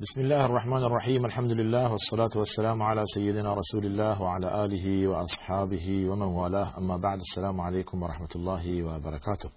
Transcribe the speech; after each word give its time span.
بسم 0.00 0.20
الله 0.20 0.44
الرحمن 0.44 0.82
الرحيم 0.82 1.24
الحمد 1.24 1.52
لله 1.52 1.90
والصلاة 1.90 2.30
والسلام 2.36 2.82
على 2.82 3.02
سيدنا 3.14 3.54
رسول 3.54 3.86
الله 3.86 4.22
وعلى 4.22 4.64
آله 4.64 5.08
وأصحابه 5.08 6.08
ومن 6.08 6.26
والاه 6.26 6.78
اما 6.78 6.96
بعد 6.96 7.18
السلام 7.18 7.60
عليكم 7.60 8.02
ورحمة 8.02 8.28
الله 8.36 8.82
وبركاته 8.82 9.48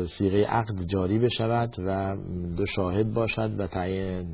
سیغه 0.08 0.46
عقد 0.46 0.84
جاری 0.86 1.20
بشود 1.20 1.76
و 1.80 2.18
دو 2.58 2.66
شاهد 2.66 3.14
باشد 3.14 3.60
و 3.60 3.68
تعیین 3.68 4.28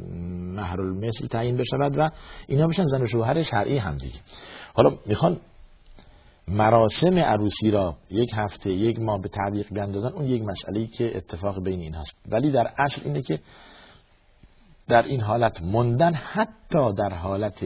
مهر 0.56 0.82
المثل 0.82 1.28
تعیین 1.28 1.58
بشود 1.58 1.98
و 1.98 2.10
اینا 2.48 2.68
بشن 2.68 2.86
زن 2.86 3.02
و 3.02 3.08
شوهر 3.08 3.44
شرعی 3.44 3.78
هم 3.78 3.98
دیگه. 3.98 4.20
حالا 4.74 4.98
می‌خوان 5.06 5.38
مراسم 6.48 7.20
عروسی 7.20 7.72
را 7.72 7.96
یک 8.10 8.32
هفته 8.34 8.70
یک 8.70 9.00
ماه 9.00 9.22
به 9.22 9.30
تعویق 9.30 9.68
بیندازن 9.74 10.10
اون 10.10 10.26
یک 10.26 10.44
مسئله 10.44 10.88
که 10.88 11.18
اتفاق 11.18 11.64
بین 11.64 11.80
این 11.80 11.94
هست. 11.94 12.16
ولی 12.28 12.52
در 12.52 12.74
اصل 12.78 13.02
اینه 13.06 13.22
که 13.22 13.40
در 14.88 15.02
این 15.02 15.22
حالت 15.22 15.62
موندن 15.62 16.14
حتی 16.14 16.94
در 16.98 17.16
حالت 17.16 17.66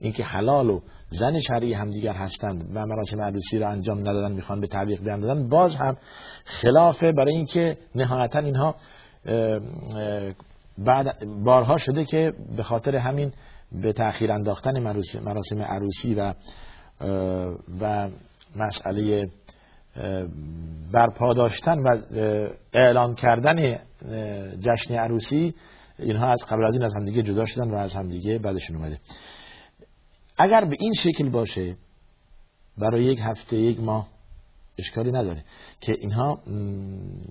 اینکه 0.00 0.24
حلال 0.24 0.70
و 0.70 0.80
زن 1.10 1.40
شرعی 1.40 1.72
همدیگر 1.72 2.12
هستند 2.12 2.70
و 2.74 2.86
مراسم 2.86 3.20
عروسی 3.20 3.58
را 3.58 3.68
انجام 3.68 4.00
ندادن 4.00 4.32
می‌خوان 4.32 4.60
به 4.60 4.66
تعویق 4.66 5.00
بیندازن 5.00 5.48
باز 5.48 5.74
هم 5.74 5.96
خلافه 6.44 7.12
برای 7.12 7.34
اینکه 7.34 7.78
نهایتا 7.94 8.38
اینها 8.38 8.74
بعد 10.78 11.24
بارها 11.44 11.76
شده 11.76 12.04
که 12.04 12.32
به 12.56 12.62
خاطر 12.62 12.96
همین 12.96 13.32
به 13.72 13.92
تأخیر 13.92 14.32
انداختن 14.32 14.78
مراسم 15.24 15.62
عروسی 15.62 16.14
و 16.14 16.34
و 17.80 18.08
مسئله 18.56 19.28
برپا 20.92 21.32
داشتن 21.32 21.78
و 21.78 21.98
اعلان 22.72 23.14
کردن 23.14 23.78
جشن 24.60 24.94
عروسی 24.94 25.54
اینها 25.98 26.26
از 26.26 26.44
قبل 26.48 26.66
از 26.66 26.74
این 26.74 26.84
از 26.84 26.94
همدیگه 26.94 27.22
جدا 27.22 27.44
شدن 27.44 27.70
و 27.70 27.76
از 27.76 27.94
همدیگه 27.94 28.38
بعدشون 28.38 28.76
اومده. 28.76 28.98
اگر 30.38 30.64
به 30.64 30.76
این 30.80 30.92
شکل 30.92 31.28
باشه 31.28 31.76
برای 32.78 33.04
یک 33.04 33.18
هفته 33.22 33.56
یک 33.56 33.80
ماه 33.80 34.08
اشکالی 34.78 35.12
نداره 35.12 35.44
که 35.80 35.92
اینها 36.00 36.40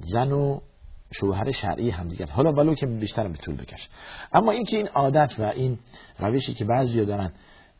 زن 0.03 0.31
و 0.31 0.59
شوهر 1.11 1.51
شرعی 1.51 1.89
همدیگر. 1.89 2.25
حالا 2.25 2.51
ولو 2.51 2.75
که 2.75 2.85
بیشتر 2.85 3.27
به 3.27 3.37
طول 3.37 3.55
بکشه 3.55 3.89
اما 4.33 4.51
اینکه 4.51 4.77
این 4.77 4.87
عادت 4.87 5.35
و 5.39 5.43
این 5.43 5.79
روشی 6.19 6.53
که 6.53 6.65
بعضی 6.65 7.05
دارن 7.05 7.31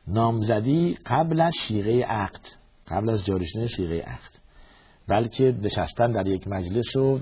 نامزدی 0.08 0.98
قبل 1.06 1.42
از 1.42 1.54
شیغه 1.56 2.04
عقد 2.06 2.42
قبل 2.88 3.10
از 3.10 3.26
جاری 3.26 3.48
شیغه 3.68 4.02
عقد 4.02 4.38
بلکه 5.08 5.56
نشستن 5.64 6.12
در 6.12 6.28
یک 6.28 6.48
مجلس 6.48 6.96
و 6.96 7.20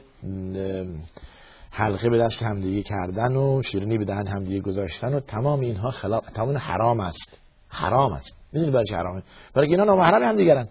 حلقه 1.72 2.10
به 2.10 2.18
دست 2.18 2.44
همدیگه 2.44 2.84
کردن 2.84 3.36
و 3.36 3.62
شیرینی 3.64 3.98
به 3.98 4.06
دهن 4.06 4.28
همدیگه 4.28 4.60
گذاشتن 4.60 5.14
و 5.14 5.20
تمام 5.20 5.60
اینها 5.60 5.92
خلاف 5.92 6.30
تمام 6.30 6.58
حرام 6.58 7.00
است. 7.00 7.45
حرام 7.76 8.14
است. 8.14 8.38
می‌دونی 8.54 8.72
برای 8.72 8.86
چه 8.86 8.96
حرامه؟ 8.96 9.24
برای 9.54 9.70
اینا 9.70 9.84
نامحرم 9.84 10.24
هم 10.24 10.36
دیگرن 10.36 10.68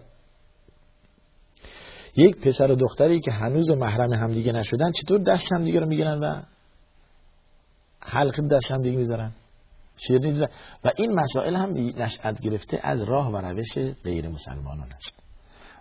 یک 2.17 2.35
پسر 2.35 2.71
و 2.71 2.75
دختری 2.75 3.19
که 3.19 3.31
هنوز 3.31 3.71
محرم 3.71 4.13
همدیگه 4.13 4.51
نشدن 4.51 4.91
چطور 4.91 5.19
دست 5.23 5.53
همدیگه 5.53 5.79
رو 5.79 5.85
می‌گیرن 5.85 6.19
و 6.19 6.41
حلقه 7.99 8.47
دست 8.47 8.71
همدیگه 8.71 8.97
می‌ذارن؟ 8.97 9.31
شیرینی 9.97 10.47
و 10.83 10.91
این 10.97 11.13
مسائل 11.13 11.55
هم 11.55 11.69
نشأت 11.73 12.41
گرفته 12.41 12.79
از 12.83 13.03
راه 13.03 13.31
و 13.31 13.37
روش 13.37 13.77
غیر 14.03 14.29
مسلمانان 14.29 14.91
است. 14.91 15.13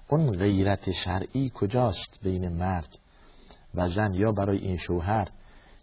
اون 0.09 0.31
غیرت 0.31 0.91
شرعی 0.91 1.53
کجاست 1.55 2.19
بین 2.23 2.49
مرد 2.49 2.99
و 3.75 3.89
زن؟ 3.89 4.15
یا 4.15 4.33
برای 4.33 4.59
این 4.59 4.77
شوهر 4.77 5.29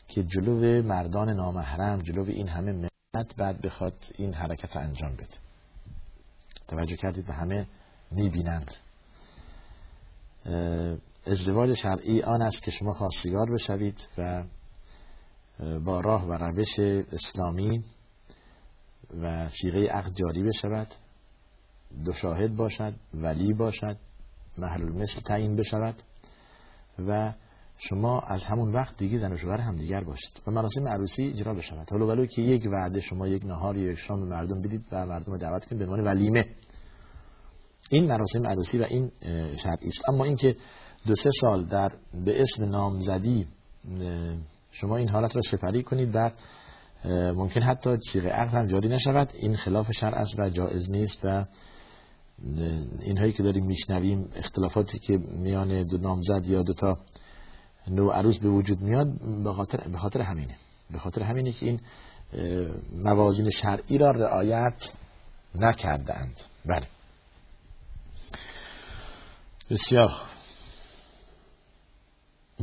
که 0.07 0.23
جلو 0.23 0.83
مردان 0.83 1.29
نامحرم 1.29 2.01
جلو 2.01 2.25
این 2.27 2.47
همه 2.47 2.90
بعد 3.13 3.61
بخواد 3.61 3.93
این 4.17 4.33
حرکت 4.33 4.77
انجام 4.77 5.13
بده. 5.13 5.37
توجه 6.67 6.95
کردید 6.95 7.29
و 7.29 7.33
همه 7.33 7.67
می‌بینند. 8.11 8.75
ازدواج 11.27 11.73
شرعی 11.73 12.21
آن 12.21 12.41
است 12.41 12.61
که 12.61 12.71
شما 12.71 12.93
خواستگار 12.93 13.51
بشوید 13.51 14.09
و 14.17 14.43
با 15.79 15.99
راه 15.99 16.25
و 16.25 16.33
روش 16.33 16.79
اسلامی 17.11 17.83
و 19.21 19.49
سیغه 19.49 19.87
عقد 19.87 20.13
جاری 20.13 20.43
بشود. 20.43 20.87
دو 22.05 22.13
شاهد 22.13 22.55
باشد 22.55 22.93
ولی 23.13 23.53
باشد 23.53 23.97
محل 24.57 24.89
مثل 24.89 25.21
تعیین 25.21 25.55
بشود 25.55 26.01
و 26.99 27.33
شما 27.89 28.19
از 28.19 28.43
همون 28.43 28.73
وقت 28.73 28.97
دیگه 28.97 29.17
زن 29.17 29.33
و 29.33 29.37
شوهر 29.37 29.57
همدیگر 29.57 30.03
باشید. 30.03 30.41
و 30.47 30.51
مراسم 30.51 30.87
عروسی 30.87 31.23
اجرا 31.23 31.53
بشود. 31.53 31.89
حالا 31.91 32.07
ولو 32.07 32.25
که 32.25 32.41
یک 32.41 32.67
وعده 32.71 33.01
شما 33.01 33.27
یک 33.27 33.45
نهار 33.45 33.77
یا 33.77 33.91
یک 33.91 33.99
شام 33.99 34.19
مردم 34.19 34.61
بدید 34.61 34.85
و 34.91 35.05
مردم 35.05 35.37
دعوت 35.37 35.65
کنید 35.65 35.79
به 35.79 35.85
عنوان 35.85 36.07
ولیمه. 36.07 36.45
این 37.89 38.07
مراسم 38.07 38.47
عروسی 38.47 38.79
و 38.79 38.83
این 38.89 39.11
شرعی 39.57 39.87
است. 39.87 40.09
اما 40.09 40.23
اینکه 40.23 40.55
دو 41.07 41.15
سه 41.15 41.29
سال 41.41 41.65
در 41.65 41.89
به 42.25 42.41
اسم 42.41 42.63
نامزدی 42.63 43.47
شما 44.71 44.97
این 44.97 45.09
حالت 45.09 45.35
را 45.35 45.41
سپری 45.41 45.83
کنید 45.83 46.11
بعد 46.11 46.33
ممکن 47.35 47.61
حتی 47.61 47.97
صیغه 48.11 48.29
عقد 48.29 48.53
هم 48.53 48.67
جاری 48.67 48.89
نشود. 48.89 49.31
این 49.33 49.55
خلاف 49.55 49.91
شرع 49.91 50.17
است 50.17 50.39
و 50.39 50.49
جایز 50.49 50.91
نیست 50.91 51.19
و 51.23 51.45
اینهایی 52.99 53.33
که 53.33 53.43
داریم 53.43 53.65
میشنویم 53.65 54.29
اختلافاتی 54.35 54.99
که 54.99 55.17
میان 55.17 55.83
دو 55.83 55.97
نامزد 55.97 56.47
یا 56.47 56.61
دو 56.61 56.73
تا 56.73 56.97
نو 57.87 58.09
عروس 58.09 58.37
به 58.37 58.49
وجود 58.49 58.81
میاد 58.81 59.07
به 59.43 59.53
خاطر 59.53 59.77
به 59.77 59.97
خاطر 59.97 60.21
همینه. 60.21 60.55
به 60.91 60.99
خاطر 60.99 61.23
همینه 61.23 61.51
که 61.51 61.65
این 61.65 61.79
موازین 63.03 63.49
شرعی 63.49 63.97
را 63.97 64.11
رعایت 64.11 64.93
نکردند 65.55 66.35
بله. 66.65 66.87
بسیار. 69.69 70.11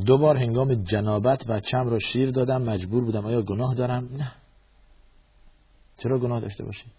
دو 0.06 0.18
بار 0.18 0.36
هنگام 0.36 0.74
جنابت 0.74 1.46
بچم 1.46 1.88
را 1.88 1.98
شیر 1.98 2.30
دادم. 2.30 2.62
مجبور 2.62 3.04
بودم 3.04 3.26
آیا 3.26 3.42
گناه 3.42 3.74
دارم؟ 3.74 4.08
نه. 4.16 4.32
چرا 5.98 6.18
گناه 6.18 6.40
داشته 6.40 6.64
باشید؟ 6.64 6.92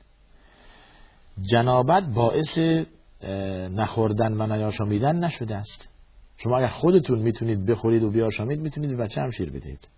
جنابت 1.41 2.03
باعث 2.03 2.57
نخوردن 3.71 4.41
و 4.41 4.55
نیاشامیدن 4.55 5.15
نشده 5.15 5.55
است. 5.55 5.89
شما 6.43 6.57
اگر 6.57 6.67
خودتون 6.67 7.19
می‌تونید 7.19 7.65
بخورید 7.65 8.03
و 8.03 8.09
بیاشامید 8.09 8.59
می‌تونید 8.59 8.97
بچه 8.97 9.21
هم 9.21 9.31
شیر 9.31 9.49
بدهید. 9.49 9.89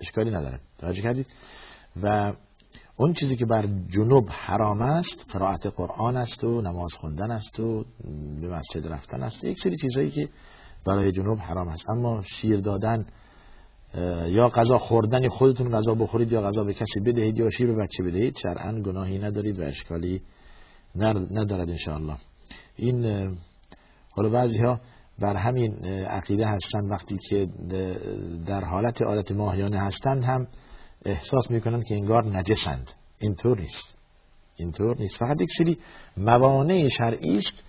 اشکالی 0.00 0.30
نداره. 0.30 0.60
توجه 0.78 1.02
کردید؟ 1.02 1.26
و 2.02 2.32
اون 2.96 3.12
چیزی 3.12 3.36
که 3.36 3.46
بر 3.46 3.68
جنوب 3.88 4.28
حرام 4.30 4.82
است 4.82 5.26
قرائت 5.30 5.66
قرآن 5.66 6.16
است 6.16 6.44
و 6.44 6.60
نماز 6.60 6.92
خوندن 6.92 7.30
است 7.30 7.60
و 7.60 7.84
به 8.40 8.48
مسجد 8.48 8.86
رفتن 8.86 9.22
است 9.22 9.44
یک 9.44 9.58
سری 9.58 9.76
چیزهایی 9.76 10.10
که 10.10 10.28
برای 10.86 11.12
جنوب 11.12 11.38
حرام 11.38 11.68
است. 11.68 11.90
اما 11.90 12.22
شیر 12.22 12.56
دادن 12.56 13.06
یا 14.26 14.48
غذا 14.48 14.78
خوردن 14.78 15.28
خودتون 15.28 15.70
غذا 15.70 15.94
بخورید 15.94 16.32
یا 16.32 16.42
غذا 16.42 16.64
به 16.64 16.74
کسی 16.74 17.00
بدهید 17.00 17.38
یا 17.38 17.50
شیر 17.50 17.66
به 17.66 17.74
بچه 17.74 18.02
بدهید 18.02 18.38
شرعا 18.42 18.80
گناهی 18.80 19.18
ندارید 19.18 19.58
و 19.58 19.62
اشکالی 19.62 20.22
ندارد 21.30 21.70
انشاءالله. 21.70 22.16
این 22.76 23.04
حالا 24.10 24.28
بعضی 24.28 24.58
ها 24.58 24.80
بر 25.22 25.36
همین 25.36 25.84
عقیده 25.86 26.46
هستند 26.46 26.90
وقتی 26.90 27.18
که 27.28 27.48
در 28.46 28.64
حالت 28.64 29.02
عادت 29.02 29.32
ماهیانه 29.32 29.80
هستند 29.80 30.24
هم 30.24 30.46
احساس 31.04 31.50
می‌کنند 31.50 31.84
که 31.84 31.94
انگار 31.94 32.26
نجسند. 32.26 32.90
اینطور 33.18 33.58
نیست. 33.60 33.96
اینطور 34.56 34.96
نیست. 34.98 35.18
فقط 35.18 35.40
یک 35.40 35.48
سری 35.58 35.78
موانع 36.16 36.88
شرعی 36.88 37.38
است. 37.38 37.62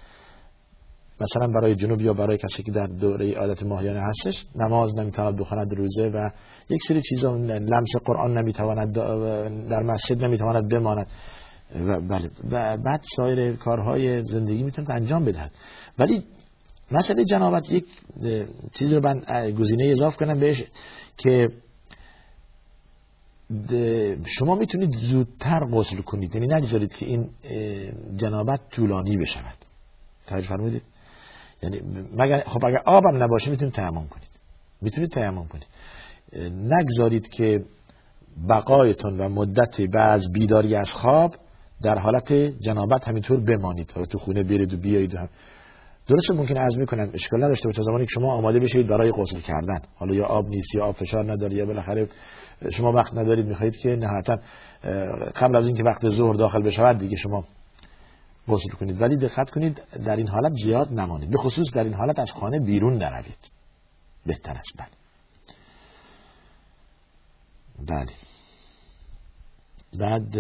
مثلا 1.22 1.48
برای 1.48 1.76
جنوب 1.76 2.02
یا 2.02 2.14
برای 2.14 2.38
کسی 2.38 2.64
که 2.64 2.72
در 2.72 2.88
دوره 2.88 3.34
عادت 3.34 3.64
ماهیانه 3.64 4.02
هستش 4.02 4.46
نماز 4.56 4.96
نمی‌تواند 4.96 5.38
بخواند 5.38 5.74
روزه 5.74 6.08
و 6.08 6.30
یک 6.70 6.82
سری 6.88 7.02
چیزا 7.02 7.36
لمس 7.36 7.96
قرآن 8.06 8.38
نمی‌تواند 8.38 8.94
در 9.70 9.84
مسجد 9.84 10.26
نمی‌تواند 10.26 10.70
بماند. 10.70 11.08
و 11.88 12.02
بله 12.02 12.30
و 12.52 12.78
بعد 12.78 13.04
سایر 13.16 13.56
کارهای 13.56 14.26
زندگی 14.26 14.64
می‌تونید 14.64 14.92
انجام 14.92 15.26
بدهد. 15.26 15.52
ولی 16.00 16.24
مسئله 16.92 17.26
جنابت 17.26 17.72
یک 17.72 17.86
چیزی 18.74 18.96
رو 18.96 19.02
من 19.04 19.52
گزینه 19.52 19.86
اضاف 19.86 20.18
کنم 20.18 20.40
بهش 20.40 20.64
که 21.18 21.50
شما 24.26 24.56
می‌تونید 24.56 24.92
زودتر 24.96 25.60
غسل 25.60 26.02
کنید. 26.02 26.36
یعنی 26.36 26.48
نگذارید 26.48 26.94
که 26.96 27.06
این 27.06 27.30
جنابت 28.18 28.60
طولانی 28.72 29.18
بشود. 29.18 29.58
توجه 30.28 30.48
فرمودید؟ 30.48 30.84
یعنی 31.64 31.82
مگر 32.18 32.40
خب 32.40 32.66
اگر 32.66 32.82
آبم 32.86 33.24
نباشه 33.24 33.52
می‌تونید 33.52 33.74
تیمم 33.74 34.08
کنید. 34.08 34.40
می‌تونید 34.82 35.12
تیمم 35.12 35.48
کنید. 35.48 35.68
نگذارید 36.52 37.30
که 37.30 37.66
بقایتون 38.50 39.18
و 39.18 39.30
مدت 39.30 39.82
بعض 39.82 40.30
بیداری 40.34 40.76
از 40.76 40.92
خواب 40.92 41.36
در 41.82 41.98
حالت 41.98 42.34
جنابت 42.34 43.08
همینطور 43.08 43.40
بمانید. 43.40 43.92
حالا 43.92 44.06
تو 44.06 44.18
خونه 44.18 44.44
برید 44.44 44.74
و 44.74 44.78
بیایید 44.78 45.16
هم 45.16 45.30
درسته 46.08 46.34
ممکن 46.34 46.58
از 46.58 46.78
می‌کنم 46.78 47.10
اشکال 47.14 47.44
نداشته 47.44 47.70
باشه. 47.70 47.82
زمانی 47.82 48.06
که 48.06 48.12
شما 48.12 48.34
آماده 48.34 48.60
بشید 48.60 48.88
برای 48.88 49.12
غسل 49.12 49.40
کردن. 49.40 49.80
حالا 49.96 50.16
یا 50.16 50.26
آب 50.26 50.48
نیست 50.50 50.76
یا 50.76 50.86
آب 50.86 50.96
فشار 50.96 51.32
نداری 51.32 51.56
یا 51.56 51.66
بالاخره 51.66 52.10
شما 52.72 52.92
وقت 52.92 53.14
ندارید 53.14 53.46
می‌خواهید 53.46 53.78
که 53.78 53.96
نهایتا 53.96 54.38
قبل 55.36 55.56
از 55.56 55.66
اینکه 55.66 55.84
وقت 55.84 56.10
ظهر 56.10 56.34
داخل 56.34 56.62
بشود 56.62 56.98
دیگه 56.98 57.18
شما 57.18 57.46
غسل 58.48 58.70
کنید. 58.80 59.02
ولی 59.02 59.16
دقت 59.16 59.50
کنید 59.50 59.82
در 60.06 60.16
این 60.16 60.28
حالت 60.28 60.54
زیاد 60.64 60.94
نمانید. 60.94 61.30
به 61.30 61.38
خصوص 61.38 61.74
در 61.74 61.84
این 61.84 61.94
حالت 61.94 62.20
از 62.20 62.32
خانه 62.32 62.60
بیرون 62.60 62.94
نروید. 62.94 63.52
بهتر 64.26 64.52
است. 64.52 64.78
بله. 64.78 64.88
بله. 67.88 68.12
بعد 70.00 70.38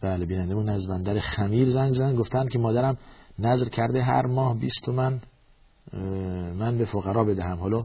بله 0.00 0.26
بینندمون 0.26 0.68
از 0.68 0.86
بندر 0.88 1.18
خمیر 1.18 1.70
زنگ 1.70 1.94
زنگ 1.94 2.18
گفتند 2.18 2.50
که 2.50 2.58
مادرم 2.58 2.98
نظر 3.42 3.68
کرده 3.68 4.02
هر 4.02 4.26
ماه 4.26 4.58
20 4.58 4.84
تومن 4.84 5.20
من 6.58 6.78
به 6.78 6.84
فقرا 6.84 7.24
بدهم. 7.24 7.58
حالا 7.58 7.84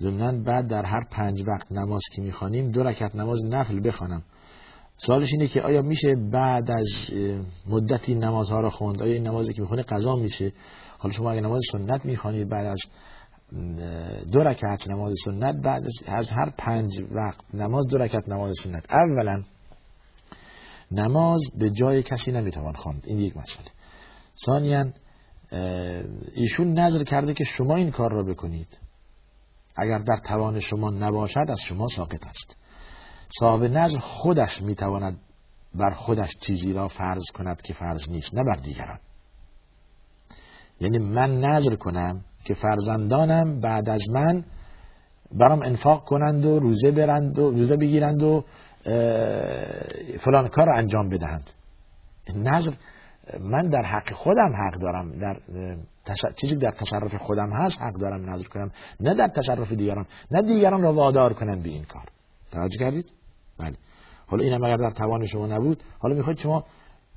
ضمنا 0.00 0.44
بعد 0.44 0.66
در 0.66 0.84
هر 0.84 1.04
پنج 1.10 1.44
وقت 1.46 1.72
نماز 1.72 2.02
که 2.12 2.22
می‌خوانیم 2.22 2.70
دو 2.70 2.82
رکعت 2.82 3.16
نماز 3.16 3.44
نفل 3.44 3.88
بخوانم. 3.88 4.22
سوالش 4.96 5.32
اینه 5.32 5.46
که 5.46 5.62
آیا 5.62 5.82
میشه 5.82 6.14
بعد 6.14 6.70
از 6.70 6.86
مدتی 7.66 8.14
نمازها 8.14 8.60
را 8.60 8.70
خوند؟ 8.70 9.02
آیا 9.02 9.12
این 9.12 9.26
نمازی 9.26 9.54
که 9.54 9.62
می‌خونه 9.62 9.82
قضا 9.82 10.16
میشه؟ 10.16 10.52
حالا 10.98 11.14
شما 11.14 11.30
اگه 11.30 11.40
نماز 11.40 11.60
سنت 11.72 12.06
می‌خوانید 12.06 12.48
بعد 12.48 12.66
از 12.66 12.78
دو 14.32 14.42
رکعت 14.42 14.88
نماز 14.88 15.14
سنت 15.24 15.56
بعد 15.56 15.84
از 16.06 16.30
هر 16.30 16.52
پنج 16.58 16.90
وقت 17.10 17.54
نماز 17.54 17.88
دو 17.88 17.98
رکعت 17.98 18.28
نماز 18.28 18.54
سنت. 18.64 18.84
اولا 18.90 19.42
نماز 20.90 21.40
به 21.58 21.70
جای 21.70 22.02
کسی 22.02 22.32
نمی‌توان 22.32 22.74
خواند. 22.74 23.02
این 23.06 23.18
یک 23.18 23.36
مسئله. 23.36 23.66
ثانیا 24.46 24.84
ایشون 26.34 26.78
نظر 26.78 27.04
کرده 27.04 27.34
که 27.34 27.44
شما 27.44 27.76
این 27.76 27.90
کار 27.90 28.12
را 28.12 28.22
بکنید. 28.22 28.78
اگر 29.76 29.98
در 29.98 30.16
توان 30.24 30.60
شما 30.60 30.90
نباشد 30.90 31.50
از 31.50 31.60
شما 31.60 31.86
ساقط 31.88 32.26
است. 32.26 32.56
صاحب 33.40 33.62
نظر 33.64 33.98
خودش 33.98 34.62
می‌تواند 34.62 35.18
بر 35.74 35.90
خودش 35.90 36.30
چیزی 36.40 36.72
را 36.72 36.88
فرض 36.88 37.24
کند 37.34 37.62
که 37.62 37.74
فرض 37.74 38.08
نیست 38.08 38.34
نه 38.34 38.44
بر 38.44 38.54
دیگران. 38.54 38.98
یعنی 40.80 40.98
من 40.98 41.40
نظر 41.40 41.74
کنم 41.74 42.24
که 42.44 42.54
فرزندانم 42.54 43.60
بعد 43.60 43.88
از 43.88 44.08
من 44.10 44.44
برام 45.32 45.62
انفاق 45.62 46.04
کنند 46.04 46.44
و 46.44 46.58
روزه 46.58 46.90
برند 46.90 47.38
و 47.38 47.50
روزه 47.50 47.76
بگیرند 47.76 48.22
و 48.22 48.44
فلان 50.24 50.48
کار 50.48 50.66
رو 50.66 50.76
انجام 50.78 51.08
بدهند. 51.08 51.50
نظر 52.34 52.72
من 53.40 53.68
در 53.68 53.82
حق 53.82 54.12
خودم 54.12 54.52
حق 54.66 54.80
دارم 54.80 55.18
در 55.18 55.40
چیزی 56.36 56.56
در 56.56 56.70
تصرف 56.70 57.14
خودم 57.14 57.50
هست 57.50 57.78
حق 57.80 57.94
دارم 57.94 58.30
نظر 58.30 58.44
کنم 58.44 58.70
نه 59.00 59.14
در 59.14 59.28
تصرف 59.28 59.72
دیگران 59.72 60.06
نه 60.30 60.42
دیگران 60.42 60.82
را 60.82 60.92
وادار 60.92 61.32
کنم 61.32 61.62
به 61.62 61.68
این 61.68 61.84
کار. 61.84 62.04
توجه 62.52 62.78
کردید؟ 62.78 63.12
بله. 63.58 63.76
حالا 64.26 64.44
این 64.44 64.64
اگر 64.64 64.76
در 64.76 64.90
توان 64.90 65.26
شما 65.26 65.46
نبود 65.46 65.82
حالا 65.98 66.14
می‌خواید 66.14 66.38
شما 66.38 66.64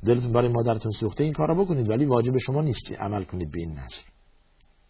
دلتون 0.05 0.31
برای 0.31 0.47
مادرتون 0.47 0.91
سوخته 0.91 1.23
این 1.23 1.33
کار 1.33 1.47
را 1.47 1.63
بکنید 1.63 1.89
ولی 1.89 2.05
واجب 2.05 2.37
شما 2.37 2.61
نیست 2.61 2.91
عمل 2.99 3.23
کنید 3.23 3.51
به 3.51 3.59
این 3.59 3.71
نظر. 3.71 4.01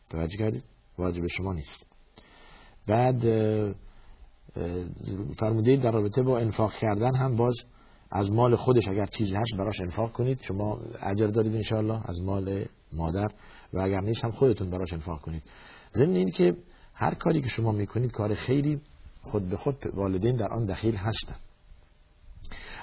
توجه 0.09 0.37
کردید؟ 0.37 0.63
واجب 0.97 1.27
شما 1.27 1.53
نیست. 1.53 1.85
بعد 2.87 3.21
فرمودید 5.39 5.81
در 5.81 5.91
رابطه 5.91 6.21
با 6.21 6.39
انفاق 6.39 6.73
کردن 6.73 7.15
هم 7.15 7.35
باز 7.35 7.55
از 8.11 8.31
مال 8.31 8.55
خودش 8.55 8.87
اگر 8.87 9.05
چیزی 9.05 9.35
هست 9.35 9.55
براش 9.57 9.81
انفاق 9.81 10.11
کنید. 10.11 10.41
شما 10.43 10.79
اجر 11.01 11.27
دارید 11.27 11.55
انشاءالله 11.55 12.09
از 12.09 12.21
مال 12.21 12.65
مادر 12.93 13.27
و 13.73 13.81
اگر 13.81 14.01
نیست 14.01 14.23
هم 14.23 14.31
خودتون 14.31 14.69
براش 14.69 14.93
انفاق 14.93 15.21
کنید. 15.21 15.43
ضمن 15.93 16.15
این 16.15 16.31
که 16.31 16.55
هر 16.93 17.13
کاری 17.13 17.41
که 17.41 17.49
شما 17.49 17.71
می‌کنید 17.71 18.11
کار 18.11 18.35
خیری 18.35 18.81
خود 19.21 19.49
به 19.49 19.57
خود 19.57 19.75
والدین 19.93 20.35
در 20.35 20.53
آن 20.53 20.65
دخیل 20.65 20.95
هستند 20.95 21.39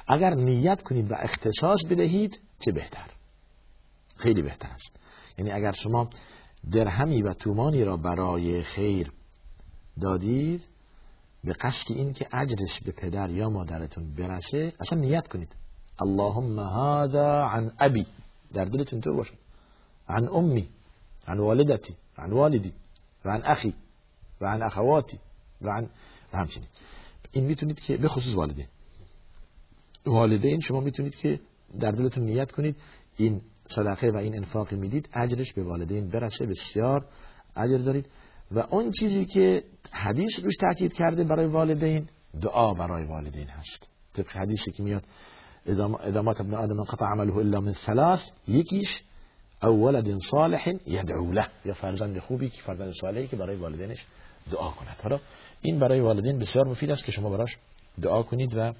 اگر 0.09 0.35
نیت 0.35 0.83
کنید 0.83 1.11
و 1.11 1.15
اختصاص 1.19 1.79
بدهید 1.91 2.41
چه 2.61 2.73
بهتر؟ 2.73 3.11
خیلی 4.17 4.43
بهتر 4.43 4.69
است. 4.69 4.97
یعنی 5.39 5.51
اگر 5.51 5.73
شما 5.73 6.11
درهمی 6.73 7.23
و 7.23 7.35
تومانی 7.35 7.85
را 7.85 7.97
برای 7.97 8.63
خیر 8.63 9.13
دادید 10.01 10.65
به 11.49 11.55
قصد 11.55 11.93
این 11.93 12.13
که 12.13 12.27
اجرش 12.33 12.81
به 12.81 12.93
پدر 12.93 13.31
یا 13.31 13.49
مادرتون 13.51 14.15
برسه 14.15 14.73
اصلا 14.81 14.99
نیت 14.99 15.29
کنید. 15.29 15.57
اللهم 16.01 16.59
هذا 16.59 17.45
عن 17.45 17.73
ابی 17.81 18.07
در 18.53 18.65
دلتون 18.65 19.01
تو 19.01 19.15
باشد. 19.17 19.35
عن 20.09 20.29
امی 20.29 20.69
عن 21.27 21.39
والدتی 21.39 21.95
عن 22.19 22.33
والدی 22.33 22.73
و 23.25 23.31
عن 23.31 23.43
اخی 23.45 23.75
و 24.41 24.47
عن 24.47 24.63
اخواتی 24.63 25.19
و 25.63 25.71
عن 25.71 25.91
همچنین. 26.33 26.69
این 27.33 27.45
می‌تونید 27.45 27.81
که 27.81 27.97
به 27.97 28.09
خصوص 28.09 28.35
والدین 28.35 28.67
والدین 30.07 30.61
شما 30.61 30.81
می‌تونید 30.81 31.17
که 31.17 31.41
در 31.81 31.91
دلتون 31.91 32.25
نیت 32.25 32.53
کنید. 32.53 32.77
این 33.17 33.41
صدقه 33.67 34.11
و 34.11 34.17
این 34.17 34.37
انفاقی 34.37 34.77
می‌دید 34.77 35.09
اجرش 35.15 35.53
به 35.53 35.63
والدین 35.63 36.09
برسه. 36.09 36.47
بسیار 36.47 37.07
اجر 37.57 37.79
دارید. 37.79 38.07
و 38.51 38.59
اون 38.59 38.93
چیزی 38.93 39.25
که 39.25 39.65
حدیث 39.93 40.41
روش 40.45 40.57
تاکید 40.57 40.93
کرده 40.93 41.25
برای 41.25 41.47
والدین 41.47 42.09
دعا 42.41 42.75
برای 42.75 43.05
والدین 43.05 43.47
هست. 43.47 43.89
طبق 44.15 44.29
حدیثی 44.29 44.71
که 44.71 44.83
میاد 44.83 45.05
ادامات 45.67 46.41
ابن 46.41 46.55
آدم 46.55 46.85
قطع 46.85 47.07
عمله 47.07 47.37
الا 47.37 47.61
من 47.61 47.73
ثلاث 47.73 48.31
یکیش 48.49 49.03
او 49.63 49.87
ولد 49.87 50.19
صالح 50.19 50.73
یدعو 50.87 51.33
له. 51.33 51.47
یا 51.65 51.75
فرزند 51.75 52.19
خوبی 52.19 52.51
که 52.51 52.63
فرزند 52.63 52.93
صالحی 53.01 53.27
که 53.27 53.37
برای 53.37 53.57
والدینش 53.57 54.07
دعا 54.51 54.71
کند. 54.71 54.97
حالا 55.03 55.21
این 55.63 55.79
برای 55.79 56.01
والدین 56.01 56.39
بسیار 56.39 56.67
مفید 56.67 56.91
است 56.91 57.05
که 57.05 57.13
شما 57.13 57.31
براش 57.31 57.57
دعا 58.03 58.23
کنید 58.23 58.57
و 58.57 58.73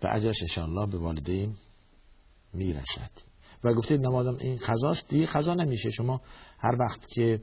به 0.00 0.14
اجرش 0.14 0.42
انشاءالله 0.42 0.86
به 0.86 0.98
والدین 0.98 1.54
می‌رسد. 2.52 3.10
و 3.64 3.74
گفتید 3.74 4.00
نمازم 4.00 4.36
این 4.40 4.58
خضاست 4.58 5.08
دیگه 5.08 5.26
خضا 5.26 5.54
نمیشه 5.54 5.90
شما 5.90 6.20
هر 6.58 6.76
وقت 6.80 7.08
که 7.08 7.40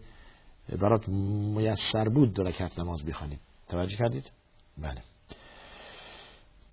برات 0.70 1.08
میسر 1.08 2.10
بود 2.10 2.34
دو 2.34 2.44
رکعت 2.44 2.80
نماز 2.80 3.06
بخوانید 3.06 3.40
توجه 3.70 3.98
کردید؟ 3.98 4.32
بله. 4.78 5.02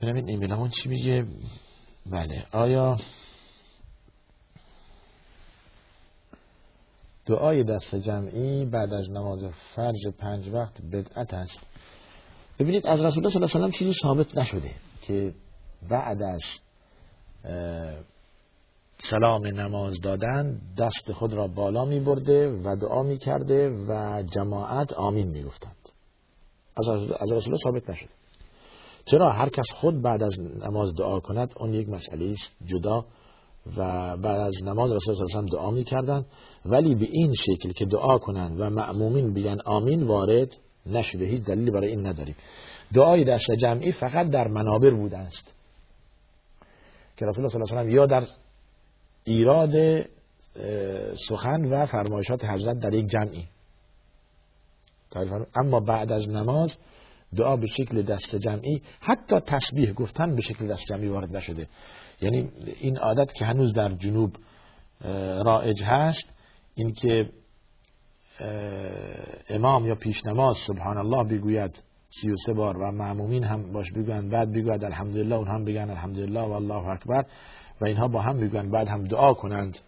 ببینم 0.00 0.16
این 0.16 0.28
ایمیل 0.28 0.68
چی 0.68 0.88
میگه؟ 0.88 1.26
بله. 2.06 2.46
آیا 2.52 2.96
دعای 7.26 7.64
دست 7.64 7.94
جمعی 7.94 8.64
بعد 8.64 8.92
از 8.94 9.10
نماز 9.10 9.44
فرض 9.74 10.06
پنج 10.18 10.48
وقت 10.48 10.82
بدعت 10.82 11.34
است؟ 11.34 11.60
ببینید 12.58 12.86
از 12.86 13.04
رسول 13.04 13.18
الله 13.18 13.32
صلی 13.32 13.42
الله 13.44 13.54
علیه 13.54 13.68
و 13.68 13.70
چیزی 13.70 13.92
ثابت 14.02 14.38
نشده 14.38 14.70
که 15.02 15.34
بعد 15.88 16.22
از 16.22 16.42
سلام 19.10 19.46
نماز 19.46 20.00
دادن 20.00 20.60
دست 20.78 21.12
خود 21.12 21.32
را 21.32 21.46
بالا 21.48 21.84
می 21.84 22.00
برده 22.00 22.50
و 22.50 22.76
دعا 22.76 23.02
می 23.02 23.18
کرده 23.18 23.70
و 23.88 24.22
جماعت 24.34 24.92
آمین 24.92 25.28
می 25.28 25.42
گفتند. 25.42 25.88
از, 27.20 27.32
رسول 27.32 27.56
ثابت 27.56 27.90
نشد 27.90 28.08
چرا 29.04 29.32
هر 29.32 29.48
کس 29.48 29.70
خود 29.74 30.02
بعد 30.02 30.22
از 30.22 30.40
نماز 30.40 30.94
دعا 30.94 31.20
کند؟ 31.20 31.52
اون 31.56 31.74
یک 31.74 31.88
مسئله 31.88 32.30
است 32.30 32.52
جدا. 32.66 33.04
و 33.76 34.16
بعد 34.16 34.40
از 34.40 34.54
نماز 34.64 34.92
رسول 34.92 35.14
صلی 35.14 35.50
دعا 35.50 35.70
می 35.70 35.84
کردند 35.84 36.26
ولی 36.64 36.94
به 36.94 37.06
این 37.10 37.34
شکل 37.34 37.72
که 37.72 37.84
دعا 37.84 38.18
کنند 38.18 38.60
و 38.60 38.70
معمومین 38.70 39.32
بیان 39.32 39.60
آمین 39.64 40.02
وارد 40.02 40.56
نشده. 40.86 41.24
هیچ 41.24 41.42
دلیلی 41.42 41.70
برای 41.70 41.88
این 41.88 42.06
نداریم. 42.06 42.36
دعای 42.94 43.24
دست 43.24 43.52
جمعی 43.52 43.92
فقط 43.92 44.30
در 44.30 44.48
منابر 44.48 44.90
بوده 44.90 45.18
است. 45.18 45.54
که 47.16 47.26
رسول 47.26 47.44
الله 47.44 47.52
صلی 47.52 47.62
الله 47.62 47.80
علیه 47.80 47.92
و 47.92 47.94
یا 47.94 48.06
در 48.06 48.26
ایراد 49.24 50.04
سخن 51.28 51.64
و 51.64 51.86
فرمایشات 51.86 52.44
حضرت 52.44 52.78
در 52.78 52.94
یک 52.94 53.06
جمعی. 53.06 53.48
اما 55.56 55.80
بعد 55.80 56.12
از 56.12 56.28
نماز 56.28 56.78
دعا 57.36 57.56
به 57.56 57.66
شکل 57.66 58.02
دست 58.02 58.36
جمعی 58.36 58.82
حتی 59.00 59.40
تسبیح 59.40 59.92
گفتن 59.92 60.34
به 60.34 60.40
شکل 60.40 60.66
دست 60.66 60.84
جمعی 60.90 61.08
وارد 61.08 61.36
نشده. 61.36 61.68
یعنی 62.20 62.50
این 62.80 62.98
عادت 62.98 63.32
که 63.32 63.46
هنوز 63.46 63.72
در 63.72 63.94
جنوب 63.94 64.36
رائج 65.44 65.82
هست 65.84 66.24
این 66.74 66.92
که 66.92 67.30
امام 69.48 69.86
یا 69.86 69.94
پیش 69.94 70.26
نماز 70.26 70.56
سبحان 70.56 70.98
الله 70.98 71.38
بگوید 71.38 71.82
سی 72.10 72.30
و 72.30 72.36
سه 72.46 72.52
بار 72.52 72.78
و 72.78 72.92
معمومین 72.92 73.44
هم 73.44 73.72
باش 73.72 73.92
بگویند 73.92 74.30
بعد 74.30 74.52
بگوید 74.52 74.84
الحمدلله 74.84 75.36
اون 75.36 75.48
هم 75.48 75.64
بگن 75.64 75.90
الحمدلله 75.90 76.40
و 76.40 76.52
الله 76.52 76.88
اکبر. 76.88 77.24
و 77.82 77.84
اینها 77.84 78.08
با 78.08 78.20
هم 78.20 78.40
بگویند 78.40 78.70
بعد 78.70 78.88
هم 78.88 79.04
دعا 79.04 79.34
کنند 79.34 79.78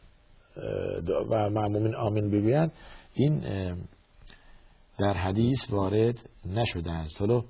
و 1.31 1.51
معمومین 1.51 1.95
آمین 1.95 2.31
بگویند. 2.31 2.73
این 3.15 3.41
در 4.99 5.13
حدیث 5.13 5.71
وارد 5.71 6.19
نشده 6.47 6.93
است. 6.93 7.21
حالا 7.21 7.45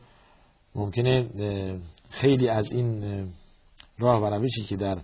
ممکنه 0.75 1.29
خیلی 2.11 2.49
از 2.49 2.73
این 2.73 3.03
راه 3.99 4.23
و 4.23 4.27
روشی 4.27 4.63
که 4.63 4.77
در 4.77 4.99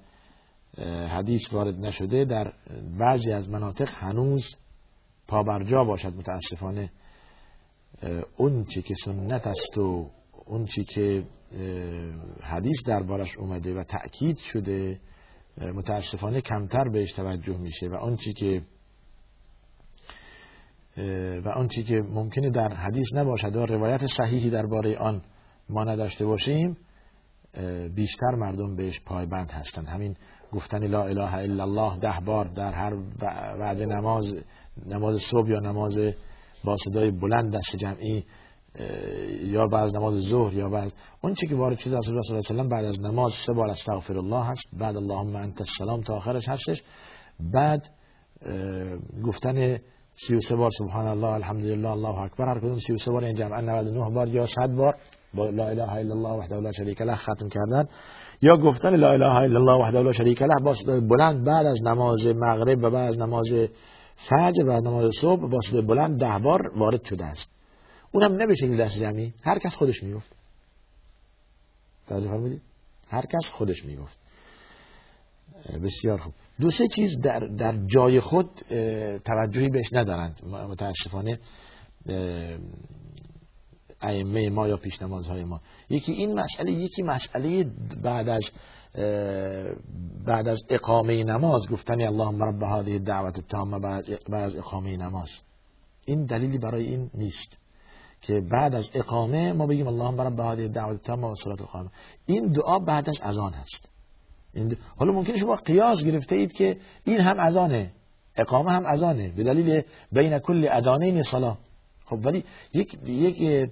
حدیث 1.08 1.52
وارد 1.52 1.74
نشده 1.74 2.24
در 2.24 2.52
بعضی 2.98 3.32
از 3.32 3.48
مناطق 3.48 3.88
هنوز 3.94 4.56
پابرجا 5.28 5.84
باشد. 5.84 6.14
متاسفانه 6.14 6.90
اون 8.36 8.64
چی 8.64 8.82
که 8.82 8.94
سنت 9.04 9.46
است 9.46 9.78
و 9.78 10.10
اون 10.46 10.66
چی 10.66 10.84
که 10.84 11.24
حدیث 12.42 12.82
دربارش 12.86 13.36
اومده 13.38 13.74
و 13.74 13.82
تأکید 13.82 14.38
شده 14.38 15.00
متاسفانه 15.60 16.40
کمتر 16.40 16.88
بهش 16.88 17.12
توجه 17.12 17.58
میشه 17.58 17.86
و 17.86 18.16
چی 18.16 18.32
که 18.32 18.62
و 21.44 21.48
آن 21.48 21.68
چی 21.68 21.82
که 21.82 22.00
ممکنه 22.00 22.50
در 22.50 22.74
حدیث 22.74 23.06
نباشد 23.14 23.56
و 23.56 23.66
روایت 23.66 24.06
صحیحی 24.06 24.50
درباره 24.50 24.98
آن 24.98 25.22
ما 25.68 25.84
نداشته 25.84 26.26
باشیم 26.26 26.76
بیشتر 27.94 28.34
مردم 28.38 28.76
بهش 28.76 29.00
پایبند 29.00 29.50
هستند. 29.50 29.88
همین 29.88 30.16
گفتن 30.52 30.86
لا 30.86 31.04
اله 31.04 31.34
الا 31.34 31.62
الله 31.62 31.98
ده 31.98 32.24
بار 32.24 32.44
در 32.44 32.72
هر 32.72 32.94
بعد 33.60 33.82
نماز 33.82 34.36
نماز 34.86 35.20
صبح 35.20 35.48
یا 35.48 35.60
نماز 35.60 35.98
با 36.64 36.76
صدای 36.76 37.10
بلند 37.10 37.56
دست 37.56 37.76
جمعی 37.76 38.24
یا 39.50 39.66
بعد 39.66 39.96
نماز 39.96 40.14
ظهر 40.14 40.54
یا 40.54 40.68
بعد 40.68 40.92
اون 41.20 41.34
چی 41.34 41.46
که 41.46 41.54
وارد 41.54 41.78
شده 41.78 41.96
رسول 41.96 42.14
الله 42.14 42.40
صلی 42.40 42.68
بعد 42.68 42.84
از 42.84 43.00
نماز 43.00 43.32
سه 43.46 43.52
بار 43.52 43.70
استغفر 43.70 44.18
الله 44.18 44.44
هست. 44.44 44.68
بعد 44.80 44.96
اللهم 44.96 45.36
انت 45.36 45.60
السلام 45.60 46.00
تا 46.00 46.14
آخرش 46.14 46.48
هستش. 46.48 46.82
بعد 47.54 47.88
گفتن 49.24 49.78
سی 50.14 50.36
و 50.36 50.40
سه 50.40 50.56
بار 50.56 50.70
سبحان 50.78 51.06
الله 51.06 51.28
الحمدلله 51.28 51.90
الله 51.90 52.20
اکبر. 52.20 52.48
هر 52.48 52.58
کدوم 52.58 52.78
سی 52.78 52.92
و 52.92 52.96
سه 52.96 53.12
بار 53.12 53.24
این 53.24 53.34
جمعا 53.34 53.60
99 53.60 54.14
بار 54.14 54.28
یا 54.28 54.46
100 54.46 54.74
بار 54.76 54.94
با 55.34 55.50
لا 55.50 55.68
اله 55.68 55.92
الا 55.92 56.14
الله 56.14 56.38
وحده 56.38 56.60
لا 56.60 56.72
شریک 56.72 57.02
له 57.02 57.14
ختم 57.14 57.48
کردن. 57.48 57.88
یا 58.42 58.56
گفتن 58.56 58.96
لا 58.96 59.12
اله 59.12 59.36
الا 59.36 59.58
الله 59.60 59.82
وحده 59.82 60.02
لا 60.02 60.12
شریک 60.12 60.42
له 60.42 60.54
با 60.64 60.74
بلند 61.00 61.44
بعد 61.44 61.66
از 61.66 61.82
نماز 61.82 62.26
مغرب 62.26 62.78
و 62.84 62.90
بعد 62.90 63.08
از 63.08 63.18
نماز 63.18 63.68
فجر 64.16 64.64
و 64.68 64.80
نماز 64.80 65.10
صبح 65.20 65.50
با 65.50 65.58
صدای 65.60 65.82
بلند 65.82 66.20
ده 66.20 66.38
بار 66.38 66.60
وارد 66.78 67.04
شده 67.04 67.24
است. 67.24 67.59
اونم 68.12 68.32
نه 68.32 68.46
به 68.46 68.54
شکل 68.54 68.76
دست 68.76 68.98
جمعی. 68.98 69.34
هر 69.42 69.58
کس 69.58 69.74
خودش 69.74 70.02
می‌گفت. 70.02 70.36
توجه 72.08 72.28
فرمودید؟ 72.28 72.62
هر 73.08 73.26
کس 73.26 73.50
خودش 73.52 73.84
می‌گفت. 73.84 74.18
بسیار 75.82 76.18
خوب. 76.18 76.32
دو 76.60 76.70
سه 76.70 76.88
چیز 76.88 77.20
در, 77.20 77.38
در 77.38 77.86
جای 77.86 78.20
خود 78.20 78.50
توجهی 79.24 79.68
بهش 79.68 79.92
ندارند. 79.92 80.44
متاسفانه 80.44 81.38
ائمه 84.00 84.50
ما 84.50 84.68
یا 84.68 84.76
پیشنمازهای 84.76 85.44
ما. 85.44 85.60
یکی 85.90 86.12
این 86.12 86.40
مسئله 86.40 86.72
یکی 86.72 87.02
مسئله 87.02 87.64
بعد 88.02 88.28
از 88.28 88.42
بعد 90.26 90.48
از 90.48 90.58
اقامه 90.68 91.24
نماز 91.24 91.68
گفتن 91.70 92.00
اللهم 92.00 92.42
رب 92.42 92.62
هذه 92.62 92.92
الدعوت 92.92 93.38
التامه 93.38 93.78
بعد 93.78 94.42
از 94.42 94.56
اقامه 94.56 94.96
نماز. 94.96 95.30
این 96.04 96.24
دلیلی 96.24 96.58
برای 96.58 96.84
این 96.84 97.10
نیست. 97.14 97.56
که 98.20 98.40
بعد 98.50 98.74
از 98.74 98.90
اقامه 98.94 99.52
ما 99.52 99.66
بگیم 99.66 99.86
اللهم 99.86 100.20
رب 100.20 100.40
هذه 100.40 100.62
الدعوت 100.62 100.90
التامه 100.90 101.28
و 101.28 101.34
صلاه 101.34 101.60
القائمه 101.60 101.90
این 102.26 102.52
دعا 102.52 102.78
بعد 102.78 103.08
از 103.08 103.20
اذان 103.22 103.52
هست 103.52 103.88
حالا 104.96 105.12
ممکنه 105.12 105.38
شما 105.38 105.54
قیاس 105.54 106.04
گرفته 106.04 106.36
اید 106.36 106.52
که 106.52 106.76
این 107.04 107.20
هم 107.20 107.40
اذانه 107.40 107.92
اقامه 108.36 108.70
هم 108.70 108.86
اذانه 108.86 109.28
به 109.28 109.42
دلیل 109.42 109.82
بین 110.12 110.38
کل 110.38 110.68
ادانین 110.72 111.22
صلاه 111.22 111.58
خب 112.04 112.26
ولی 112.26 112.44
یک 112.74 112.98
یک 113.06 113.70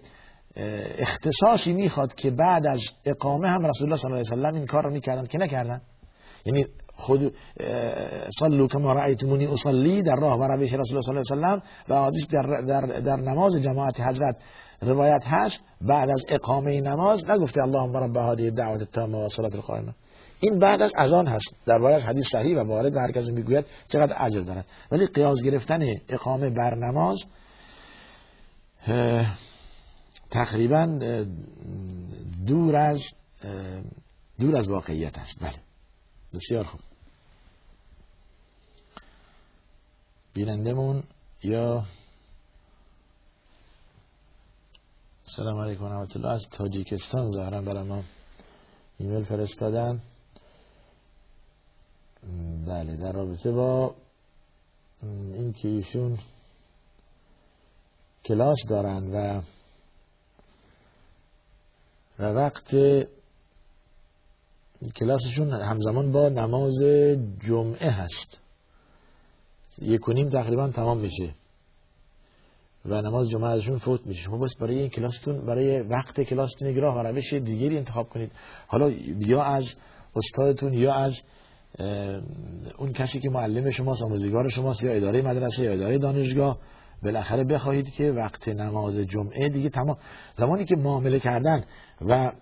اختصاصی 0.99 1.73
می‌خواد 1.73 2.14
که 2.14 2.31
بعد 2.31 2.67
از 2.67 2.81
اقامه 3.05 3.49
هم 3.49 3.67
رسول 3.67 3.85
الله 3.85 3.97
صلی 3.97 4.12
الله 4.12 4.33
علیه 4.33 4.50
و 4.50 4.55
این 4.55 4.67
کار 4.67 4.85
رو 4.85 4.90
می‌کردن 4.90 5.26
که 5.26 5.38
نکردن؟ 5.38 5.81
یعنی 6.47 6.67
خود 6.99 7.35
صلو 8.40 8.69
کما 8.69 8.93
رأیتمونی 8.93 9.47
اصلی 9.47 10.02
در 10.02 10.17
راه 10.17 10.38
و 10.38 10.45
روش 10.45 10.73
رسول 10.73 10.99
الله 10.99 11.23
صلی 11.23 11.37
الله 11.37 11.49
علیه 11.49 11.62
و 11.88 12.07
حدیث 12.07 12.26
در, 12.26 12.61
در, 12.61 13.00
در 13.00 13.17
نماز 13.17 13.62
جماعت 13.62 14.00
حضرت 14.00 14.37
روایت 14.83 15.23
هست. 15.26 15.61
بعد 15.81 16.11
از 16.11 16.25
اقامه 16.28 16.81
نماز 16.81 17.31
نگفته 17.31 17.62
اللهم 17.62 17.97
رب 17.97 18.17
هذه 18.17 18.50
دعوت 18.50 18.81
التامه 18.81 19.25
و 19.25 19.28
صلاه 19.28 19.55
القائمه 19.55 19.95
این 20.40 20.59
بعد 20.59 20.83
از 20.83 20.93
اذان 20.99 21.26
هست. 21.26 21.55
در 21.67 21.78
بارش 21.78 22.02
حدیث 22.02 22.26
صحیح 22.33 22.61
و 22.61 22.64
وارد 22.64 22.97
و 22.97 22.99
هر 22.99 23.12
کسی 23.12 23.33
می‌گوید 23.33 23.64
چقدر 23.93 24.12
عجب 24.12 24.45
دارد. 24.45 24.64
ولی 24.93 25.07
قیاس 25.07 25.43
گرفتن 25.43 25.81
اقامه 26.09 26.50
بر 26.50 26.75
نماز 26.75 27.25
تقریبا 30.31 30.99
دور 32.47 32.76
از 32.76 33.02
دور 34.40 34.57
از 34.57 34.69
واقعیت 34.69 35.19
است. 35.19 35.40
بله. 35.40 35.67
بسیار 36.38 36.64
خوب. 36.64 36.80
بینندمون 40.35 41.02
یا 41.42 41.85
سلام 45.37 45.61
علیکم 45.61 45.85
و 45.85 45.88
رحمت 45.88 46.16
الله 46.16 46.28
از 46.28 46.47
تاجیکستان 46.50 47.26
ظاهرا 47.26 47.62
برای 47.62 47.83
ما 47.83 48.04
ایمیل 48.99 49.25
فرستادن. 49.25 50.02
بله 52.66 52.97
در 52.97 53.12
رابطه 53.12 53.52
با 53.52 53.95
اینکه 55.02 55.68
ایشون 55.68 56.18
کلاس 58.25 58.59
دارن 58.68 59.11
و 59.14 59.42
و 62.18 62.25
وقت 62.25 62.75
کلاسشون 64.97 65.52
همزمان 65.52 66.12
با 66.12 66.28
نماز 66.28 66.82
جمعه 67.40 67.90
هست. 67.90 68.38
یک 69.82 70.08
و 70.08 70.12
نیم 70.12 70.28
تقریبا 70.28 70.68
تمام 70.68 70.99
میشه. 70.99 71.35
و 72.85 73.02
نماز 73.02 73.30
جمعه 73.30 73.50
ازشون 73.50 73.78
فوت 73.78 74.06
میشه. 74.06 74.23
شما 74.23 74.38
بس 74.38 74.56
برای 74.61 74.78
این 74.78 74.88
کلاستون 74.88 75.47
برای 75.47 75.80
وقت 75.80 76.20
کلاستون 76.20 76.68
یک 76.68 76.76
و 76.76 77.02
روش 77.02 77.32
دیگری 77.32 77.78
انتخاب 77.78 78.08
کنید. 78.08 78.32
حالا 78.66 78.90
یا 79.18 79.42
از 79.42 79.75
استادتون 80.16 80.75
یا 80.75 80.94
از 80.94 81.20
اون 82.78 82.92
کسی 82.92 83.20
که 83.20 83.30
معلم 83.30 83.70
شماست 83.70 84.02
آموزگار 84.02 84.49
شماست 84.49 84.85
یا 84.85 84.92
اداره 84.92 85.23
مدرسه 85.23 85.64
یا 85.64 85.73
اداره 85.73 85.99
دانشگاه 85.99 86.58
بالاخره 87.02 87.44
بخواهید 87.44 87.90
که 87.90 88.04
وقت 88.04 88.49
نماز 88.49 88.99
جمعه 88.99 89.49
دیگه 89.49 89.68
تمام 89.68 89.97
زمانی 90.37 90.64
که 90.64 90.76
معامله 90.76 91.20
کردن 91.20 91.64
و 92.00 92.32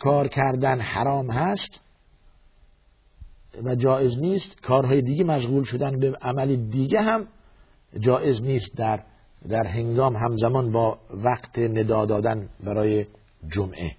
کار 0.00 0.28
کردن 0.28 0.80
حرام 0.80 1.30
هست 1.30 1.80
و 3.64 3.74
جایز 3.74 4.18
نیست. 4.18 4.60
کارهای 4.62 5.02
دیگه 5.02 5.24
مشغول 5.24 5.64
شدن 5.64 5.98
به 5.98 6.12
عمل 6.22 6.56
دیگه 6.56 7.00
هم 7.00 7.26
جایز 8.00 8.42
نیست. 8.42 8.76
در 8.76 9.02
در 9.48 9.66
هنگام 9.66 10.16
همزمان 10.16 10.72
با 10.72 10.98
وقت 11.10 11.58
ندا 11.58 12.06
دادن 12.06 12.48
برای 12.64 13.06
جمعه. 13.48 13.92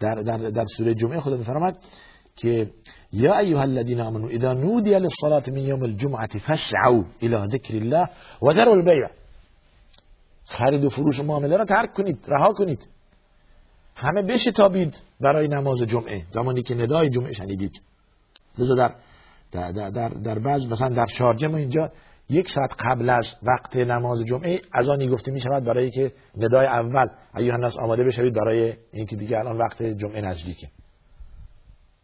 در, 0.00 0.14
در, 0.14 0.36
در 0.36 0.64
سوره 0.76 0.94
جمعه 0.94 1.20
خدا 1.20 1.36
میفرماد 1.36 1.76
که 2.36 2.70
یا 3.12 3.38
ایها 3.38 3.60
الذين 3.60 4.00
امنوا 4.00 4.28
اذا 4.28 4.52
نودي 4.52 4.98
للصلاه 4.98 5.42
من 5.48 5.58
يوم 5.58 5.82
الجمعه 5.82 6.38
فاسعوا 6.38 7.04
الى 7.22 7.46
ذكر 7.46 7.74
الله 7.74 8.08
وذروا 8.42 8.74
البيع 8.74 9.08
خرید 10.44 10.84
و 10.84 10.90
فروش 10.90 11.20
معامله 11.20 11.56
را 11.56 11.64
ترک 11.64 11.94
کنید 11.94 12.24
رها 12.28 12.48
کنید. 12.48 12.88
همه 13.94 14.22
بشتابید 14.22 15.02
برای 15.20 15.48
نماز 15.48 15.82
جمعه 15.82 16.22
زمانی 16.30 16.62
که 16.62 16.74
ندای 16.74 17.10
جمعه 17.10 17.32
شنیدید. 17.32 17.82
لذا 18.58 18.74
در 18.74 18.94
در, 19.52 19.90
در, 19.90 20.08
در 20.08 20.38
بعض 20.38 20.72
مثلا 20.72 20.88
در 20.88 21.06
شارجه 21.06 21.48
ما 21.48 21.56
اینجا 21.56 21.92
یک 22.28 22.48
ساعت 22.48 22.74
قبل 22.78 23.10
از 23.10 23.28
وقت 23.42 23.76
نماز 23.76 24.24
جمعه 24.24 24.60
از 24.72 24.88
آنی 24.88 25.08
گفته 25.08 25.32
می 25.32 25.40
شود 25.40 25.64
برای 25.64 25.90
که 25.90 26.12
ندای 26.36 26.66
اول 26.66 27.06
ایوه 27.36 27.54
الناس 27.54 27.78
آماده 27.78 28.04
بشوید 28.04 28.34
برای 28.34 28.74
اینکه 28.92 29.16
دیگه 29.16 29.38
الان 29.38 29.58
وقت 29.58 29.82
جمعه 29.82 30.20
نزدیکه. 30.20 30.68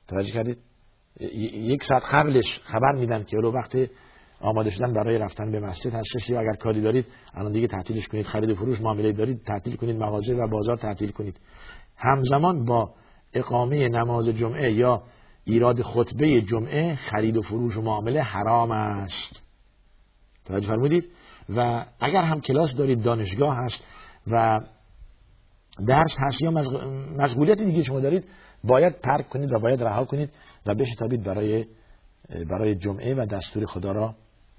توجه 0.09 0.33
کردید؟ 0.33 0.59
یک 1.52 1.85
ساعت 1.85 2.02
قبلش 2.12 2.61
خبر 2.62 2.92
میدن 2.92 3.25
که 3.25 3.37
رو 3.37 3.52
وقت 3.52 3.76
آماده 4.40 4.71
شدن 4.71 4.92
برای 4.92 5.18
رفتن 5.18 5.50
به 5.50 5.61
مسجد 5.61 5.92
هستش 5.95 6.30
یا 6.30 6.40
اگر 6.40 6.52
کاری 6.52 6.80
دارید 6.80 7.07
الان 7.35 7.52
دیگه 7.52 7.66
تعطیلش 7.66 8.09
کنید 8.09 8.26
خرید 8.26 8.50
و 8.50 8.54
فروش 8.54 8.80
معامله 8.80 9.12
دارید 9.12 9.42
تعطیل 9.45 9.76
کنید 9.76 9.97
مغازه 9.97 10.35
و 10.35 10.49
بازار 10.49 10.76
تعطیل 10.76 11.11
کنید. 11.11 11.40
همزمان 11.99 12.64
با 12.64 12.95
اقامه 13.33 13.88
نماز 13.88 14.28
جمعه 14.28 14.73
یا 14.73 15.02
ایراد 15.45 15.83
خطبه 15.83 16.40
جمعه 16.40 16.95
خرید 16.95 17.37
و 17.37 17.43
فروش 17.43 17.76
و 17.76 17.83
معامله 17.83 18.23
حرام 18.23 18.71
است. 18.71 19.43
توجه 20.45 20.69
فرمودید؟ 20.69 21.11
و 21.49 21.87
اگر 22.00 22.23
هم 22.23 22.40
کلاس 22.40 22.75
دارید 22.75 23.02
دانشگاه 23.02 23.57
هست 23.57 23.85
و 24.26 24.61
درس 25.88 26.17
هست 26.19 26.43
یا 26.43 26.50
مشغولیت 27.17 27.59
دیگه 27.59 27.83
شما 27.83 28.00
دارید 28.00 28.28
باید 28.64 29.00
ترک 29.00 29.28
کنید 29.28 29.52
و 29.52 29.59
باید 29.59 29.83
رها 29.83 30.05
کنید 30.05 30.31
و 30.67 30.75
بشتابید 30.75 31.23
برای 31.23 31.67
برای 32.50 32.75
جمعه 32.75 33.14
و 33.14 33.26
دستور 33.26 33.64
خدا 33.67 33.93
را 33.93 34.14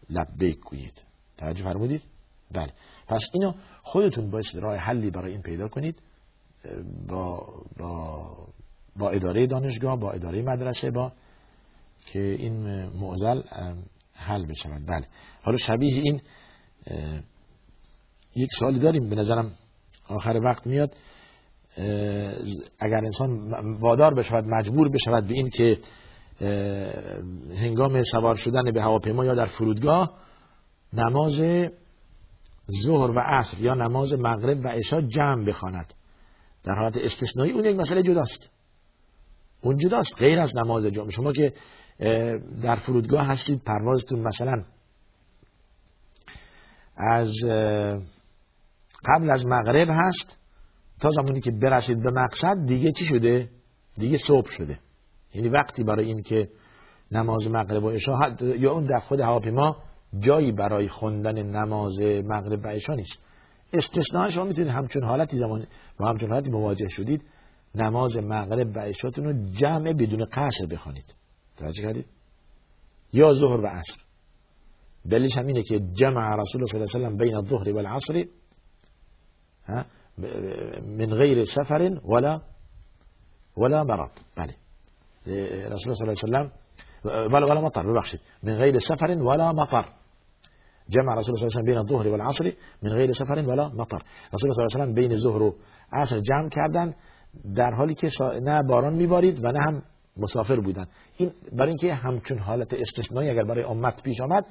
لبیک 0.10 0.60
کنید. 0.60 1.04
توجه 1.38 1.64
فرمودید؟ 1.64 2.02
بله. 2.52 2.72
پس 3.08 3.22
اینو 3.34 3.54
خودتون 3.84 4.32
باید 4.32 4.46
راه 4.56 4.76
حلی 4.76 5.12
برای 5.12 5.32
این 5.32 5.42
پیدا 5.42 5.68
کنید. 5.68 6.02
با 7.08 7.48
با 7.80 8.32
با 8.96 9.10
اداره 9.10 9.48
دانشگاه 9.48 10.00
با 10.00 10.12
اداره 10.12 10.42
مدرسه 10.42 10.92
با 10.92 11.12
که 12.06 12.20
این 12.20 12.86
معضل 12.86 13.42
حل 14.14 14.46
بشود. 14.46 14.86
بله. 14.88 15.06
حالا 15.44 15.58
شبیه 15.58 16.02
این 16.02 16.22
یک 18.36 18.50
سالی 18.60 18.80
داریم. 18.80 19.10
به 19.10 19.16
نظرم 19.16 19.52
آخر 20.10 20.40
وقت 20.46 20.68
میاد. 20.68 20.96
اگر 22.80 23.02
انسان 23.06 23.52
وادار 23.80 24.14
بشود 24.14 24.44
مجبور 24.48 24.90
بشود 24.90 25.28
به 25.28 25.34
این 25.34 25.50
که 25.50 25.78
هنگام 27.56 28.04
سوار 28.04 28.36
شدن 28.36 28.72
به 28.74 28.82
هواپیما 28.82 29.26
یا 29.26 29.36
در 29.36 29.46
فرودگاه 29.46 30.14
نماز 30.94 31.42
ظهر 32.84 33.12
و 33.12 33.20
عصر 33.20 33.60
یا 33.60 33.74
نماز 33.74 34.14
مغرب 34.14 34.66
و 34.66 34.68
عشا 34.68 35.02
جمع 35.02 35.46
بخواند. 35.46 35.94
در 36.64 36.76
حالت 36.76 36.98
استثنایی 36.98 37.52
اون 37.52 37.66
یک 37.66 37.76
مسئله 37.76 38.02
جداست. 38.02 38.50
اون 39.62 39.78
جداست 39.78 40.16
غیر 40.18 40.40
از 40.40 40.56
نماز 40.56 40.86
جمعه. 40.86 41.12
شما 41.12 41.34
که 41.34 41.54
در 42.62 42.76
فرودگاه 42.76 43.26
هستید 43.26 43.62
پروازتون 43.64 44.20
مثلا 44.20 44.64
از 46.98 47.32
قبل 49.06 49.30
از 49.30 49.46
مغرب 49.46 49.88
هست 49.92 50.38
تا 51.00 51.10
زمانی 51.10 51.42
که 51.42 51.52
برسید 51.52 52.04
به 52.04 52.12
مقصد 52.12 52.66
دیگه 52.66 52.92
چی 52.92 53.06
شده؟ 53.06 53.50
دیگه 53.98 54.18
صبح 54.18 54.50
شده. 54.50 54.80
یعنی 55.34 55.50
وقتی 55.50 55.84
برای 55.84 56.06
این 56.06 56.24
که 56.24 56.50
نماز 57.12 57.48
مغرب 57.48 57.84
و 57.84 57.90
عشا 57.90 58.12
یا 58.42 58.72
اون 58.72 58.84
در 58.84 59.00
خود 59.00 59.20
هواپیما 59.20 59.78
جایی 60.20 60.52
برای 60.52 60.88
خوندن 60.88 61.44
نماز 61.44 62.02
مغرب 62.02 62.66
و 62.66 62.68
عشا 62.68 62.94
نیست. 62.94 63.20
استثناء 63.74 64.30
شما 64.30 64.44
می‌تونید 64.44 64.72
همچون 64.72 65.04
حالتی 65.04 65.38
زمان 65.38 65.68
با 66.00 66.10
همچون 66.10 66.30
حالتی 66.30 66.52
مواجه 66.52 66.90
شدید 66.90 67.24
نماز 67.76 68.18
مغرب 68.18 68.76
و 68.76 68.80
عشاتون 68.80 69.26
رو 69.26 69.52
جمع 69.52 69.94
بدون 69.94 70.26
قصر 70.26 70.66
بخوانید. 70.66 71.16
توجه 71.58 71.82
کردید؟ 71.82 72.06
یا 73.14 73.34
ظهر 73.34 73.62
و 73.62 73.68
عصر. 73.68 73.98
دلیلش 75.10 75.38
هم 75.38 75.46
اینه 75.46 75.64
که 75.64 75.80
جمع 75.80 76.36
رسول 76.36 76.62
الله 76.62 76.86
صلی 76.86 77.04
الله 77.04 77.08
علیه 77.08 77.16
و 77.16 77.18
بین 77.18 77.36
الظهر 77.36 77.74
و 77.74 77.78
العصر 77.78 78.26
من 80.98 81.06
غیر 81.06 81.44
سفر 81.44 82.00
ولا 82.06 82.42
ولا 83.58 83.84
مرض 83.84 84.10
بله. 84.36 84.56
رسول 85.68 85.94
الله 86.02 86.14
صلی 86.14 86.24
الله 86.24 86.40
علیه 86.40 86.52
و 87.06 87.10
ولا 87.10 87.46
ولا 87.46 87.62
مطر. 87.62 87.84
ببخشید. 87.94 88.20
من 88.44 88.56
غیر 88.56 88.80
سفر 88.80 89.08
ولا 89.08 89.54
مطر. 89.54 89.86
جمع 90.90 91.16
رسول 91.16 91.36
الله 91.36 91.50
صلی 91.50 91.60
الله 91.60 91.60
علیه 91.60 91.62
و 91.62 91.66
بین 91.66 91.78
الظهر 91.78 92.08
و 92.08 92.18
من 92.84 92.90
غیر 92.90 93.12
سفر 93.12 93.44
ولا 93.48 93.70
مطر. 93.70 93.98
رسول 94.34 94.52
الله 94.52 94.68
صلی 94.68 94.82
الله 94.82 94.84
علیه 94.84 94.92
و 94.92 94.94
بین 94.94 95.18
ظهر 95.18 95.42
و 95.42 95.56
عصر 95.94 96.20
جمع 96.20 96.50
کردن 96.50 96.96
در 97.56 97.72
حالی 97.72 97.94
که 97.94 98.10
نه 98.42 98.64
باران 98.64 98.94
میبارید 98.94 99.46
و 99.46 99.52
نه 99.52 99.60
هم 99.60 99.84
مسافر 100.18 100.60
بودن 100.60 100.88
این 101.18 101.32
برای 101.52 101.70
اینکه 101.70 101.94
همچون 101.94 102.38
حالت 102.38 102.74
استثنایی 102.74 103.30
اگر 103.30 103.44
برای 103.44 103.64
امت 103.64 104.04
پیش 104.04 104.22
آمد 104.22 104.46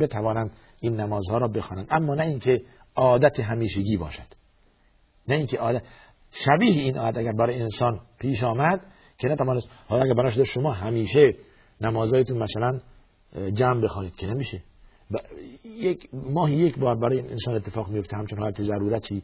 بتوانند 0.00 0.50
این 0.80 1.00
نمازها 1.00 1.38
را 1.38 1.48
بخوانند. 1.48 1.86
اما 1.90 2.14
نه 2.14 2.24
اینکه 2.24 2.62
عادت 2.96 3.40
همیشگی 3.40 3.96
باشد. 3.96 4.26
نه 5.28 5.34
اینکه 5.34 5.58
عادت 5.58 5.82
شبیه 6.30 6.82
این 6.82 6.98
عادت 6.98 7.18
اگر 7.18 7.32
برای 7.32 7.62
انسان 7.62 8.00
پیش 8.18 8.44
آمد 8.44 8.86
که 9.18 9.28
نتوانست 9.28 9.68
حالا 9.88 10.04
اگر 10.04 10.14
برای 10.14 10.46
شما 10.46 10.72
همیشه 10.72 11.34
نمازهایتون 11.80 12.38
مثلا 12.38 12.80
جمع 13.54 13.80
بخوانید 13.82 14.16
که 14.16 14.26
نمیشه. 14.26 14.62
یک 15.64 16.08
ماه 16.12 16.52
یک 16.52 16.78
بار 16.78 16.96
برای 16.96 17.20
انسان 17.20 17.54
اتفاق 17.54 17.88
میفته 17.88 18.16
همچون 18.16 18.38
حالت 18.38 18.62
ضرورتی 18.62 19.22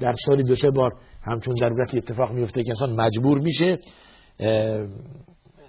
در 0.00 0.14
سالی 0.26 0.42
دو 0.42 0.54
سه 0.54 0.70
بار 0.70 0.90
همچون 1.22 1.54
ضرورتی 1.54 1.98
اتفاق 1.98 2.32
میفته 2.32 2.62
که 2.62 2.70
انسان 2.70 3.00
مجبور 3.00 3.38
میشه 3.38 3.78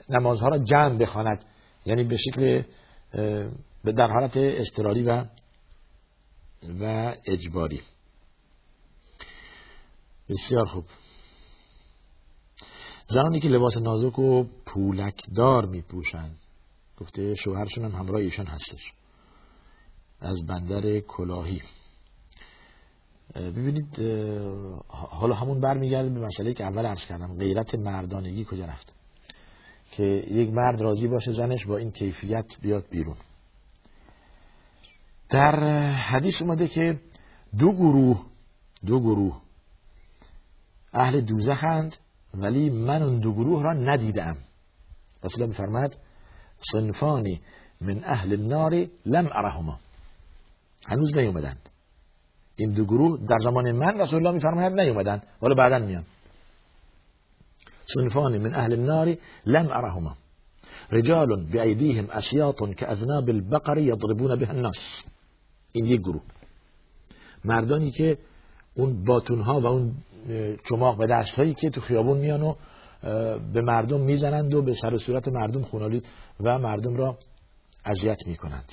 نمازها 0.10 0.48
را 0.48 0.58
جمع 0.58 0.98
بخواند. 0.98 1.46
یعنی 1.86 2.04
به 2.04 2.18
شکل 2.18 2.64
در 3.84 4.08
حالت 4.08 4.38
استرالی 4.38 5.04
و 5.04 5.26
و 6.80 7.16
اجباری. 7.26 7.82
بسیار 10.30 10.66
خوب. 10.66 10.86
زنانی 13.08 13.40
که 13.40 13.48
لباس 13.50 13.78
نازک 13.78 14.20
و 14.20 14.44
پولکدار 14.66 15.66
می 15.66 15.82
پوشند 15.82 16.38
گفته 16.98 17.36
شوهرشون 17.36 17.86
هم 17.86 17.92
همراه 17.92 18.22
ایشان 18.22 18.46
هستش. 18.46 18.94
از 20.22 20.46
بندر 20.46 21.00
کلاهی. 21.00 21.62
ببینید 23.36 24.00
حالا 24.88 25.36
همون 25.36 25.62
برمیگرده 25.62 26.10
به 26.10 26.20
مسئله 26.20 26.54
که 26.54 26.64
اول 26.64 26.86
عرض 26.86 27.06
کردم 27.06 27.38
غیرت 27.38 27.76
مردانگی 27.76 28.46
کجا 28.46 28.66
رفت؟ 28.66 28.94
که 29.92 30.04
یک 30.32 30.50
مرد 30.50 30.82
راضی 30.82 31.08
باشه 31.08 31.32
زنش 31.32 31.66
با 31.66 31.78
این 31.78 31.92
کیفیت 31.92 32.46
بیاد 32.62 32.86
بیرون. 32.90 33.16
در 35.30 35.60
حدیث 35.94 36.42
اومده 36.42 36.68
که 36.68 37.00
دو 37.58 37.72
گروه 37.72 38.26
دو 38.86 39.00
گروه 39.00 39.42
اهل 40.94 41.22
دوزخند 41.22 41.96
ولی 42.34 42.70
من 42.70 43.02
اون 43.02 43.20
دو 43.20 43.34
گروه 43.34 43.64
را 43.64 43.74
ندیدم. 43.74 44.38
رسول 45.24 45.44
الله 45.44 45.90
صنفانی 46.72 47.42
من 47.82 48.04
اهل 48.04 48.34
النار 48.34 48.88
لم 49.06 49.30
ارهما. 49.32 49.80
هنوز 50.86 51.18
نیومدند 51.18 51.70
این 52.56 52.72
دو 52.72 52.86
گروه 52.86 53.20
در 53.28 53.38
زمان 53.44 53.72
من 53.72 54.00
رسول 54.00 54.20
الله 54.20 54.32
میفرماید 54.32 54.82
نیومدند 54.82 55.24
ولی 55.42 55.56
بعدا 55.56 55.86
میان. 55.86 56.04
صنفان 57.86 58.38
من 58.38 58.54
اهل 58.54 58.74
النار 58.74 59.16
لم 59.46 59.68
ارهما 59.72 60.18
رجال 60.92 61.46
بأيديهم 61.46 62.08
أسياط 62.12 62.64
كأذناب 62.64 63.30
البقر 63.30 63.78
يضربون 63.78 64.36
بها 64.36 64.52
الناس. 64.52 65.08
این 65.72 65.86
یک 65.86 66.02
گروه. 66.02 66.22
مردانی 67.46 67.92
که 67.92 68.18
اون 68.76 69.04
باتون 69.04 69.42
ها 69.42 69.60
و 69.60 69.66
اون 69.66 69.96
چماق 70.70 70.98
به 70.98 71.08
دست 71.08 71.40
هایی 71.40 71.54
که 71.54 71.70
تو 71.70 71.82
خیابون 71.82 72.18
میان 72.18 72.42
و 72.42 72.56
به 73.54 73.62
مردم 73.62 74.02
می‌زنند 74.02 74.54
و 74.54 74.62
به 74.62 74.74
سر 74.74 74.94
و 74.94 74.98
صورت 74.98 75.28
مردم 75.28 75.62
خونالید 75.62 76.08
و 76.40 76.60
مردم 76.60 76.96
را 76.96 77.18
اذیت 77.86 78.28
می‌کنند. 78.28 78.72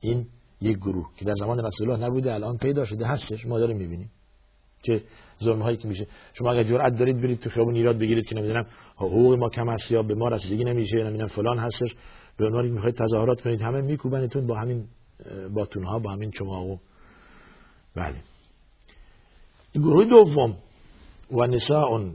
این 0.00 0.26
یک 0.60 0.76
گروه 0.76 1.10
که 1.16 1.24
در 1.24 1.34
زمان 1.34 1.64
رسول 1.64 1.90
الله 1.90 2.06
نبوده 2.06 2.34
الان 2.34 2.56
پیدا 2.56 2.84
شده 2.84 3.06
هستش 3.06 3.46
ما 3.46 3.58
داریم 3.58 3.76
می‌بینیم. 3.76 4.10
که 4.82 5.02
ظلم 5.42 5.62
هایی 5.62 5.76
که 5.76 5.88
میشه. 5.88 6.06
شما 6.32 6.52
اگر 6.52 6.62
جرأت 6.62 6.98
دارید 6.98 7.16
برید 7.16 7.40
تو 7.40 7.50
خیابون 7.50 7.74
ایراد 7.74 7.98
بگیرید 7.98 8.26
که 8.28 8.34
نمی‌دونم 8.34 8.66
حقوق 8.96 9.38
ما 9.38 9.48
کم 9.48 9.68
است 9.68 9.90
یا 9.90 10.02
به 10.02 10.14
ما 10.14 10.28
رسیدگی 10.28 10.64
نمیشه 10.64 10.96
نمی‌دونم 10.96 11.26
فلان 11.26 11.58
هستش. 11.58 11.94
به 12.36 12.46
عنوان 12.46 12.68
می‌خواید 12.68 12.96
تظاهرات 12.96 13.40
کنید 13.40 13.62
همه 13.62 13.80
میکوبنتون 13.80 14.46
با 14.46 14.56
همین 14.58 14.84
باتون 15.54 15.84
ها 15.84 15.98
با 15.98 16.10
همین 16.10 16.30
چماقو 16.30 16.76
بله. 17.94 18.16
گروه 19.74 20.04
دوم 20.04 20.56
و 21.30 21.46
نساء 21.46 22.10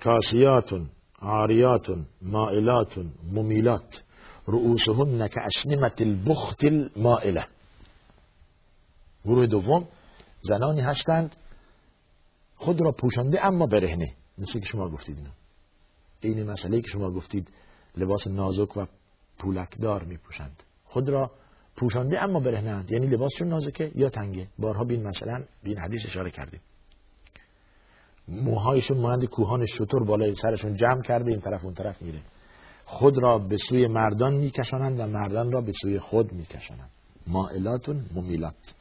کاسیات 0.00 0.80
عاریات 1.18 1.98
مائلات 2.22 2.98
ممیلات. 3.32 4.02
رؤوسهن 4.46 5.28
اشنمت 5.44 6.00
البخت 6.00 6.64
المائله 6.64 7.46
گروه 9.24 9.46
دوم 9.46 9.88
زنانی 10.40 10.80
هستند 10.80 11.36
خود 12.56 12.80
را 12.80 12.92
پوشانده 12.92 13.46
اما 13.46 13.66
برهنه. 13.66 14.14
مثل 14.38 14.60
که 14.60 14.66
شما 14.66 14.88
گفتید 14.88 15.16
اینو. 15.16 15.30
این 16.20 16.50
مسئله 16.50 16.80
که 16.80 16.88
شما 16.88 17.10
گفتید 17.10 17.48
لباس 17.96 18.26
نازک 18.26 18.76
و 18.76 18.86
پولکدار 19.38 20.04
می 20.04 20.16
پوشند 20.16 20.62
خود 20.84 21.08
را 21.08 21.30
پوشانده 21.76 22.22
اما 22.22 22.40
برهنه 22.40 22.84
یعنی 22.90 23.06
لباسشون 23.06 23.48
نازکه 23.48 23.92
یا 23.94 24.08
تنگه. 24.08 24.48
بارها 24.58 24.84
بین 24.84 25.02
مثلا 25.06 25.44
بین 25.62 25.78
حدیث 25.78 26.06
اشاره 26.06 26.30
کردیم. 26.30 26.60
موهایشون 28.28 28.98
مانند 28.98 29.24
کوهان 29.24 29.66
شطور 29.66 30.04
بالای 30.04 30.34
سرشون 30.34 30.76
جمع 30.76 31.02
کرده 31.02 31.30
این 31.30 31.40
طرف 31.40 31.64
اون 31.64 31.74
طرف 31.74 32.02
میره. 32.02 32.20
خود 32.86 33.18
را 33.18 33.38
به 33.38 33.56
سوی 33.56 33.86
مردان 33.86 34.34
میکشانند 34.34 35.00
و 35.00 35.06
مردان 35.06 35.52
را 35.52 35.60
به 35.60 35.72
سوی 35.82 35.98
خود 35.98 36.32
میکشانند. 36.32 36.90
مائلاتون 37.26 38.06
ممیلات. 38.14 38.74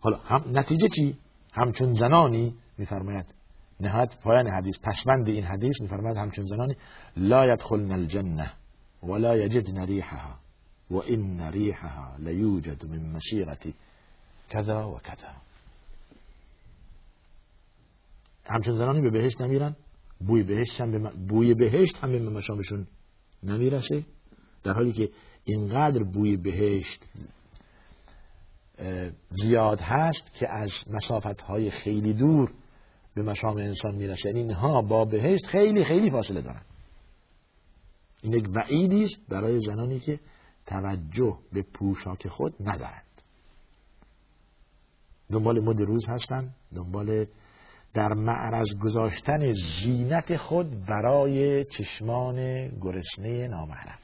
حالا 0.00 0.16
هم 0.16 0.58
نتیجه 0.58 0.88
چی؟ 0.88 1.18
همچون 1.52 1.94
زنانی 1.94 2.54
میفرماید. 2.78 3.34
نهایت 3.80 4.16
پایان 4.22 4.48
حدیث 4.48 4.78
پسوند 4.82 5.28
این 5.28 5.44
حدیث 5.44 5.80
میفرماید 5.80 6.16
همچون 6.16 6.46
زنانی 6.46 6.76
لا 7.16 7.46
يدخلن 7.46 7.92
الجنه 7.92 8.52
ولا 9.02 9.36
يجدن 9.36 9.84
ريحها 9.84 10.38
وان 10.90 11.40
ريحها 11.50 12.16
ليوجد 12.18 12.86
من 12.86 13.12
مسيره 13.12 13.74
كذا 14.50 14.84
وكذا 14.84 15.32
همچون 18.46 18.74
زنانی 18.74 19.00
به 19.00 19.10
بهشت 19.10 19.40
نمیرن؟ 19.40 19.76
بوی 20.20 20.42
بهشت 20.42 20.80
هم 20.80 20.90
به 20.90 21.10
بوی 21.10 21.54
بهشت 21.54 21.96
هم 21.96 22.12
به 22.12 22.30
مشامشون 22.30 22.86
نمی‌رسه. 23.42 24.04
در 24.62 24.72
حالی 24.72 24.92
که 24.92 25.10
اینقدر 25.44 26.02
بوی 26.02 26.36
بهشت 26.36 27.04
زیاد 29.30 29.80
هست 29.80 30.34
که 30.34 30.48
از 30.50 30.70
مسافت 30.90 31.40
های 31.40 31.70
خیلی 31.70 32.12
دور 32.12 32.52
به 33.14 33.22
مشام 33.22 33.56
انسان 33.56 33.94
می‌رسه. 33.94 34.28
یعنی 34.28 34.40
اینها 34.40 34.82
با 34.82 35.04
بهشت 35.04 35.46
خیلی 35.46 35.84
خیلی 35.84 36.10
فاصله 36.10 36.40
دارن. 36.40 36.62
این 38.22 38.32
یک 38.32 38.48
وعیدی 38.54 39.04
است 39.04 39.16
برای 39.28 39.60
زنانی 39.60 40.00
که 40.00 40.20
توجه 40.66 41.38
به 41.52 41.62
پوشاک 41.62 42.28
خود 42.28 42.54
ندارند. 42.60 43.02
دنبال 45.32 45.60
مد 45.60 45.80
روز 45.80 46.08
هستند 46.08 46.54
دنبال 46.74 47.26
در 47.94 48.12
معرض 48.12 48.74
گذاشتن 48.82 49.52
زینت 49.52 50.36
خود 50.36 50.86
برای 50.86 51.64
چشمان 51.64 52.68
گرسنه 52.68 53.48
نامحرم. 53.48 53.98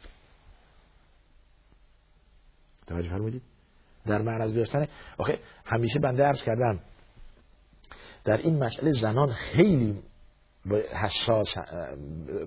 توجه 2.87 3.09
فرمودید؟ 3.09 3.43
در 4.07 4.23
معرض 4.23 4.53
گذاشتن 4.53 4.87
آخه 5.19 5.39
همیشه 5.65 5.99
بنده 5.99 6.23
عرض 6.23 6.43
کردم 6.43 6.81
در 8.25 8.37
این 8.37 8.65
مسئله 8.65 8.93
زنان 8.93 9.33
خیلی 9.33 10.03
حساس 11.03 11.55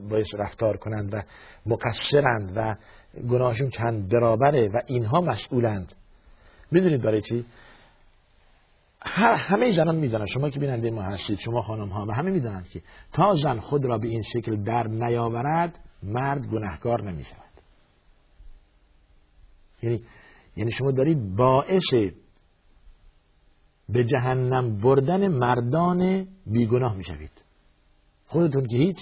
باید 0.09 0.25
رفتار 0.39 0.77
کنند 0.77 1.13
و 1.13 1.21
مقصرند 1.65 2.53
و 2.55 2.75
گناهشون 3.29 3.69
چند 3.69 4.09
برابره 4.09 4.69
و 4.69 4.81
اینها 4.85 5.21
مسئولند. 5.21 5.93
می‌دونید 6.71 7.01
برای 7.01 7.21
چی؟ 7.21 7.45
همه 9.01 9.71
زنان 9.71 9.95
می‌دانند. 9.95 10.27
شما 10.27 10.49
که 10.49 10.59
بیننده 10.59 10.91
ما 10.91 11.01
هستید 11.01 11.39
شما 11.39 11.61
خانم 11.61 11.89
ها 11.89 12.05
و 12.05 12.11
همه 12.11 12.31
می‌دانند 12.31 12.69
که 12.69 12.81
تا 13.13 13.35
زن 13.35 13.59
خود 13.59 13.85
را 13.85 13.97
به 13.97 14.07
این 14.07 14.21
شکل 14.21 14.63
در 14.63 14.87
نیاورد 14.87 15.79
مرد 16.03 16.47
گناهکار 16.47 17.11
نمی 17.11 17.23
شود 17.23 17.47
یعنی 19.81 20.03
یعنی 20.55 20.71
شما 20.71 20.91
دارید 20.91 21.35
باعث 21.35 21.93
به 23.89 24.03
جهنم 24.03 24.77
بردن 24.77 25.27
مردان 25.27 26.27
بیگناه 26.45 26.97
می‌شوید. 26.97 27.31
خودتون 28.25 28.67
که 28.67 28.77
هیچ 28.77 28.97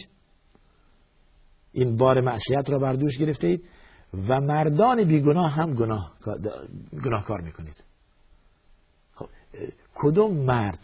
این 1.73 1.97
بار 1.97 2.21
معصیت 2.21 2.69
را 2.69 2.79
بر 2.79 2.93
دوش 2.93 3.17
گرفته 3.17 3.47
اید 3.47 3.69
و 4.13 4.41
مردان 4.41 5.07
بیگناه 5.07 5.51
هم 5.51 5.73
گناه 5.73 6.13
گناهکار 7.05 7.41
می‌کنید. 7.41 7.83
خب 9.15 9.29
کدوم 9.95 10.37
مرد؟ 10.37 10.79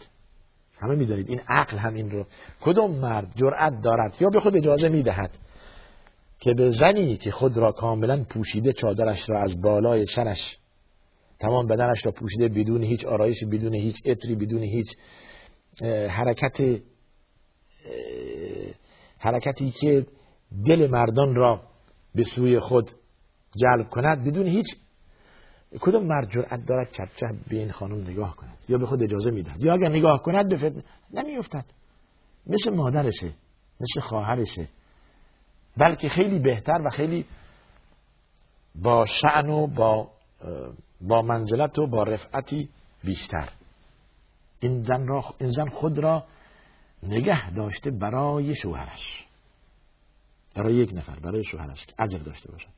همه 0.78 0.94
می‌دانید 0.94 1.28
این 1.28 1.40
عقل 1.48 1.76
هم 1.76 1.94
این 1.94 2.10
رو. 2.10 2.26
کدوم 2.60 2.90
مرد 2.90 3.32
جرأت 3.36 3.80
دارد 3.80 4.16
یا 4.20 4.28
به 4.28 4.40
خود 4.40 4.56
اجازه 4.56 4.88
می‌دهد 4.88 5.30
که 6.40 6.54
به 6.54 6.70
زنی 6.70 7.16
که 7.16 7.30
خود 7.30 7.56
را 7.56 7.72
کاملا 7.72 8.24
پوشیده 8.24 8.72
چادرش 8.72 9.30
را 9.30 9.38
از 9.38 9.60
بالای 9.60 10.06
سرش 10.06 10.58
تمام 11.40 11.66
بدنش 11.66 12.06
را 12.06 12.12
پوشیده 12.12 12.48
بدون 12.48 12.82
هیچ 12.82 13.04
آرایش 13.04 13.44
بدون 13.44 13.74
هیچ 13.74 13.96
اتری 14.06 14.34
بدون 14.34 14.62
هیچ 14.62 14.88
حرکت 16.08 16.80
حرکتی 19.18 19.70
که 19.70 20.06
دل 20.66 20.90
مردان 20.90 21.34
را 21.34 21.60
به 22.14 22.22
سوی 22.24 22.58
خود 22.58 22.90
جلب 23.56 23.88
کند 23.90 24.24
بدون 24.24 24.46
هیچ 24.46 24.66
کدوم 25.80 26.06
مرد 26.06 26.30
جرأت 26.30 26.66
دارد 26.66 26.90
چپ 26.90 27.08
چپ 27.16 27.34
به 27.48 27.56
این 27.56 27.70
خانم 27.70 28.00
نگاه 28.00 28.36
کند؟ 28.36 28.58
یا 28.68 28.78
به 28.78 28.86
خود 28.86 29.02
اجازه 29.02 29.30
می‌دهد؟ 29.30 29.64
یا 29.64 29.74
اگر 29.74 29.88
نگاه 29.88 30.22
کند 30.22 30.48
به 30.48 30.56
فتن 30.56 30.82
نمیافتد. 31.10 31.64
مثل 32.46 32.74
مادرشه 32.74 33.32
مثل 33.80 34.00
خواهرشه. 34.00 34.68
بلکه 35.76 36.08
خیلی 36.08 36.38
بهتر 36.38 36.82
و 36.86 36.90
خیلی 36.90 37.24
با 38.74 39.06
شعن 39.06 39.50
و 39.50 39.66
با 39.66 40.10
با 41.00 41.22
منزلت 41.22 41.78
و 41.78 41.86
با 41.86 42.02
رفعتی 42.02 42.68
بیشتر. 43.04 43.48
این 44.60 44.82
زن, 44.82 45.06
را 45.06 45.24
این 45.40 45.50
زن 45.50 45.68
خود 45.68 45.98
را 45.98 46.24
نگه 47.02 47.50
داشته 47.50 47.90
برای 47.90 48.54
شوهرش. 48.54 49.26
برای 50.54 50.74
یک 50.74 50.92
نفر 50.94 51.18
برای 51.18 51.44
شوهرش 51.44 51.86
که 51.86 51.94
عجر 51.98 52.18
داشته 52.18 52.52
باشد. 52.52 52.68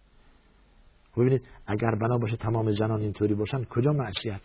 ببینید 1.21 1.43
اگر 1.67 1.95
بنا 2.01 2.19
باشه 2.19 2.37
تمام 2.37 2.71
زنان 2.71 3.01
اینطوری 3.01 3.35
باشن 3.35 3.65
کجا 3.65 3.93
معصیت؟ 3.93 4.41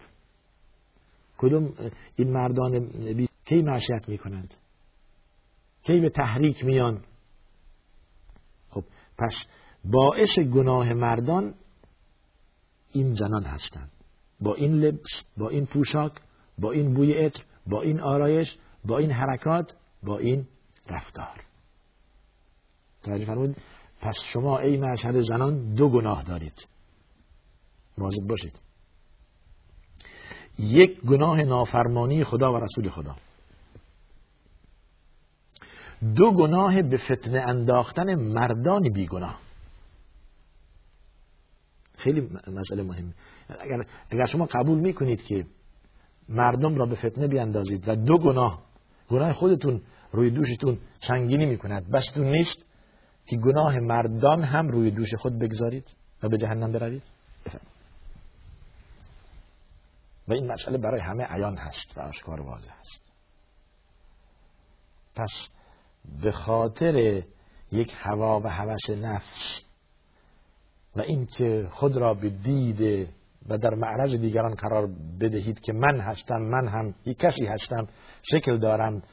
کدوم 1.38 1.73
این 2.15 2.32
مردان 2.32 2.79
بی... 3.13 3.29
کی 3.45 3.62
معصیت 3.62 4.10
می‌کنند؟ 4.10 4.53
کی 5.84 5.99
به 5.99 6.10
تحریک 6.10 6.65
میان؟ 6.65 7.03
خب 8.69 8.84
پس 9.17 9.45
باعث 9.86 10.39
گناه 10.39 10.93
مردان 10.93 11.53
این 12.91 13.15
زنان 13.15 13.43
هستند. 13.43 13.91
با 14.41 14.55
این 14.55 14.73
لبس 14.73 15.23
با 15.38 15.49
این 15.49 15.65
پوشاک 15.65 16.12
با 16.58 16.71
این 16.71 16.93
بوی 16.93 17.13
عطر 17.13 17.43
با 17.67 17.82
این 17.82 17.99
آرایش 17.99 18.58
با 18.86 18.97
این 18.97 19.12
حرکات 19.12 19.75
با 20.03 20.17
این 20.17 20.47
رفتار. 20.89 21.43
توجه 23.03 23.25
فرمود 23.25 23.55
پس 24.01 24.15
شما 24.33 24.59
ای 24.59 24.77
مشهد 24.77 25.21
زنان 25.21 25.73
دو 25.73 25.89
گناه 25.89 26.23
دارید. 26.23 26.67
مواظب 27.97 28.27
باشید. 28.27 28.59
یک 30.59 31.01
گناه 31.01 31.41
نافرمانی 31.41 32.23
خدا 32.23 32.53
و 32.53 32.57
رسول 32.57 32.89
خدا. 32.89 33.15
دو 36.15 36.31
گناه 36.31 36.81
به 36.81 36.97
فتنه 36.97 37.43
انداختن 37.47 38.15
مردان 38.15 38.81
بیگناه. 38.81 39.39
خیلی 41.95 42.21
مسئله 42.47 42.83
مهمه. 42.83 43.13
اگر, 43.59 43.85
اگر 44.09 44.25
شما 44.25 44.45
قبول 44.45 44.79
می‌کنید 44.79 45.21
که 45.21 45.45
مردم 46.29 46.75
را 46.75 46.85
به 46.85 46.95
فتنه 46.95 47.27
بیاندازید 47.27 47.88
و 47.88 47.95
دو 47.95 48.17
گناه 48.17 48.63
گناه 49.09 49.33
خودتون 49.33 49.81
روی 50.12 50.29
دوشتون 50.29 50.77
سنگینی 50.99 51.45
می‌کند 51.45 51.91
بستون 51.91 52.27
نیست 52.27 52.65
که 53.30 53.38
گناه 53.38 53.80
مردان 53.80 54.44
هم 54.44 54.68
روی 54.68 54.92
دوش 54.92 55.15
خود 55.15 55.39
بگذارید 55.39 55.88
و 56.24 56.30
به 56.30 56.38
جهنم 56.38 56.72
بروید 56.72 57.04
و 60.28 60.34
این 60.34 60.52
مسئله 60.52 60.78
برای 60.78 61.02
همه 61.02 61.24
عیان 61.24 61.58
هست 61.58 61.98
و 61.98 62.02
آشکار 62.02 62.42
واضح 62.42 62.72
هست. 62.80 63.02
پس 65.15 65.50
به 66.22 66.32
خاطر 66.32 67.24
یک 67.72 67.94
هوا 67.96 68.39
و 68.39 68.48
هوس 68.48 68.89
نفس 68.89 69.62
و 70.96 71.02
اینکه 71.02 71.68
خود 71.72 71.98
را 71.98 72.13
به 72.13 72.30
دید 72.30 73.10
و 73.50 73.58
در 73.58 73.74
معرض 73.76 74.13
دیگران 74.13 74.54
قرار 74.54 74.88
بدهید 75.22 75.60
که 75.60 75.74
من 75.74 76.00
هستم 76.00 76.42
من 76.42 76.68
هم 76.68 76.96
یک 77.06 77.18
کسی 77.18 77.46
هستم 77.46 77.88
شکل 78.24 78.58
دارم 78.58 79.04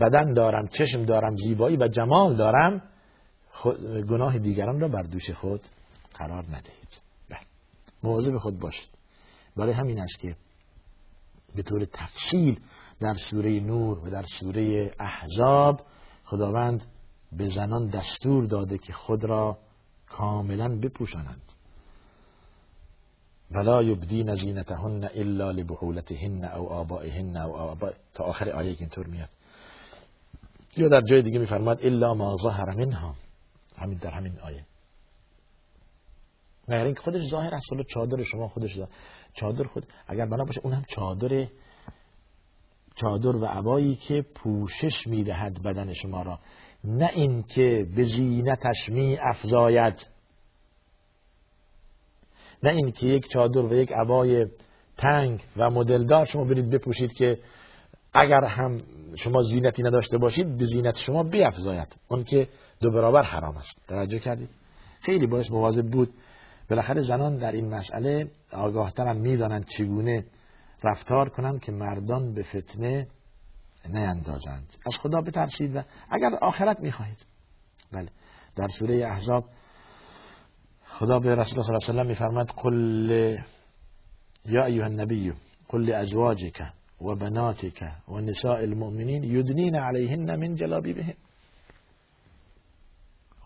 بدن 0.00 0.32
دارم 0.32 0.66
چشم 0.66 1.04
دارم 1.04 1.36
زیبایی 1.36 1.76
و 1.76 1.88
جمال 1.88 2.36
دارم 2.36 2.82
گناه 4.08 4.38
دیگران 4.38 4.80
را 4.80 4.88
بر 4.88 5.02
دوش 5.02 5.30
خود 5.30 5.60
قرار 6.14 6.44
ندهید. 6.44 7.00
بله. 7.28 7.40
مواظب 8.02 8.38
خود 8.38 8.58
باشید. 8.58 8.88
برای 9.56 9.72
همین 9.72 10.00
است 10.00 10.18
که 10.18 10.36
به 11.54 11.62
طور 11.62 11.84
تفصیل 11.84 12.60
در 13.00 13.14
سوره 13.14 13.60
نور 13.60 13.98
و 13.98 14.10
در 14.10 14.24
سوره 14.40 14.90
احزاب 14.98 15.86
خداوند 16.24 16.84
به 17.32 17.48
زنان 17.48 17.86
دستور 17.86 18.44
داده 18.44 18.78
که 18.78 18.92
خود 18.92 19.24
را 19.24 19.58
کاملا 20.08 20.78
بپوشانند. 20.78 21.42
ولا 23.50 23.82
یبدین 23.82 24.34
زینتهن 24.34 25.08
الا 25.14 25.50
لبحولتهن 25.50 26.44
او 26.44 26.68
آبائهن 26.68 27.36
او 27.36 27.56
آباء 27.56 27.92
تا 28.14 28.24
آخر 28.24 28.50
آیه 28.50 28.76
اینطور 28.78 29.06
میاد. 29.06 29.28
یا 30.76 30.88
در 30.88 31.00
جای 31.00 31.22
دیگه 31.22 31.38
میفرماد 31.38 31.86
الا 31.86 32.14
ما 32.14 32.36
ظهر 32.42 32.76
منها. 32.76 33.14
همین 33.78 33.98
در 33.98 34.10
همین 34.10 34.38
آیه. 34.38 34.66
مگر 36.68 36.84
اینکه 36.84 37.00
خودش 37.00 37.22
ظاهر 37.30 37.54
است 37.54 37.72
ولی 37.72 37.84
چادر 37.84 38.22
شما 38.22 38.48
خودش. 38.48 38.78
چادر 39.34 39.64
خود 39.64 39.86
اگر 40.06 40.26
بنا 40.26 40.44
باشه 40.44 40.60
اون 40.64 40.72
هم 40.72 40.84
چادر 40.88 41.46
چادر 42.94 43.36
و 43.36 43.44
عبایی 43.44 43.96
که 43.96 44.24
پوشش 44.34 45.06
می‌دهد 45.06 45.62
بدن 45.62 45.92
شما 45.92 46.22
را. 46.22 46.38
نه 46.84 47.10
اینکه 47.14 47.86
به 47.96 48.02
زینتش 48.02 48.88
می 48.88 49.18
افزاید 49.20 50.06
نه 52.62 52.70
اینکه 52.70 53.06
یک 53.06 53.28
چادر 53.28 53.58
و 53.58 53.74
یک 53.74 53.92
عبای 53.92 54.46
تنگ 54.96 55.44
و 55.56 55.70
مدلدار 55.70 56.26
شما 56.26 56.44
برید 56.44 56.70
بپوشید 56.70 57.12
که 57.12 57.38
اگر 58.12 58.44
هم 58.44 58.82
شما 59.14 59.42
زینتی 59.42 59.82
نداشته 59.82 60.18
باشید 60.18 60.58
به 60.58 60.64
زینت 60.64 60.96
شما 60.96 61.22
بیافزاید. 61.22 61.96
اون 62.08 62.24
که 62.24 62.48
دو 62.80 62.90
برابر 62.90 63.22
حرام 63.22 63.56
است. 63.56 63.76
توجه 63.88 64.18
کردید؟ 64.18 64.48
خیلی 65.00 65.26
باعث 65.26 65.50
مواظب 65.50 65.86
بود. 65.86 66.14
بالاخره 66.70 67.02
زنان 67.02 67.36
در 67.36 67.52
این 67.52 67.68
مسئله 67.68 68.30
آگاهترن 68.52 69.16
می‌دانند 69.16 69.66
چگونه 69.66 70.24
رفتار 70.84 71.28
کنند 71.28 71.60
که 71.60 71.72
مردان 71.72 72.34
به 72.34 72.42
فتنه 72.42 73.06
نیندازند. 73.88 74.76
از 74.86 74.98
خدا 74.98 75.20
بترسید 75.20 75.76
و 75.76 75.82
اگر 76.10 76.34
آخرت 76.34 76.80
می‌خواهید. 76.80 77.26
بله. 77.92 78.08
در 78.56 78.68
سوره 78.68 79.06
احزاب 79.06 79.44
خدا 80.84 81.18
به 81.18 81.34
رسول 81.34 81.34
الله 81.34 81.44
صلی 81.44 81.74
الله 81.74 81.84
علیه 81.84 81.90
و 81.90 81.92
سلم 81.92 82.06
میفرماد 82.06 82.46
قل 82.56 83.38
یا 84.44 84.64
ایها 84.64 84.86
النبی 84.86 85.32
قل 85.68 85.92
ازواجک 85.92 86.62
و 87.00 87.14
بناتک 87.14 87.92
و 88.08 88.20
نساء 88.20 88.56
المؤمنین 88.56 89.24
یدنین 89.24 89.74
علیهن 89.74 90.36
من 90.36 90.54
جلابیبهن. 90.54 91.14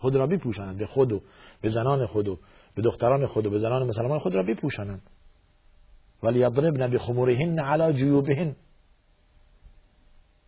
خود 0.03 0.15
را 0.15 0.27
بپوشانند 0.27 0.77
به 0.77 0.85
خود 0.85 1.11
و 1.11 1.21
به 1.61 1.69
زنان 1.69 2.05
خود 2.05 2.27
و 2.27 2.39
به 2.75 2.81
دختران 2.81 3.25
خود 3.25 3.45
و 3.45 3.49
به 3.49 3.59
زنان 3.59 3.87
مسلمان 3.87 4.19
خود 4.19 4.35
را 4.35 4.43
بپوشانند 4.43 5.01
ولی 6.23 6.39
یضربن 6.39 6.91
بخمورهن 6.91 7.59
علی 7.59 7.93
جیوبهن 7.93 8.55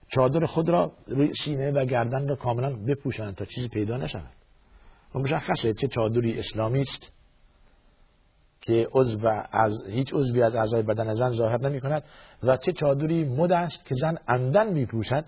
چادر 0.08 0.46
خود 0.46 0.70
را 0.70 0.92
روی 1.08 1.34
سینه 1.44 1.72
و 1.72 1.86
گردن 1.86 2.28
را 2.28 2.36
کاملا 2.36 2.76
بپوشانند 2.88 3.36
تا 3.36 3.46
چیزی 3.46 3.68
پیدا 3.68 3.98
نشود. 3.98 4.32
و 5.16 5.20
مشخصه 5.20 5.74
چه 5.74 5.88
چادری 5.88 6.40
اسلامی 6.40 6.80
است 6.80 7.12
که 8.62 8.88
عضو 8.94 9.28
از 9.52 9.84
هیچ 9.88 10.14
عضوی 10.14 10.44
از 10.44 10.56
اعضای 10.56 10.82
بدن 10.82 11.16
زن 11.16 11.30
ظاهر 11.30 11.70
نمی 11.70 11.82
کند 11.82 12.04
و 12.44 12.58
چه 12.58 12.72
چادری 12.72 13.24
مد 13.24 13.52
است 13.52 13.86
که 13.86 13.96
زن 14.02 14.18
عمدن 14.28 14.74
می 14.74 14.86
پوشد 14.86 15.26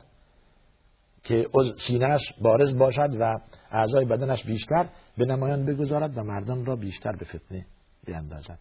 که 1.28 1.48
سینهش 1.88 2.34
بارز 2.42 2.76
باشد 2.76 3.18
و 3.20 3.40
اعضای 3.72 4.06
بدنش 4.06 4.44
بیشتر 4.44 4.90
به 5.18 5.26
نمایان 5.26 5.66
بگذارد 5.66 6.18
و 6.18 6.24
مردان 6.24 6.66
را 6.66 6.76
بیشتر 6.76 7.12
به 7.12 7.26
فتنه 7.26 7.66
بیندازد 8.06 8.60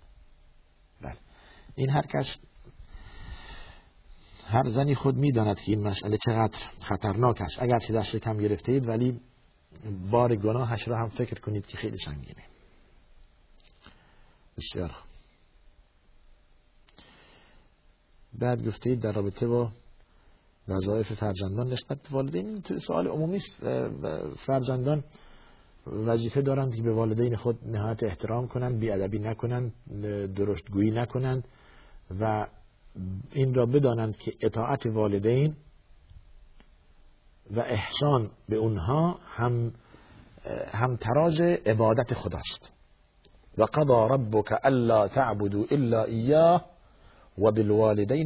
بله. 1.01 1.17
این 1.75 1.91
هر 1.91 2.07
کس 2.07 2.39
هر 4.47 4.65
زنی 4.65 4.95
خود 4.95 5.17
می‌داند 5.17 5.57
که 5.57 5.73
این 5.73 5.83
مسئله 5.83 6.19
چقدر 6.19 6.59
خطرناک 6.89 7.41
است. 7.41 7.63
اگر 7.63 7.79
چه 7.79 7.95
دست 7.95 8.17
کم 8.17 8.39
گرفته 8.39 8.73
اید 8.73 8.89
ولی 8.89 9.21
بار 10.11 10.37
گناهش 10.37 10.89
را 10.89 10.99
هم 10.99 11.09
فکر 11.09 11.41
کنید 11.41 11.67
که 11.67 11.77
خیلی 11.77 11.97
سنگینه. 11.97 12.45
بسیار 14.57 14.91
بعد 18.39 18.67
گفته 18.67 18.95
در 18.95 19.13
رابطه 19.13 19.47
با 19.47 19.71
وظایف 20.69 21.13
فرزندان 21.13 21.67
نسبت 21.67 21.99
به 21.99 22.09
والدین 22.11 22.47
این 22.47 22.79
سوال 22.79 23.07
عمومی 23.07 23.37
است. 23.37 23.61
فرزندان 24.47 25.05
وظیفه 25.87 26.43
دارند 26.43 26.75
که 26.75 26.83
به 26.83 26.93
والدین 26.93 27.37
خود 27.37 27.59
نهایت 27.67 28.03
احترام 28.03 28.49
کنند 28.49 28.79
بیادبی 28.79 29.19
نکنند 29.19 29.73
درستگویی 30.37 30.91
نکنند 30.91 31.49
و 32.21 32.47
این 33.33 33.55
را 33.55 33.67
بدانند 33.67 34.17
که 34.17 34.33
اطاعت 34.41 34.87
والدین 34.87 35.57
و 37.51 37.61
احسان 37.61 38.31
به 38.49 38.57
اونها 38.57 39.19
هم 39.27 39.73
هم 40.73 40.97
تراز 40.97 41.41
عبادت 41.41 42.15
خداست. 42.15 42.73
و 43.59 43.65
قضا 43.65 44.07
ربک 44.07 44.53
الا 44.65 45.09
تعبدوا 45.09 45.65
الا 45.71 46.05
ایاه 46.05 46.65
و 47.39 47.51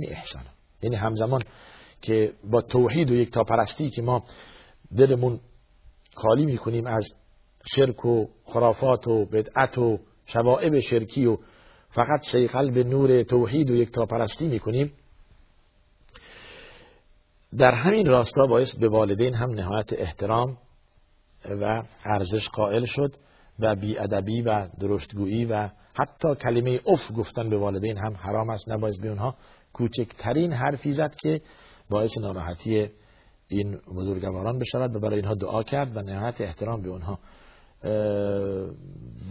احسانا. 0.08 0.50
یعنی 0.82 0.96
همزمان 0.96 1.42
که 2.02 2.32
با 2.50 2.60
توحید 2.60 3.10
و 3.10 3.14
یک 3.14 3.30
پرستی 3.30 3.90
که 3.90 4.02
ما 4.02 4.24
دلمون 4.96 5.40
خالی 6.14 6.46
می‌کنیم 6.46 6.86
از 6.86 7.14
شرک 7.76 8.04
و 8.04 8.26
خرافات 8.44 9.08
و 9.08 9.24
بدعت 9.24 9.78
و 9.78 9.98
شوائب 10.26 10.80
شرکی 10.80 11.26
و 11.26 11.36
فقط 11.90 12.22
شی 12.22 12.46
قلب 12.46 12.78
نور 12.78 13.22
توحید 13.22 13.70
و 13.70 13.74
یک 13.74 13.90
پرستی 13.90 14.48
می‌کنیم 14.48 14.92
در 17.58 17.72
همین 17.74 18.06
راستا 18.06 18.46
باعث 18.46 18.76
به 18.76 18.88
والدین 18.88 19.34
هم 19.34 19.50
نهایت 19.50 19.92
احترام 19.92 20.56
و 21.60 21.82
ارزش 22.04 22.48
قائل 22.48 22.84
شد 22.84 23.16
و 23.58 23.76
بیادبی 23.76 24.42
و 24.42 24.68
درشتگویی 24.80 25.44
و 25.44 25.68
حتی 25.94 26.34
کلمه 26.34 26.80
اف 26.86 27.12
گفتن 27.16 27.50
به 27.50 27.58
والدین 27.58 27.96
هم 27.96 28.16
حرام 28.16 28.50
است. 28.50 28.68
نباید 28.68 29.00
به 29.00 29.08
اونها 29.08 29.34
کوچکترین 29.72 30.52
حرفی 30.52 30.92
زد 30.92 31.14
که 31.14 31.40
باعث 31.90 32.18
ناراحتی 32.18 32.88
این 33.48 33.78
بزرگواران 33.96 34.58
بشود 34.58 34.96
و 34.96 35.00
برای 35.00 35.16
اینها 35.16 35.34
دعا 35.34 35.62
کرد 35.62 35.96
و 35.96 36.00
نهایت 36.00 36.40
احترام 36.40 36.82
به 36.82 36.88
اونها. 36.88 37.18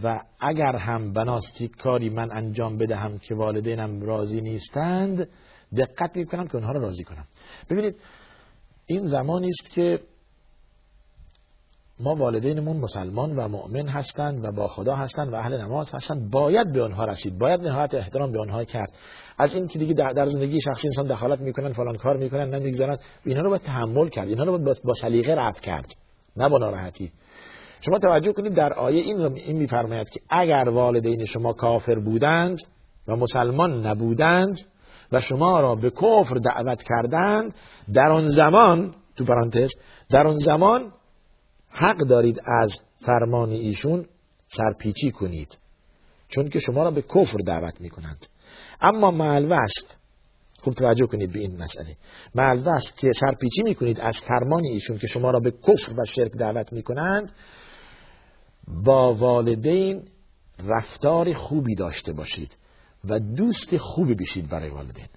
و 0.02 0.20
اگر 0.40 0.76
هم 0.76 1.12
بناستی 1.12 1.68
کاری 1.68 2.10
من 2.10 2.32
انجام 2.32 2.76
بدهم 2.76 3.18
که 3.18 3.34
والدینم 3.34 4.02
راضی 4.02 4.40
نیستند 4.40 5.28
دقت 5.76 6.16
می‌کنم 6.16 6.46
که 6.46 6.54
اونها 6.54 6.72
را 6.72 6.80
راضی 6.80 7.04
کنم. 7.04 7.24
ببینید 7.70 7.96
این 8.86 9.06
زمانی 9.06 9.48
است 9.48 9.70
که 9.74 10.00
ما 12.02 12.14
والدینمون 12.14 12.76
مسلمان 12.76 13.36
و 13.36 13.48
مؤمن 13.48 13.88
هستند 13.88 14.44
و 14.44 14.52
با 14.52 14.66
خدا 14.66 14.94
هستند 14.94 15.32
و 15.32 15.36
اهل 15.36 15.60
نماز 15.60 15.94
هستند. 15.94 16.30
باید 16.30 16.72
به 16.72 16.82
آنها 16.82 17.04
رسید. 17.04 17.38
باید 17.38 17.60
نهایت 17.60 17.94
احترام 17.94 18.32
به 18.32 18.40
آنها 18.40 18.64
کرد. 18.64 18.92
از 19.38 19.54
این 19.54 19.66
که 19.66 19.78
دیگه 19.78 19.94
در 19.94 20.26
زندگی 20.26 20.60
شخصی 20.60 20.88
انسان 20.88 21.06
دخالت 21.06 21.40
می‌کنن 21.40 21.72
فلان 21.72 21.96
کار 21.96 22.16
می‌کنن 22.16 22.54
نمی‌گذارن 22.54 22.98
اینا 23.24 23.40
رو 23.40 23.50
باید 23.50 23.62
تحمل 23.62 24.08
کرد. 24.08 24.28
اینا 24.28 24.44
رو 24.44 24.58
باید 24.58 24.82
با 24.84 24.94
سلیقه 24.94 25.34
رفع 25.34 25.60
کرد. 25.60 25.94
نه 26.36 26.48
با 26.48 26.58
ناراحتی. 26.58 27.12
شما 27.80 27.98
توجه 27.98 28.32
کنید 28.32 28.54
در 28.54 28.72
آیه 28.72 29.02
این 29.02 29.20
این 29.20 29.56
میفرماید 29.56 30.10
که 30.10 30.20
اگر 30.30 30.68
والدین 30.68 31.24
شما 31.24 31.52
کافر 31.52 31.98
بودند 31.98 32.58
و 33.08 33.16
مسلمان 33.16 33.86
نبودند 33.86 34.58
و 35.12 35.20
شما 35.20 35.60
را 35.60 35.74
به 35.74 35.90
کفر 35.90 36.34
دعوت 36.34 36.82
کردند 36.82 37.54
در 37.94 38.10
آن 38.10 38.28
زمان 38.28 38.94
تو 39.16 39.24
پرانتز 39.24 39.70
در 40.10 40.26
آن 40.26 40.36
زمان 40.36 40.92
حق 41.70 41.96
دارید 41.96 42.40
از 42.62 42.80
فرمان 43.00 43.50
ایشون 43.50 44.06
سرپیچی 44.48 45.10
کنید 45.10 45.58
چون 46.28 46.48
که 46.48 46.58
شما 46.58 46.82
را 46.82 46.90
به 46.90 47.02
کفر 47.02 47.36
دعوت 47.46 47.80
می 47.80 47.90
کنند 47.90 48.26
اما 48.80 49.10
معلوه 49.10 49.56
است 49.56 49.96
خوب 50.60 50.74
توجه 50.74 51.06
کنید 51.06 51.32
به 51.32 51.38
این 51.38 51.62
مسئله 51.62 51.96
معلوه 52.34 52.72
است 52.72 52.96
که 52.96 53.10
سرپیچی 53.20 53.62
می 53.62 53.74
کنید 53.74 54.00
از 54.00 54.20
فرمان 54.20 54.64
ایشون 54.64 54.98
که 54.98 55.06
شما 55.06 55.30
را 55.30 55.40
به 55.40 55.50
کفر 55.50 55.92
و 55.98 56.04
شرک 56.04 56.32
دعوت 56.32 56.72
می 56.72 56.82
کنند 56.82 57.32
با 58.84 59.14
والدین 59.14 60.02
رفتار 60.66 61.32
خوبی 61.32 61.74
داشته 61.74 62.12
باشید 62.12 62.56
و 63.04 63.18
دوست 63.18 63.76
خوبی 63.76 64.14
بشید 64.14 64.48
برای 64.48 64.70
والدین. 64.70 65.08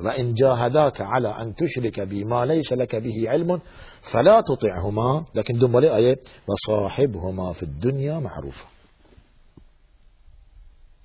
و 0.00 0.08
ان 0.08 0.34
جاهداك 0.34 1.00
على 1.00 1.28
ان 1.28 1.54
تشرك 1.54 2.00
بي 2.00 2.24
ما 2.24 2.44
ليس 2.44 2.72
لك 2.72 2.96
به 2.96 3.30
علم 3.30 3.60
فلا 4.12 4.40
تطعهما 4.40 5.24
لكن 5.34 5.58
دنباله 5.58 5.96
آیه 5.96 6.18
و 6.48 6.52
صاحبهما 6.66 7.52
في 7.52 7.62
الدنيا 7.62 8.20
معروفا 8.20 8.74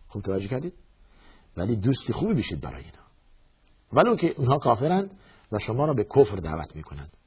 خوب 0.08 0.24
توجه 0.24 0.48
کردید؟ 0.48 0.74
ولی 1.58 1.76
دوستی 1.76 2.14
خوبی 2.14 2.34
بشید 2.34 2.62
برای 2.62 2.84
اینا. 2.84 3.04
ولو 3.94 4.16
که 4.16 4.34
اونها 4.38 4.58
کافرند 4.58 5.12
و 5.52 5.60
شما 5.60 5.86
را 5.86 5.94
به 5.94 6.04
کفر 6.04 6.36
دعوت 6.36 6.76
می‌کنند. 6.76 7.18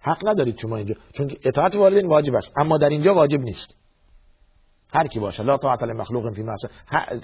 حق 0.00 0.28
ندارید 0.28 0.58
شما 0.58 0.76
اینجا 0.76 0.94
چون 1.12 1.36
اطاعت 1.44 1.76
والدین 1.76 2.06
واجب 2.06 2.34
است 2.34 2.52
اما 2.56 2.78
در 2.78 2.88
اینجا 2.88 3.14
واجب 3.14 3.40
نیست. 3.40 3.74
هر 4.94 5.06
کی 5.06 5.20
باشد 5.20 5.42
لا 5.42 5.56
طاعت 5.56 5.82
لمخلوق 5.82 6.34
فی 6.34 6.42
معصیت 6.42 6.70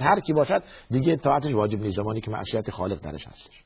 هر 0.03 0.20
کی 0.20 0.33
باشد 0.33 0.62
دیگه 0.90 1.12
اطاعتش 1.12 1.53
واجب 1.53 1.81
نیست 1.81 1.96
زمانی 1.96 2.20
که 2.20 2.31
معصیت 2.31 2.70
خالق 2.70 3.01
درش 3.01 3.27
هستش. 3.27 3.64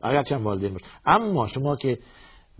اگر 0.00 0.22
چند 0.22 0.42
والدین 0.42 0.72
باشه 0.72 0.84
اما 1.06 1.46
شما 1.46 1.76
که 1.76 1.98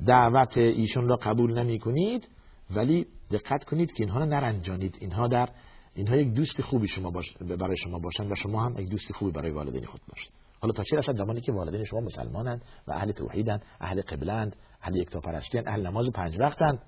دعوت 0.07 0.57
ایشون 0.57 1.09
را 1.09 1.17
قبول 1.17 1.59
نمی 1.59 1.79
کنید 1.79 2.29
ولی 2.71 3.07
دقت 3.31 3.65
کنید 3.65 3.93
که 3.93 4.05
اینها 4.05 4.19
رو 4.19 4.27
نرنجانید. 4.27 4.97
اینها 5.01 5.29
در 5.29 5.49
اینها 5.95 6.17
یک 6.17 6.35
دوست 6.35 6.63
خوبی 6.63 6.89
شما 6.89 7.11
باش 7.11 7.37
برای 7.37 7.77
شما 7.77 7.99
باشند 7.99 8.33
و 8.33 8.35
شما 8.35 8.63
هم 8.63 8.79
یک 8.79 8.89
دوست 8.89 9.13
خوبی 9.13 9.33
برای 9.33 9.51
والدین 9.51 9.85
خود 9.85 10.01
باشید. 10.09 10.33
حالا 10.61 10.73
تا 10.73 10.83
چه 10.83 10.97
رسد 10.97 11.17
زمانی 11.17 11.41
که 11.41 11.53
والدین 11.53 11.85
شما 11.85 12.01
مسلمانند 12.01 12.63
و 12.89 12.93
اهل 12.93 13.13
توحیدند 13.13 13.65
اهل 13.81 14.01
قبلند 14.01 14.57
اهل 14.83 14.97
یکتاپرستیند 14.97 15.69
اهل 15.69 15.87
نماز 15.87 16.11
پنج 16.15 16.37
وقتند 16.41 16.83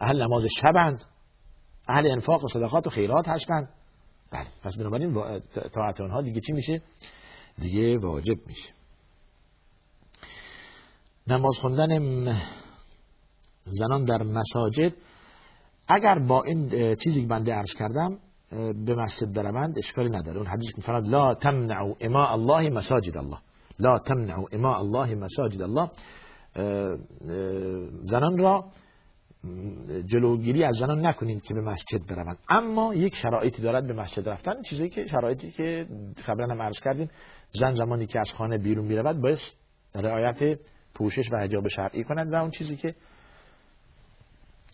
اهل 0.00 0.22
نماز 0.22 0.46
شبند 0.60 1.04
اهل 1.88 2.10
انفاق 2.10 2.44
و 2.44 2.48
صدقات 2.48 2.86
و 2.86 2.90
خیرات 2.90 3.28
هستند. 3.28 3.68
بله 4.30 4.46
پس 4.62 4.76
بنابراین 4.76 5.40
طاعت 5.74 6.00
اونها 6.00 6.22
دیگه 6.22 6.40
چی 6.40 6.52
میشه؟ 6.52 6.82
دیگه 7.58 7.98
واجب 7.98 8.46
میشه. 8.46 8.75
نماز 11.28 11.58
خوندن 11.60 11.88
زنان 13.64 14.04
در 14.04 14.22
مساجد 14.22 14.92
اگر 15.88 16.18
با 16.18 16.42
این 16.42 16.94
چیزی 16.94 17.22
که 17.22 17.26
بنده 17.26 17.52
عرض 17.52 17.74
کردم 17.78 18.18
به 18.86 18.94
مسجد 18.94 19.32
بروند 19.32 19.78
اشکالی 19.78 20.08
نداره. 20.08 20.38
اون 20.38 20.46
حدیث 20.46 20.74
که 20.74 20.92
لا 20.92 21.34
تمنعوا 21.34 21.94
اما 22.00 22.28
الله 22.28 22.70
مساجد 22.70 23.16
الله. 23.16 23.38
لا 23.78 23.98
تمنعوا 23.98 24.46
اما 24.52 24.78
الله 24.78 25.14
مساجد 25.14 25.62
الله. 25.62 25.90
زنان 28.02 28.38
را 28.38 28.64
جلوگیری 30.06 30.64
از 30.64 30.76
زنان 30.76 31.06
نکنید 31.06 31.42
که 31.42 31.54
به 31.54 31.60
مسجد 31.60 32.06
بروند. 32.08 32.38
اما 32.48 32.94
یک 32.94 33.14
شرایطی 33.14 33.62
دارد 33.62 33.86
به 33.86 33.92
مسجد 33.92 34.28
رفتن 34.28 34.62
چیزی 34.62 34.88
که 34.88 35.06
شرایطی 35.06 35.50
که 35.50 35.86
قبلا 36.28 36.46
هم 36.46 36.62
عرض 36.62 36.80
کردیم 36.80 37.10
زن 37.52 37.74
زمانی 37.74 38.06
که 38.06 38.20
از 38.20 38.32
خانه 38.32 38.58
بیرون 38.58 38.86
می‌رود 38.86 39.22
باید 39.22 39.38
رعایت 39.94 40.58
پوشش 40.96 41.32
و 41.32 41.36
حجاب 41.36 41.68
شرعی 41.68 42.04
کند 42.04 42.32
و 42.32 42.36
اون 42.36 42.50
چیزی 42.50 42.76
که 42.76 42.94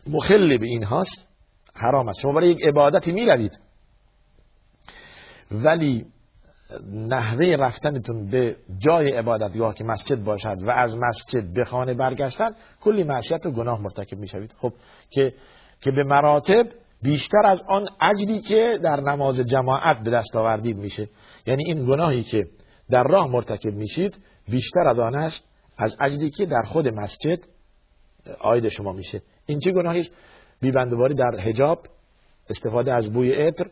مخل 0.06 0.58
به 0.58 0.66
این 0.66 0.84
هاست 0.84 1.28
حرام 1.74 2.08
است. 2.08 2.20
شما 2.20 2.32
برای 2.32 2.48
یک 2.48 2.66
عبادتی 2.66 3.12
می 3.12 3.26
روید 3.26 3.60
ولی 5.50 6.06
نحوه 6.92 7.56
رفتنتون 7.58 8.30
به 8.30 8.56
جای 8.78 9.12
عبادتگاه 9.12 9.74
که 9.74 9.84
مسجد 9.84 10.24
باشد 10.24 10.56
و 10.62 10.70
از 10.70 10.96
مسجد 10.96 11.52
به 11.54 11.64
خانه 11.64 11.94
برگشتن 11.94 12.50
کلی 12.80 13.04
معصیت 13.04 13.46
و 13.46 13.50
گناه 13.50 13.80
مرتکب 13.80 14.18
می‌شوید. 14.18 14.54
خب 14.58 14.72
که 15.10 15.34
که 15.80 15.90
به 15.90 16.04
مراتب 16.04 16.66
بیشتر 17.02 17.46
از 17.46 17.62
آن 17.68 17.88
اجری 18.00 18.40
که 18.40 18.78
در 18.82 19.00
نماز 19.00 19.40
جماعت 19.40 19.98
به 20.02 20.10
دست 20.10 20.36
آوردید 20.36 20.76
میشه. 20.76 21.08
یعنی 21.46 21.62
این 21.66 21.86
گناهی 21.86 22.22
که 22.22 22.44
در 22.90 23.04
راه 23.04 23.28
مرتکب 23.28 23.74
میشید 23.74 24.18
بیشتر 24.48 24.88
از 24.88 25.00
آن 25.00 25.18
است 25.18 25.51
از 25.76 25.96
اجری 26.00 26.30
که 26.30 26.46
در 26.46 26.62
خود 26.62 26.88
مسجد 26.88 27.38
آید 28.40 28.68
شما 28.68 28.92
میشه. 28.92 29.22
این 29.46 29.58
چه 29.58 29.72
گناهی 29.72 30.00
است؟ 30.00 30.12
در 31.16 31.40
حجاب 31.40 31.86
استفاده 32.50 32.92
از 32.92 33.12
بوی 33.12 33.32
عطر 33.32 33.66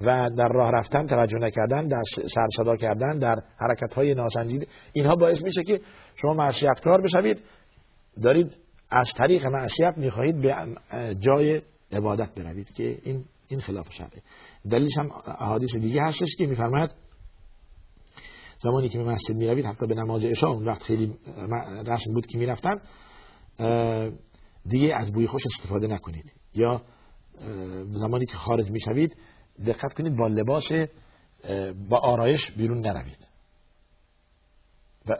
و 0.00 0.30
در 0.38 0.48
راه 0.48 0.70
رفتن 0.70 1.06
توجه 1.06 1.38
نکردن 1.38 1.88
در 1.88 2.02
سر 2.34 2.46
صدا 2.56 2.76
کردن 2.76 3.18
در 3.18 3.42
حرکت 3.56 3.94
های 3.94 4.14
ناسنجیده. 4.14 4.66
اینها 4.92 5.14
باعث 5.14 5.42
میشه 5.42 5.62
که 5.62 5.80
شما 6.16 6.34
معصیتکار 6.34 7.00
بشوید. 7.00 7.40
دارید 8.22 8.58
از 8.90 9.12
طریق 9.16 9.46
معصیت 9.46 9.94
می‌خواهید 9.96 10.40
به 10.40 10.54
جای 11.20 11.62
عبادت 11.92 12.34
بروید 12.34 12.72
که 12.72 12.98
این 13.02 13.24
این 13.48 13.60
خلاف 13.60 13.92
شرعه. 13.92 14.22
دلیلش 14.70 14.98
هم 14.98 15.10
احادیث 15.26 15.76
دیگه 15.76 16.02
هستش 16.02 16.36
که 16.38 16.46
میفرماید 16.46 16.90
زمانی 18.62 18.88
که 18.88 18.98
به 18.98 19.04
مسجد 19.04 19.36
می‌روید 19.36 19.64
حتی 19.64 19.86
به 19.86 19.94
نماز 19.94 20.24
عشاء 20.24 20.50
اون 20.50 20.68
وقت 20.68 20.82
خیلی 20.82 21.14
رسم 21.86 22.14
بود 22.14 22.26
که 22.26 22.38
می‌رفتن 22.38 22.74
دیگه 24.66 24.94
از 24.96 25.12
بوی 25.12 25.26
خوش 25.26 25.42
استفاده 25.46 25.86
نکنید. 25.86 26.32
یا 26.54 26.82
زمانی 27.90 28.26
که 28.26 28.36
خارج 28.36 28.70
می‌شوید 28.70 29.16
دقت 29.66 29.94
کنید 29.94 30.16
با 30.16 30.26
لباس 30.26 30.72
با 31.88 31.98
آرایش 31.98 32.50
بیرون 32.50 32.86
نروید. 32.86 33.28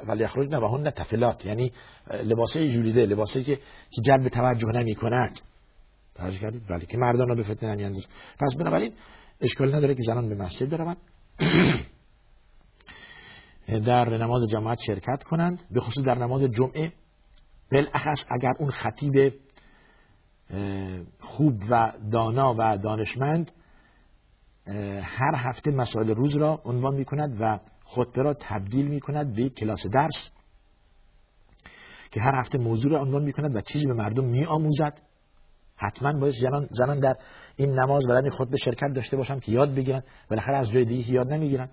ولی 0.08 0.24
اخرج 0.24 0.50
نه 0.50 0.58
و 0.58 0.66
هن 0.66 0.90
تفلات. 0.90 1.46
یعنی 1.46 1.72
لباسه 2.10 2.68
جولیده 2.68 3.06
لباسه 3.06 3.44
که 3.44 3.58
جلب 4.04 4.28
توجه 4.28 4.68
نمی 4.68 4.94
کند 4.94 5.40
توجه 6.14 6.38
کردید؟ 6.38 6.70
ولی 6.70 6.86
که 6.86 6.98
مردان 6.98 7.28
را 7.28 7.34
به 7.34 7.42
فتنه 7.42 7.74
نمی 7.74 8.04
پس 8.40 8.56
بنابراین 8.58 8.92
اشکال 9.40 9.74
نداره 9.74 9.94
که 9.94 10.02
زنان 10.02 10.28
به 10.28 10.34
مسجد 10.34 10.70
بروند. 10.70 10.96
در 13.68 14.18
نماز 14.18 14.48
جماعت 14.48 14.78
شرکت 14.86 15.22
کنند 15.22 15.62
به 15.70 15.80
خصوص 15.80 16.04
در 16.04 16.14
نماز 16.14 16.42
جمعه. 16.42 16.92
بالاخص 17.72 18.24
اگر 18.28 18.52
اون 18.58 18.70
خطیب 18.70 19.34
خوب 21.20 21.62
و 21.70 21.92
دانا 22.12 22.54
و 22.58 22.78
دانشمند 22.78 23.52
هر 25.02 25.34
هفته 25.34 25.70
مسائل 25.70 26.10
روز 26.10 26.36
را 26.36 26.62
عنوان 26.64 26.94
می 26.94 27.04
کند 27.04 27.36
و 27.40 27.58
خطبه 27.84 28.22
را 28.22 28.34
تبدیل 28.34 28.86
می 28.86 29.00
کند 29.00 29.34
به 29.34 29.48
کلاس 29.48 29.86
درس 29.86 30.30
که 32.10 32.20
هر 32.20 32.40
هفته 32.40 32.58
موضوع 32.58 32.92
را 32.92 33.00
عنوان 33.00 33.22
می 33.22 33.32
کند 33.32 33.56
و 33.56 33.60
چیزی 33.60 33.86
به 33.86 33.94
مردم 33.94 34.24
می 34.24 34.44
آموزد 34.44 35.00
حتما 35.76 36.12
باید 36.12 36.34
زنان, 36.34 36.68
زنان 36.70 37.00
در 37.00 37.16
این 37.56 37.70
نماز 37.78 38.02
و 38.08 38.30
خطبه 38.30 38.56
شرکت 38.56 38.92
داشته 38.94 39.16
باشند 39.16 39.40
که 39.40 39.52
یاد 39.52 39.74
بگیرن 39.74 40.02
بالاخره 40.30 40.56
از 40.56 40.72
جای 40.72 40.84
دیگه 40.84 41.10
یاد 41.10 41.32
نمی‌گیرن. 41.32 41.68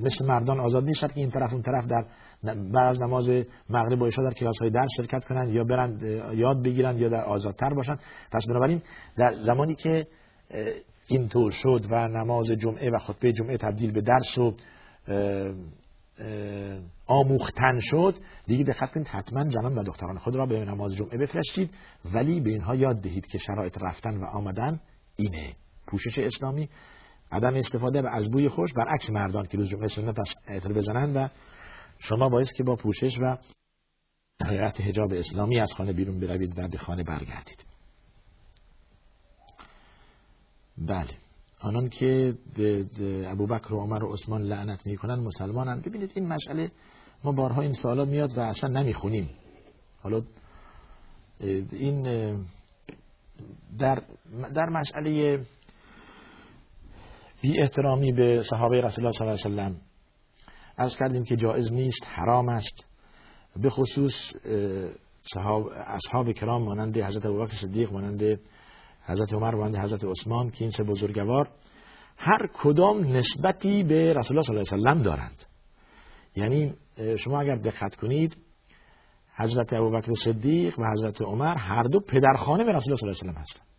مثل 0.00 0.26
مردان 0.26 0.60
آزاد 0.60 0.84
نیست 0.84 1.00
که 1.00 1.20
این 1.20 1.30
طرف 1.30 1.52
اون 1.52 1.62
طرف 1.62 1.86
در 1.86 2.04
بعد 2.44 2.86
از 2.86 3.02
نماز 3.02 3.30
مغرب 3.70 4.02
و 4.02 4.06
عشا 4.06 4.22
در 4.22 4.32
کلاس 4.32 4.58
های 4.60 4.70
درس 4.70 4.90
شرکت 4.96 5.24
کنند 5.24 5.54
یا 5.54 5.64
برند 5.64 6.02
یاد 6.34 6.62
بگیرند 6.62 7.00
یا 7.00 7.08
در 7.08 7.24
آزادتر 7.24 7.74
باشند. 7.74 8.00
پس 8.32 8.46
بنابراین 8.48 8.82
در 9.16 9.34
زمانی 9.34 9.74
که 9.74 10.06
اینطور 11.06 11.50
شد 11.50 11.86
و 11.90 12.08
نماز 12.08 12.46
جمعه 12.46 12.90
و 12.90 12.98
خطبه 12.98 13.32
جمعه 13.32 13.56
تبدیل 13.56 13.92
به 13.92 14.00
درس 14.00 14.38
و 14.38 14.54
آموختن 17.06 17.78
شد 17.80 18.14
دیگه 18.46 18.64
دقت 18.64 18.92
کنید 18.92 19.06
حتما 19.06 19.50
زنان 19.50 19.78
و 19.78 19.82
دختران 19.82 20.18
خود 20.18 20.36
را 20.36 20.46
به 20.46 20.64
نماز 20.64 20.94
جمعه 20.96 21.18
بفرستید. 21.18 21.70
ولی 22.14 22.40
به 22.40 22.50
اینها 22.50 22.74
یاد 22.74 23.00
دهید 23.00 23.26
که 23.26 23.38
شرایط 23.38 23.78
رفتن 23.80 24.16
و 24.16 24.24
آمدن 24.24 24.80
اینه. 25.16 25.52
پوشش 25.86 26.18
اسلامی 26.18 26.68
عدم 27.32 27.54
استفاده 27.54 28.10
از 28.10 28.30
بوی 28.30 28.48
خوش 28.48 28.72
برعکس 28.72 29.10
مردان 29.10 29.46
که 29.46 29.58
روز 29.58 29.68
جمعه 29.68 29.88
سنت 29.88 30.16
عطر 30.48 30.72
بزنند 30.72 31.16
و 31.16 31.28
شما 31.98 32.28
باعث 32.28 32.52
که 32.52 32.62
با 32.62 32.76
پوشش 32.76 33.18
و 33.20 33.38
حقیقت 34.46 34.80
حجاب 34.80 35.12
اسلامی 35.12 35.60
از 35.60 35.72
خانه 35.76 35.92
بیرون 35.92 36.20
بروید 36.20 36.58
و 36.58 36.68
به 36.68 36.78
خانه 36.78 37.02
برگردید. 37.02 37.64
بله. 40.78 41.10
آنان 41.60 41.88
که 41.88 42.34
به 42.56 42.86
ابوبکر 43.30 43.74
و 43.74 43.80
عمر 43.80 44.04
و 44.04 44.12
عثمان 44.12 44.42
لعنت 44.42 44.86
می‌کنن 44.86 45.14
مسلمانن. 45.14 45.80
ببینید 45.80 46.12
این 46.14 46.26
مسئله 46.26 46.70
ما 47.24 47.32
بارها 47.32 47.62
این 47.62 47.72
سوالا 47.72 48.04
میاد 48.04 48.38
و 48.38 48.40
اصلا 48.40 48.70
نمی‌خونیم. 48.82 49.30
حالا 50.02 50.22
این 51.72 52.02
در 53.78 54.02
در 54.54 54.66
مسئله 54.68 55.40
بی 57.42 57.60
احترامی 57.60 58.12
به 58.12 58.42
صحابه 58.42 58.80
رسول 58.80 59.04
الله 59.04 59.18
صلی 59.18 59.28
الله 59.28 59.40
علیه 59.44 59.56
وسلم. 59.56 59.80
از 60.76 60.96
کردیم 60.96 61.24
که 61.24 61.36
جایز 61.36 61.72
نیست 61.72 62.04
حرام 62.06 62.48
است. 62.48 62.86
به 63.56 63.70
خصوص 63.70 64.14
اصحاب 65.86 66.32
کرام 66.32 66.62
مانند 66.62 66.98
حضرت 66.98 67.26
ابوبکر 67.26 67.54
صدیق 67.54 67.92
مانند 67.92 68.40
حضرت 69.06 69.34
عمر 69.34 69.54
و 69.54 69.78
حضرت 69.78 70.04
عثمان 70.04 70.50
که 70.50 70.64
این 70.64 70.70
سه 70.70 70.84
بزرگوار 70.84 71.48
هر 72.16 72.48
کدام 72.54 73.16
نسبتی 73.16 73.82
به 73.82 74.12
رسول 74.12 74.36
الله 74.36 74.42
صلی 74.42 74.56
الله 74.56 74.90
علیه 74.90 74.92
وسلم 74.92 75.02
دارند. 75.02 75.44
یعنی 76.36 76.74
شما 77.18 77.40
اگر 77.40 77.56
دقت 77.56 77.96
کنید 77.96 78.36
حضرت 79.36 79.72
ابوبکر 79.72 80.12
صدیق 80.24 80.78
و 80.78 80.82
حضرت 80.92 81.22
عمر 81.22 81.54
هر 81.56 81.82
دو 81.82 82.00
پدرخانه 82.00 82.64
به 82.64 82.72
رسول 82.72 82.92
الله 82.92 82.96
صلی 82.96 83.08
الله 83.08 83.20
علیه 83.22 83.30
وسلم 83.30 83.42
هستند. 83.42 83.71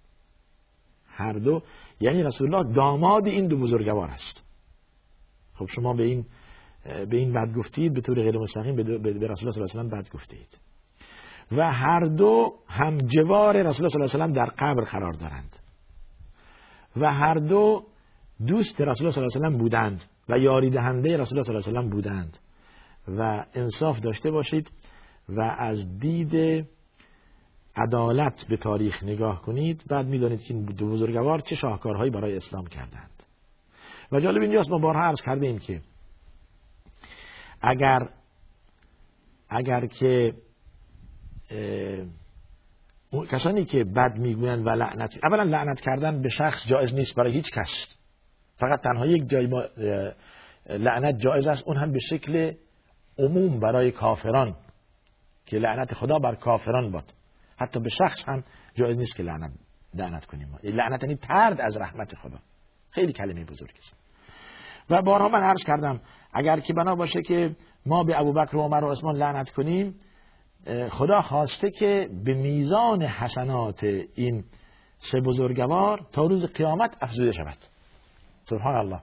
هر 1.16 1.34
دو. 1.34 1.62
یعنی 2.00 2.24
رسول 2.24 2.56
الله 2.56 2.74
داماد 2.74 3.28
این 3.28 3.48
دو 3.48 3.58
بزرگوار 3.58 4.10
است. 4.10 4.44
خب 5.56 5.66
شما 5.66 5.94
به 5.94 6.04
این 6.04 6.26
به 6.84 7.18
این 7.18 7.34
بد 7.34 7.54
گفتید 7.58 7.94
به 7.94 8.02
طور 8.02 8.16
غیر 8.16 8.38
مستقیم 8.38 8.76
به, 8.76 8.84
رسول 8.84 8.98
الله 8.98 9.36
صلی 9.36 9.46
الله 9.46 9.52
علیه 9.52 9.64
وسلم 9.64 9.90
بد 9.90 10.10
گفتید. 10.10 10.60
و 11.52 11.72
هر 11.72 12.00
دو 12.00 12.54
هم 12.68 12.98
جوار 12.98 13.58
رسول 13.58 13.66
الله 13.66 13.88
صلی 13.90 14.02
الله 14.02 14.14
علیه 14.14 14.26
وسلم 14.26 14.32
در 14.32 14.46
قبر 14.46 14.84
قرار 14.84 15.14
دارند. 15.14 15.60
و 16.96 17.12
هر 17.14 17.34
دو 17.34 17.84
دوست 18.48 18.82
رسول 18.82 18.86
الله 18.86 19.12
صلی 19.12 19.24
الله 19.24 19.36
علیه 19.36 19.48
وسلم 19.48 19.58
بودند 19.58 20.04
و 20.30 20.38
یاری 20.38 20.70
دهنده 20.70 21.18
رسول 21.18 21.38
الله 21.38 21.44
صلی 21.44 21.56
الله 21.56 21.68
علیه 21.68 21.80
وسلم 21.80 21.90
بودند. 21.90 22.38
و 23.08 23.46
انصاف 23.54 24.00
داشته 24.00 24.32
باشید 24.32 24.72
و 25.30 25.42
از 25.60 26.00
دید 26.00 26.66
عدالت 27.76 28.46
به 28.50 28.58
تاریخ 28.58 29.04
نگاه 29.04 29.42
کنید 29.42 29.84
بعد 29.90 30.06
می‌دانید 30.06 30.42
که 30.42 30.54
این 30.54 30.66
دو 30.66 30.88
بزرگوار 30.88 31.40
چه 31.40 31.56
شاهکارهایی 31.56 32.12
برای 32.12 32.38
اسلام 32.38 32.68
کردند. 32.68 33.24
و 34.12 34.20
جالب 34.20 34.42
اینجاست 34.42 34.72
ما 34.72 34.78
بارها 34.78 35.02
عرض 35.02 35.22
کرده 35.22 35.60
که 35.60 35.82
اگر 37.62 38.10
اگر 39.50 39.86
که 39.86 40.34
کسانی 43.32 43.66
که 43.66 43.84
بد 43.84 44.18
می‌گویند 44.18 44.68
و 44.68 44.70
لعنت 44.70 45.20
اولا 45.24 45.44
لعنت 45.44 45.82
کردن 45.82 46.22
به 46.22 46.30
شخص 46.30 46.68
جایز 46.68 46.94
نیست 46.94 47.16
برای 47.16 47.34
هیچ 47.34 47.52
کس. 47.52 47.98
فقط 48.58 48.82
تنها 48.82 49.06
یک 49.06 49.30
جای 49.30 49.48
ما 49.48 49.64
لعنت 50.70 51.20
جایز 51.20 51.48
است 51.48 51.68
اون 51.68 51.78
هم 51.78 51.92
به 51.92 52.00
شکل 52.00 52.54
عموم 53.18 53.60
برای 53.60 53.92
کافران 53.92 54.56
که 55.46 55.58
لعنت 55.58 55.94
خدا 55.94 56.20
بر 56.20 56.36
کافران 56.36 56.92
باد. 56.92 57.14
حتی 57.64 57.80
به 57.80 57.90
شخص 57.90 58.30
هم 58.30 58.44
جایز 58.76 58.98
نیست 58.98 59.16
که 59.16 59.24
لعنت 59.24 59.52
لعنت 59.94 60.26
کنیم 60.26 60.60
لعنت 60.64 61.04
یعنی 61.04 61.16
ترد 61.16 61.62
از 61.62 61.78
رحمت 61.78 62.16
خدا. 62.16 62.40
خیلی 62.90 63.14
کلمه 63.14 63.46
بزرگ 63.46 63.74
است. 63.78 63.98
و 64.90 65.02
بارها 65.02 65.30
من 65.30 65.44
عرض 65.44 65.64
کردم 65.68 66.02
اگر 66.34 66.60
که 66.60 66.74
بنا 66.74 66.96
باشه 66.96 67.22
که 67.22 67.56
ما 67.86 68.04
به 68.04 68.20
ابوبکر 68.20 68.58
و 68.58 68.62
عمر 68.62 68.84
و 68.84 68.92
عثمان 68.92 69.16
لعنت 69.16 69.52
کنیم 69.52 69.96
خدا 70.90 71.22
خواسته 71.22 71.72
که 71.72 72.10
به 72.26 72.34
میزان 72.34 73.02
حسنات 73.02 73.84
این 74.16 74.44
سه 74.98 75.22
بزرگوار 75.22 76.08
تا 76.12 76.22
روز 76.26 76.54
قیامت 76.54 76.98
افزوده 77.02 77.32
شود. 77.32 77.58
سبحان 78.44 78.76
الله. 78.76 79.02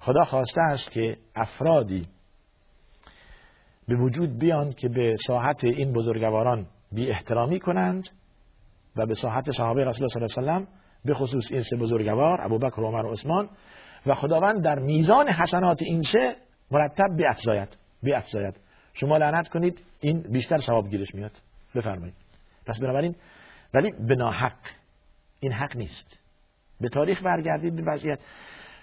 خدا 0.00 0.24
خواسته 0.24 0.60
است 0.60 0.90
که 0.90 1.16
افرادی 1.36 2.08
به 3.88 3.96
وجود 3.96 4.38
بیان 4.38 4.72
که 4.72 4.88
به 4.88 5.16
ساحت 5.26 5.64
این 5.64 5.92
بزرگواران 5.92 6.66
بی 6.92 7.10
احترامی 7.10 7.60
کنند 7.60 8.08
و 8.96 9.06
به 9.06 9.14
ساحت 9.14 9.50
صحابه 9.50 9.84
رسول 9.84 10.08
صلی 10.08 10.22
الله 10.38 10.52
علیه 10.52 10.66
و 10.66 10.70
به 11.04 11.14
خصوص 11.14 11.52
این 11.52 11.62
سه 11.62 11.76
بزرگوار 11.76 12.40
ابوبکر 12.40 12.80
و 12.80 12.86
عمر 12.86 13.06
و 13.06 13.12
عثمان 13.12 13.48
و 14.06 14.14
خداوند 14.14 14.64
در 14.64 14.78
میزان 14.78 15.28
حسنات 15.28 15.82
این 15.82 16.02
سه 16.02 16.36
مرتب 16.70 17.16
بیافزاید 17.16 17.76
بیافزاید 18.02 18.54
شما 18.92 19.16
لعنت 19.16 19.48
کنید 19.48 19.82
این 20.00 20.22
بیشتر 20.22 20.58
ثواب 20.58 20.88
گیرش 20.88 21.14
میاد. 21.14 21.32
بفرمایید. 21.74 22.14
پس 22.66 22.80
بنابراین 22.80 23.14
ولی 23.74 23.92
به 24.08 24.14
ناحق. 24.14 24.56
این 25.40 25.52
حق 25.52 25.76
نیست. 25.76 26.18
به 26.80 26.88
تاریخ 26.88 27.22
برگردید 27.22 27.76
به 27.76 27.82
وضعیت. 27.92 28.18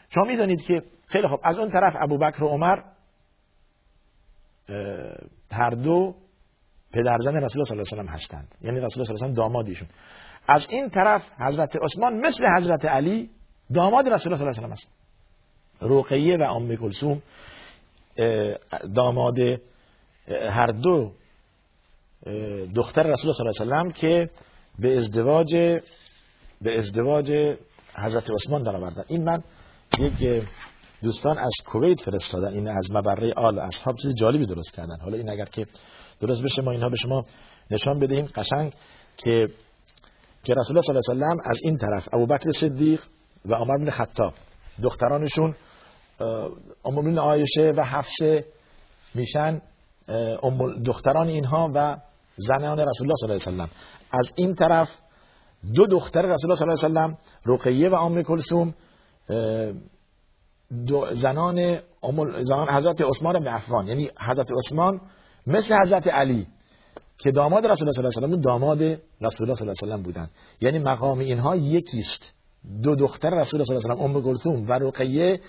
شما 0.10 0.24
می‌دانید 0.24 0.62
که 0.62 0.82
خیلی 1.08 1.28
خوب. 1.28 1.40
از 1.44 1.58
اون 1.60 1.70
طرف 1.70 1.96
ابوبکر 2.00 2.44
و 2.44 2.48
عمر 2.48 2.80
هر 5.52 5.70
دو 5.70 6.16
پدرزن 6.98 7.36
رسول 7.36 7.42
الله 7.42 7.64
صلی 7.64 7.78
الله 7.78 7.88
علیه 7.92 8.02
و 8.02 8.04
سلم 8.04 8.08
هستند. 8.08 8.56
یعنی 8.62 8.80
رسول 8.80 9.02
الله 9.02 9.06
صلی 9.06 9.16
الله 9.16 9.24
علیه 9.24 9.34
و 9.34 9.36
دامادیشون 9.36 9.88
از 10.48 10.68
این 10.70 10.90
طرف 10.90 11.22
حضرت 11.40 11.76
عثمان 11.84 12.28
مثل 12.28 12.46
حضرت 12.58 12.86
علی 12.86 13.30
داماد 13.74 14.10
رسول 14.10 14.34
الله 14.34 14.38
صلی 14.38 14.48
الله 14.48 14.58
علیه 14.58 14.70
و 14.70 14.72
است 14.72 14.88
رقیه 15.82 16.38
و 16.38 16.42
ام 16.42 16.76
کلثوم 16.76 17.22
داماد 18.96 19.40
هر 20.30 20.68
دو 20.68 21.12
دختر 22.76 23.04
رسول 23.04 23.32
الله 23.32 23.52
صلی 23.54 23.62
الله 23.62 23.78
علیه 23.78 23.90
و 23.90 23.92
که 23.92 24.30
به 24.80 24.98
ازدواج 24.98 25.56
به 26.62 26.80
ازدواج 26.80 27.58
حضرت 27.96 28.32
عثمان 28.32 28.64
در 28.64 28.76
آوردن 28.76 29.04
این 29.08 29.24
من 29.24 29.44
یک 30.00 30.44
دوستان 31.04 31.38
از 31.38 31.54
کویت 31.66 32.02
فرستادن. 32.02 32.54
این 32.54 32.68
از 32.68 32.92
مبره 32.92 33.34
آل 33.34 33.60
اصحاب 33.60 33.96
چیز 33.96 34.16
جالبی 34.16 34.46
درست 34.46 34.74
کردن. 34.74 35.00
حالا 35.00 35.18
این 35.18 35.30
اگر 35.30 35.46
که 35.46 35.66
درست 36.20 36.44
بشه 36.44 36.62
ما 36.62 36.72
اینها 36.72 36.90
به 36.90 36.96
شما 36.96 37.26
نشان 37.72 38.00
بدهیم 38.00 38.26
قشنگ 38.36 38.74
که 39.18 39.48
که 40.44 40.54
رسول 40.54 40.78
الله 40.78 41.02
صلی 41.02 41.16
الله 41.16 41.26
علیه 41.26 41.42
و 41.44 41.50
از 41.50 41.60
این 41.64 41.78
طرف 41.78 42.08
ابوبکر 42.14 42.52
صدیق 42.52 43.02
و 43.46 43.56
عمر 43.56 43.78
بن 43.78 43.90
خطاب 43.90 44.34
دخترانشون 44.84 45.56
ام 46.86 47.20
عایشه 47.20 47.74
و 47.78 47.84
حفصه 47.84 48.46
میشن 49.16 49.62
دختران 50.86 51.28
اینها 51.28 51.72
و 51.74 51.98
زنان 52.38 52.80
رسول 52.80 53.08
الله 53.08 53.40
صلی 53.40 53.54
الله 53.54 53.64
علیه 53.64 53.74
و 54.14 54.18
از 54.18 54.32
این 54.36 54.56
طرف 54.56 54.90
دو 55.74 55.86
دختر 55.86 56.22
رسول 56.22 56.52
الله 56.52 56.76
صلی 56.76 56.90
الله 56.90 57.02
علیه 57.02 57.18
و 57.46 57.52
رقیه 57.52 57.90
و 57.90 57.96
ام 57.96 58.24
کلثوم 58.24 58.74
زنان 61.12 61.80
زنان 62.44 62.70
حضرت 62.70 63.02
عثمان 63.02 63.40
بن 63.40 63.48
عفان. 63.48 63.88
یعنی 63.88 64.10
حضرت 64.30 64.52
عثمان 64.52 65.02
مثل 65.48 65.76
حضرت 65.82 66.08
علی 66.08 66.48
که 67.18 67.32
داماد 67.32 67.68
رسول 67.68 67.88
الله 67.88 67.92
صلی 67.92 68.06
الله 68.06 68.28
علیه 68.28 68.38
و 68.38 68.42
داماد 68.42 68.82
رسول 69.22 69.42
الله 69.42 69.54
صلی 69.54 69.68
الله 69.68 69.84
علیه 69.84 69.96
و 69.96 70.04
بودند 70.04 70.30
یعنی 70.62 70.80
مقام 70.80 71.20
اینها 71.20 71.56
یکیست. 71.56 72.34
دو 72.84 72.96
دختر 72.96 73.30
رسول 73.30 73.62
الله 73.62 73.66
صلی 73.66 73.76
الله 73.76 73.92
علیه 73.92 74.14
و 74.14 74.18
ام 74.18 74.24
کلثوم 74.24 74.70
و 74.70 74.72
رقیه 74.72 75.40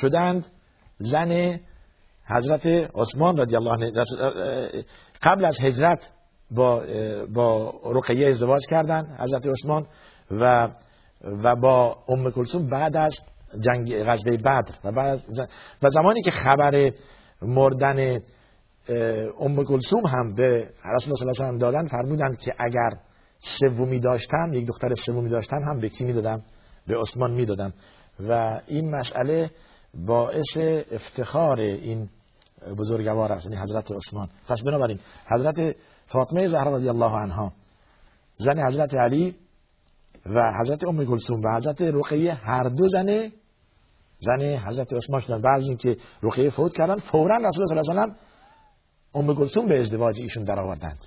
شدند 0.00 0.46
زن 0.98 1.60
حضرت 2.26 2.66
عثمان 2.94 3.36
رضی 3.36 3.56
الله 3.56 3.72
عنه. 3.72 3.92
قبل 5.22 5.44
از 5.44 5.60
هجرت 5.60 6.10
با 6.50 6.82
با 7.34 7.80
رقیه 7.84 8.28
ازدواج 8.28 8.60
کردند 8.70 9.20
حضرت 9.20 9.48
عثمان 9.48 9.86
و 10.30 10.68
و 11.24 11.56
با 11.62 12.04
ام 12.08 12.30
کلثوم 12.30 12.70
بعد 12.70 12.96
از 12.96 13.18
جنگ 13.60 14.04
غزوه 14.04 14.36
بدر. 14.36 14.74
و 14.84 14.92
بعد 14.92 15.22
و 15.82 15.88
زمانی 15.88 16.22
که 16.22 16.30
خبر 16.30 16.92
مردن 17.42 18.20
ام 19.40 19.64
کلثوم 19.64 20.06
هم 20.06 20.34
به 20.34 20.70
رسول 20.94 21.14
الله 21.22 21.32
صلی 21.32 21.56
و 21.56 21.58
دادن 21.58 21.86
فرمودند 21.86 22.38
که 22.38 22.52
اگر 22.58 22.90
سومی 23.38 24.00
داشتم 24.00 24.52
یک 24.52 24.66
دختر 24.66 24.94
سومی 24.94 25.28
داشتم 25.28 25.58
هم 25.70 25.80
به 25.80 25.88
کی 25.88 26.04
می‌دادم؟ 26.04 26.42
به 26.86 27.00
عثمان 27.00 27.30
می‌دادم. 27.30 27.72
و 28.28 28.60
این 28.66 28.90
مسئله 28.90 29.50
باعث 30.06 30.56
افتخار 30.90 31.60
این 31.60 32.08
بزرگوار 32.78 33.32
است 33.32 33.44
یعنی 33.46 33.56
حضرت 33.56 33.92
عثمان. 33.92 34.28
پس 34.48 34.62
بنابراین 34.62 34.98
حضرت 35.30 35.76
فاطمه 36.06 36.46
زهرا 36.46 36.76
رضی 36.76 36.88
الله 36.88 37.12
عنها 37.12 37.52
زن 38.38 38.66
حضرت 38.66 38.94
علی 38.94 39.36
و 40.26 40.52
حضرت 40.60 40.86
ام 40.86 41.06
کلثوم 41.06 41.40
و 41.40 41.56
حضرت 41.56 41.82
رقیه 41.82 42.34
هر 42.34 42.62
دو 42.62 42.88
زنه 42.88 43.32
زن 44.18 44.56
حضرت 44.56 44.92
عثمان 44.92 45.20
شدن. 45.20 45.42
بعد 45.42 45.58
اینکه 45.62 45.96
رقیه 46.22 46.50
فوت 46.50 46.72
کردن 46.72 46.96
فورا 46.96 47.36
رسول 47.36 47.64
الله 47.70 47.82
صلی 47.82 47.90
الله 47.90 48.02
علیه 48.02 48.14
و 48.14 48.16
ام 49.14 49.34
کلثوم 49.34 49.68
به 49.68 49.80
ازدواج 49.80 50.20
ایشون 50.20 50.44
در 50.44 50.60
آوردند 50.60 51.06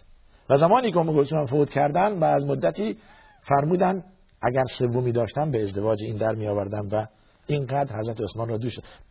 و 0.49 0.55
زمانی 0.55 0.91
که 0.91 0.99
ام 0.99 1.13
کلثوم 1.13 1.45
فوت 1.45 1.69
کردن 1.69 2.19
و 2.19 2.23
از 2.23 2.45
مدتی 2.45 2.97
فرمودن 3.41 4.03
اگر 4.41 4.63
سومی 4.65 5.11
داشتن 5.11 5.51
به 5.51 5.63
ازدواج 5.63 6.03
این 6.03 6.17
در 6.17 6.35
می 6.35 6.47
آوردن 6.47 6.87
و 6.91 7.05
اینقدر 7.47 7.99
حضرت 7.99 8.21
عثمان 8.21 8.49
را 8.49 8.57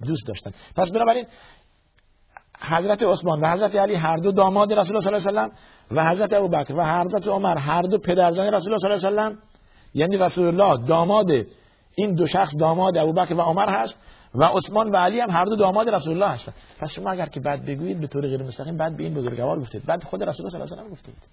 دوست 0.07 0.27
داشتن. 0.27 0.51
پس 0.77 0.91
بنابراین 0.91 1.25
حضرت 2.61 3.03
عثمان 3.03 3.41
و 3.41 3.53
حضرت 3.53 3.77
علی 3.77 3.95
هر 3.95 4.17
دو 4.17 4.33
داماد 4.33 4.73
رسول 4.73 4.97
الله 4.97 5.19
صلی 5.19 5.29
الله 5.29 5.41
علیه 5.41 5.53
و 5.91 5.95
و 5.95 6.09
حضرت 6.09 6.33
ابوبکر 6.33 6.75
و 6.75 6.85
حضرت 6.85 7.29
عمر 7.29 7.59
هر 7.59 7.83
دو 7.83 7.99
پدرزن 7.99 8.55
رسول 8.55 8.75
الله 8.75 8.99
صلی 8.99 9.11
الله 9.11 9.23
علیه 9.23 9.37
و 9.37 9.41
یعنی 9.95 10.17
رسول 10.17 10.47
الله 10.47 10.87
داماد 10.87 11.31
این 11.95 12.15
دو 12.15 12.27
شخص 12.27 12.53
داماد 12.59 12.97
ابوبکر 12.97 13.35
و 13.35 13.41
عمر 13.41 13.69
هست 13.69 13.97
و 14.35 14.45
عثمان 14.45 14.91
و 14.91 14.97
علی 14.97 15.21
هم 15.21 15.31
هر 15.31 15.45
دو 15.45 15.57
داماد 15.57 15.89
رسول 15.91 16.13
الله 16.13 16.35
هستند 16.35 16.55
پس 16.81 16.93
شما 16.93 17.11
اگر 17.11 17.27
که 17.27 17.41
بعد 17.41 17.65
بگویید 17.65 18.01
به 18.01 18.07
طور 18.07 18.29
غیر 18.29 18.43
مستقیم 18.43 18.77
بعد 18.77 18.97
به 18.97 19.03
این 19.03 19.15
بزرگوار 19.15 19.61
گفتید. 19.61 19.87
بعد 19.87 20.05
خود 20.05 20.23
رسول 20.23 20.47
الله 20.47 20.67
صلی 20.67 20.73
الله 20.73 20.73
علیه 20.73 20.91
و 20.91 20.93
گفتید. 20.93 21.29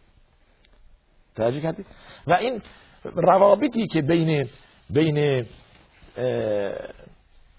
توجه 1.36 1.62
کردید؟ 1.62 1.86
و 2.28 2.34
این 2.34 2.62
روابطی 3.04 3.88
که 3.88 4.02
بین 4.02 4.50
بین 4.90 5.46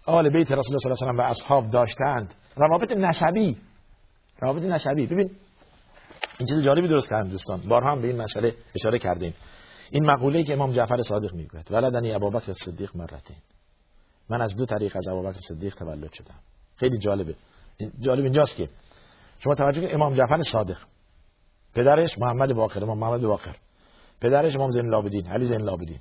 آل 0.07 0.31
بیت 0.31 0.53
رسول 0.53 0.77
الله 0.77 0.95
صلی 0.95 1.09
الله 1.09 1.09
علیه 1.09 1.23
و 1.23 1.31
اصحاب 1.31 1.71
داشتند 1.71 2.35
روابط 2.57 2.93
نسبی 2.97 3.57
روابط 4.41 4.63
نسبی. 4.63 5.07
ببین 5.07 5.31
این 6.39 6.49
چیز 6.49 6.65
جالبی 6.65 6.89
درست 6.89 7.11
کردن 7.11 7.29
دوستان. 7.31 7.61
بارها 7.69 7.93
هم 7.93 8.03
به 8.03 8.09
این 8.09 8.17
مسئله 8.23 8.55
اشاره 8.75 8.99
کردیم. 8.99 9.35
این 9.91 10.07
مقوله 10.11 10.43
که 10.43 10.53
امام 10.53 10.73
جعفر 10.73 11.03
صادق 11.03 11.35
می‌گوید 11.35 11.73
ولدنی 11.73 12.13
ابوبکر 12.13 12.53
صدیق 12.53 12.97
مرتين 12.97 13.37
من 14.31 14.41
از 14.41 14.57
دو 14.57 14.67
طریق 14.67 14.97
از 14.97 15.09
ابوبکر 15.09 15.39
صدیق 15.39 15.75
تولد 15.75 16.13
شدم. 16.13 16.35
خیلی 16.77 16.99
جالبه. 16.99 17.35
جالب 18.01 18.25
اینجاست 18.25 18.57
که 18.57 18.69
شما 19.39 19.55
توجه 19.55 19.81
کنید 19.81 19.95
امام 19.95 20.15
جعفر 20.15 20.43
صادق. 20.43 20.79
پدرش 21.75 22.19
محمد 22.19 22.53
باقر 22.53 22.85
امام 22.85 22.99
محمد 22.99 23.21
باقر. 23.21 23.55
پدرش 24.21 24.57
امام 24.57 24.71
زین 24.71 24.87
العابدین 24.87 25.27
علی 25.27 25.47
زین 25.47 25.61
العابدین. 25.61 26.01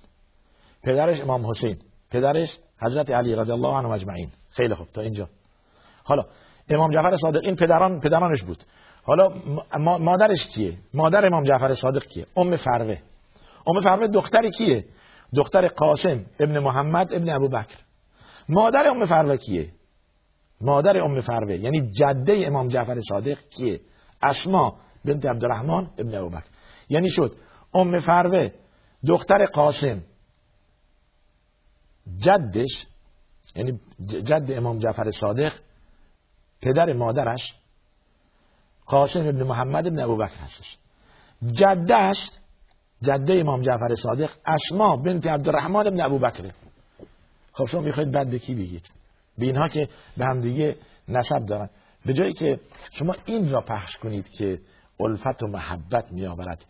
پدرش 0.83 1.21
امام 1.21 1.49
حسین. 1.49 1.77
پدرش 2.11 2.59
حضرت 2.81 3.09
علی 3.11 3.35
رضی 3.35 3.51
الله 3.51 3.73
عنه 3.77 3.89
اجمعین. 3.89 4.29
خیلی 4.49 4.73
خوب. 4.73 4.87
تا 4.93 5.01
اینجا. 5.01 5.29
حالا 6.03 6.23
امام 6.69 6.91
جعفر 6.91 7.15
صادق 7.15 7.43
این 7.43 7.55
پدران 7.55 7.99
پدرانش 7.99 8.43
بود. 8.43 8.63
حالا 9.03 9.29
مادرش 9.97 10.47
کیه؟ 10.47 10.77
مادر 10.93 11.25
امام 11.25 11.43
جعفر 11.43 11.73
صادق 11.73 12.05
کیه؟ 12.05 12.25
ام 12.37 12.55
فروه 12.55 12.97
ام 13.67 13.81
فروه 13.81 14.07
دختر 14.07 14.49
کیه؟ 14.49 14.85
دختر 15.35 15.67
قاسم 15.67 16.25
ابن 16.39 16.59
محمد 16.59 17.13
ابن 17.13 17.29
ابوبکر 17.29 17.77
مادر 18.49 18.87
ام 18.87 19.05
فروه 19.05 19.37
کیه؟ 19.37 19.71
مادر 20.61 20.97
ام 20.97 21.21
فروه 21.21 21.53
یعنی 21.55 21.91
جده 21.91 22.47
امام 22.47 22.67
جعفر 22.67 23.01
صادق 23.01 23.39
کیه؟ 23.49 23.79
اسما 24.23 24.75
بنت 25.05 25.25
عبدالرحمن 25.25 25.87
ابن 25.97 26.15
ابوبکر. 26.15 26.49
یعنی 26.89 27.09
شد 27.09 27.35
ام 27.75 27.99
فروه 27.99 28.51
دختر 29.07 29.45
قاسم. 29.45 30.03
جدش 32.17 32.87
یعنی 33.55 33.79
جد 33.99 34.51
امام 34.51 34.79
جعفر 34.79 35.11
صادق 35.11 35.53
پدر 36.61 36.93
مادرش 36.93 37.55
قاسم 38.85 39.27
ابن 39.27 39.43
محمد 39.43 39.87
ابن 39.87 39.99
ابوبکر 39.99 40.37
هستش. 40.39 40.77
جدش 41.43 42.29
جده 43.01 43.41
امام 43.41 43.61
جعفر 43.61 43.95
صادق 43.95 44.31
اسما 44.45 44.95
بنت 44.95 45.27
عبدالرحمن 45.27 45.87
ابن 45.87 46.01
ابوبکر 46.01 46.51
خب 47.57 47.65
شما 47.65 47.81
می‌خواید 47.81 48.11
بعد 48.11 48.29
به 48.29 48.39
کی 48.39 48.55
بگید؟ 48.55 48.93
به 49.37 49.45
اینها 49.45 49.67
که 49.67 49.89
به 50.17 50.25
هم 50.25 50.39
دیگه 50.39 50.75
نسب 51.07 51.45
دارن. 51.45 51.69
به 52.05 52.13
جایی 52.13 52.33
که 52.33 52.59
شما 52.91 53.15
این 53.25 53.51
را 53.51 53.61
پخش 53.61 53.97
کنید 53.97 54.29
که 54.29 54.59
الفت 54.99 55.43
و 55.43 55.47
محبت 55.47 56.11
میآورد 56.11 56.65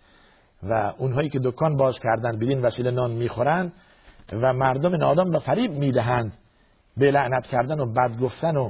و 0.64 0.94
اونهایی 0.98 1.30
که 1.30 1.40
دکان 1.40 1.78
باز 1.78 2.00
کردن 2.00 2.38
بدین 2.38 2.62
وسیله 2.62 2.92
نان 2.92 3.12
می‌خورند 3.12 3.74
و 4.32 4.54
مردم 4.54 4.96
نادان 4.96 5.36
و 5.36 5.40
فریب 5.40 5.72
می‌دهند 5.72 6.38
به 6.98 7.12
لعنت 7.12 7.48
کردن 7.48 7.80
و 7.80 7.94
بد 7.94 8.20
گفتن 8.20 8.58
و 8.58 8.70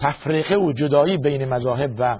تفریقه 0.00 0.56
و 0.56 0.72
جدایی 0.72 1.18
بین 1.18 1.44
مذاهب 1.44 1.94
و 1.98 2.18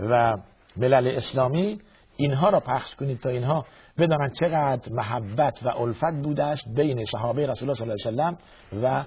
و 0.00 0.36
ملل 0.76 1.08
اسلامی 1.16 1.80
اینها 2.18 2.48
را 2.48 2.60
پخش 2.60 2.94
کنید 2.94 3.20
تا 3.20 3.30
اینها 3.30 3.66
بدانند 3.98 4.32
چقدر 4.32 4.92
محبت 4.92 5.62
و 5.62 5.68
الفت 5.68 6.14
بوده 6.22 6.44
است 6.44 6.64
بین 6.74 7.04
صحابه 7.04 7.46
رسول 7.46 7.68
الله 7.68 7.96
صلی 7.96 8.12
الله 8.12 8.24
علیه 8.24 8.38
و 8.82 9.00
و 9.00 9.04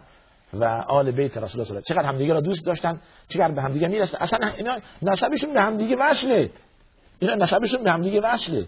و 0.54 0.64
آل 0.88 1.12
بیت 1.12 1.38
رسول 1.38 1.42
الله 1.42 1.64
صلی 1.64 1.76
الله 1.76 1.82
چقدر 1.82 2.06
همدیگه 2.06 2.34
را 2.34 2.42
دوست 2.42 2.66
داشتن 2.66 3.02
چقدر 3.28 3.52
به 3.52 3.62
همدیگه 3.62 3.88
می‌رسه 3.88 4.18
اصلا 4.24 4.40
اینا 4.58 4.78
نسبشون 5.02 5.54
به 5.54 5.62
همدیگه 5.62 5.96
وصله. 6.00 6.50
اینا 7.20 7.36
نسبشون 7.36 7.84
به 7.84 7.92
همدیگه 7.92 8.22
وصله. 8.22 8.68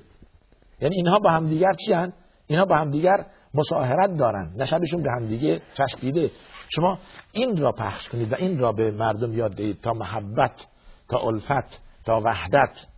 یعنی 0.81 0.95
اینها 0.95 1.19
با 1.19 1.29
همدیگر 1.29 1.73
چی 1.73 1.93
هن؟ 1.93 2.13
اینها 2.47 2.65
با 2.65 2.75
همدیگر 2.75 3.25
مساهرت 3.53 4.17
دارن. 4.17 4.53
نسبشون 4.57 5.03
به 5.03 5.11
همدیگه 5.11 5.61
چسبیده. 5.73 6.31
شما 6.75 6.99
این 7.31 7.57
را 7.57 7.71
پخش 7.71 8.09
کنید 8.09 8.31
و 8.31 8.35
این 8.39 8.59
را 8.59 8.71
به 8.71 8.91
مردم 8.91 9.33
یاد 9.33 9.51
دهید 9.51 9.81
تا 9.81 9.93
محبت 9.93 10.67
تا 11.09 11.19
الفت 11.19 11.81
تا 12.05 12.21
وحدت. 12.25 12.92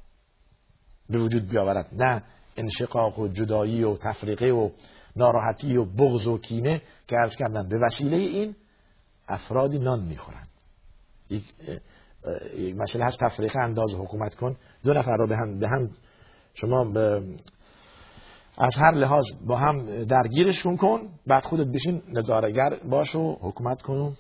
به 1.09 1.17
وجود 1.17 1.49
بیاورد. 1.49 1.89
نه 1.93 2.23
انشقاق 2.57 3.19
و 3.19 3.27
جدایی 3.27 3.83
و 3.83 3.97
تفریقه 3.97 4.47
و 4.47 4.69
ناراحتی 5.15 5.77
و 5.77 5.85
بغض 5.85 6.27
و 6.27 6.37
کینه 6.37 6.81
که 7.07 7.15
ارز 7.15 7.35
کردن. 7.35 7.69
به 7.69 7.77
وسیله 7.77 8.17
این 8.17 8.55
افرادی 9.27 9.79
نان 9.79 10.03
می‌خورند. 10.03 10.47
یک 11.29 11.43
مسئله 12.77 13.05
هست. 13.05 13.19
تفریقه 13.19 13.61
انداز 13.61 13.93
حکومت 13.93 14.35
کن. 14.35 14.55
دو 14.83 14.93
نفر 14.93 15.17
رو 15.17 15.27
به 15.27 15.37
هم, 15.37 15.59
به 15.59 15.67
هم 15.67 15.89
شما 16.53 16.83
به 16.83 17.23
از 18.57 18.75
هر 18.75 18.91
لحاظ 18.91 19.25
با 19.45 19.57
هم 19.57 20.03
درگیرشون 20.03 20.77
کن. 20.77 21.09
بعد 21.27 21.43
خودت 21.43 21.67
بشین 21.67 22.01
نظارگر 22.07 22.79
باش 22.89 23.15
و 23.15 23.37
حکومت 23.41 23.81
کن 23.81 23.93
و 23.93 24.11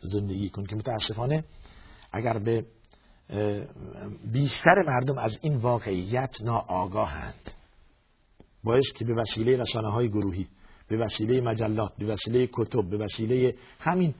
زندگی 0.00 0.48
کن 0.48 0.64
که 0.64 0.76
متاسفانه 0.76 1.44
اگر 2.12 2.38
به 2.38 2.64
بیشتر 4.32 4.82
مردم 4.86 5.18
از 5.18 5.38
این 5.42 5.56
واقعیت 5.56 6.36
ناآگاهند. 6.44 7.50
باعث 8.64 8.92
که 8.94 9.04
به 9.04 9.14
وسیله 9.14 9.56
رسانه 9.56 9.88
های 9.88 10.08
گروهی 10.08 10.46
به 10.88 10.96
وسیله 10.96 11.40
مجلات 11.40 11.92
به 11.98 12.06
وسیله 12.06 12.48
کتب 12.52 12.90
به 12.90 12.96
وسیله 12.96 13.54
همین 13.80 14.14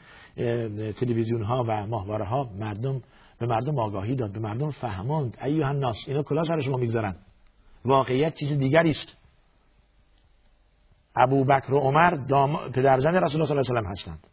تلویزیون 0.93 1.43
ها 1.43 1.65
و 1.69 1.87
ماهواره 1.87 2.25
ها 2.25 2.51
مردم 2.59 3.03
به 3.39 3.47
مردم 3.47 3.79
آگاهی 3.79 4.15
داد 4.15 4.33
به 4.33 4.41
مردم 4.41 4.71
فهماند. 4.71 5.39
ایوه 5.45 5.67
الناس 5.67 5.97
اینا 6.07 6.23
کلا 6.23 6.43
سر 6.43 6.61
شما 6.61 6.77
می‌گذارن. 6.77 7.17
واقعیت 7.85 8.35
چیز 8.35 8.59
دیگری 8.59 8.91
است. 8.91 9.17
ابو 11.17 11.45
بکر 11.45 11.75
و 11.75 11.79
عمر 11.79 12.11
دام... 12.11 12.57
پدرزن 12.57 13.15
رسول 13.15 13.41
الله 13.41 13.47
صلی 13.47 13.59
الله 13.59 13.79
علیه 13.79 13.89
و 13.89 13.91
هستند. 13.91 14.27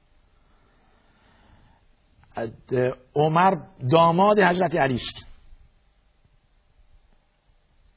عمر 3.16 3.56
داماد 3.92 4.40
حضرت 4.40 4.76
علی 4.76 4.96
است. 4.96 5.28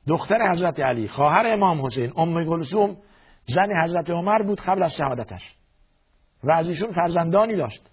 دختر 0.09 0.53
حضرت 0.53 0.81
علی 0.81 1.09
خواهر 1.09 1.47
امام 1.47 1.87
حسین 1.87 2.13
ام 2.17 2.45
گلسوم 2.45 2.97
زن 3.47 3.85
حضرت 3.85 4.11
عمر 4.11 4.43
بود 4.43 4.61
قبل 4.61 4.83
از 4.83 4.95
شهادتش. 4.95 5.57
و 6.45 6.53
از 6.53 6.69
ایشون 6.69 6.91
فرزندانی 6.91 7.57
داشت 7.57 7.91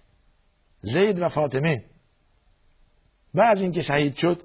زید 0.80 1.22
و 1.22 1.28
فاطمه. 1.28 1.84
از 3.34 3.60
اینکه 3.60 3.80
شهید 3.80 4.14
شد 4.16 4.42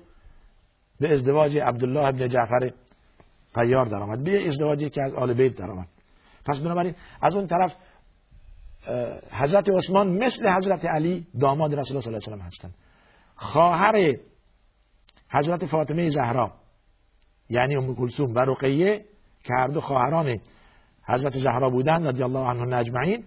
به 1.00 1.10
ازدواج 1.10 1.58
عبدالله 1.58 2.08
ابن 2.08 2.28
جعفر 2.28 2.72
قیار 3.54 3.86
درآمد 3.86 4.24
به 4.24 4.48
ازدواجی 4.48 4.90
که 4.90 5.02
از 5.04 5.14
آل 5.14 5.34
بیت 5.34 5.56
درآمد. 5.56 5.88
پس 6.46 6.60
بنابراین 6.60 6.96
از 7.22 7.36
اون 7.36 7.48
طرف 7.48 7.76
حضرت 9.32 9.70
عثمان 9.70 10.18
مثل 10.18 10.50
حضرت 10.50 10.86
علی 10.86 11.28
داماد 11.40 11.76
رسول 11.76 11.98
الله 11.98 12.02
صلی 12.02 12.14
الله 12.14 12.28
علیه 12.28 12.44
و 12.44 12.48
هستند. 12.48 12.74
خواهر 13.36 14.16
حضرت 15.30 15.66
فاطمه 15.66 16.10
زهرا 16.10 16.52
یعنی 17.50 17.76
ام 17.76 17.96
کلثوم 17.96 18.36
و 18.36 18.40
رقیه 18.40 19.06
که 19.44 19.54
هر 19.58 19.68
دو 19.68 19.82
خواهران 19.82 20.40
حضرت 21.08 21.38
زهرا 21.38 21.70
بودند 21.70 22.08
رضی 22.08 22.24
الله 22.24 22.40
عنه 22.40 22.78
اجمعین 22.78 23.24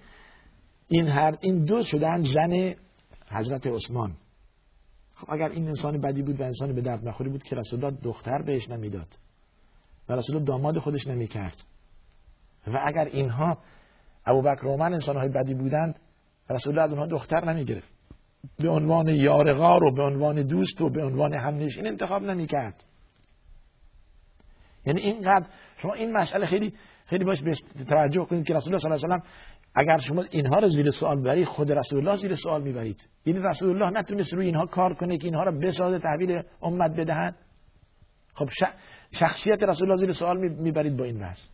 این 0.88 1.08
هر 1.08 1.38
این 1.40 1.64
دو 1.64 1.84
شدن 1.84 2.22
زن 2.22 2.74
حضرت 3.30 3.66
عثمان. 3.66 4.16
خب 5.14 5.32
اگر 5.32 5.48
این 5.48 5.68
انسان 5.68 6.00
بدی 6.00 6.22
بود 6.22 6.40
و 6.40 6.42
انسان 6.42 6.74
به 6.74 6.80
درد 6.80 7.08
نخوری 7.08 7.30
بود 7.30 7.42
که 7.42 7.56
رسول 7.56 7.84
الله 7.84 7.98
دختر 8.02 8.42
بهش 8.42 8.70
نمی‌داد 8.70 9.18
و 10.08 10.12
رسول 10.12 10.44
داماد 10.44 10.78
خودش 10.78 11.06
نمی‌کرد. 11.06 11.56
و 12.66 12.78
اگر 12.86 13.04
اینها 13.04 13.58
ابوبکر 14.26 14.66
و 14.66 14.72
عمر 14.72 14.92
انسان 14.92 15.16
های 15.16 15.28
بدی 15.28 15.54
بودند 15.54 15.98
رسول 16.50 16.72
الله 16.72 16.82
از 16.82 16.92
اونها 16.92 17.06
دختر 17.06 17.52
نمی‌گرفت. 17.52 17.88
به 18.58 18.68
عنوان 18.68 19.08
یارغار 19.08 19.84
و 19.84 19.94
به 19.94 20.02
عنوان 20.02 20.42
دوست 20.42 20.80
و 20.80 20.90
به 20.90 21.04
عنوان 21.04 21.34
همنشین 21.34 21.86
انتخاب 21.86 22.22
نمی‌کرد. 22.22 22.84
یعنی 24.86 25.00
اینقدر 25.00 25.46
شما 25.76 25.92
این 25.92 26.12
مسئله 26.12 26.46
خیلی 26.46 26.74
خیلی 27.06 27.24
باش 27.24 27.42
به 27.42 27.84
توجه 27.84 28.24
کنید 28.24 28.46
که 28.46 28.54
رسول 28.54 28.74
الله 28.74 28.78
صلی 28.78 28.92
الله 28.92 29.04
علیه 29.04 29.16
و 29.16 29.28
اگر 29.74 29.98
شما 29.98 30.24
اینها 30.30 30.58
رو 30.58 30.68
زیر 30.68 30.90
سوال 30.90 31.20
ببرید 31.20 31.46
خود 31.46 31.72
رسول 31.72 31.98
الله 31.98 32.16
زیر 32.16 32.34
سوال 32.34 32.62
می‌برید. 32.62 33.08
یعنی 33.26 33.40
رسول 33.40 33.82
الله 33.82 34.00
نتونست 34.00 34.34
روی 34.34 34.46
اینها 34.46 34.66
کار 34.66 34.94
کنه 34.94 35.18
که 35.18 35.24
اینها 35.24 35.44
رو 35.44 35.58
بسازه 35.58 35.98
تحویل 35.98 36.42
امت 36.62 37.00
بدهند 37.00 37.36
خب 38.34 38.48
شخصیت 39.10 39.62
رسول 39.62 39.90
الله 39.90 40.00
زیر 40.00 40.12
سوال 40.12 40.48
می‌برید 40.48 40.96
با 40.96 41.04
این 41.04 41.18
بحث. 41.18 41.48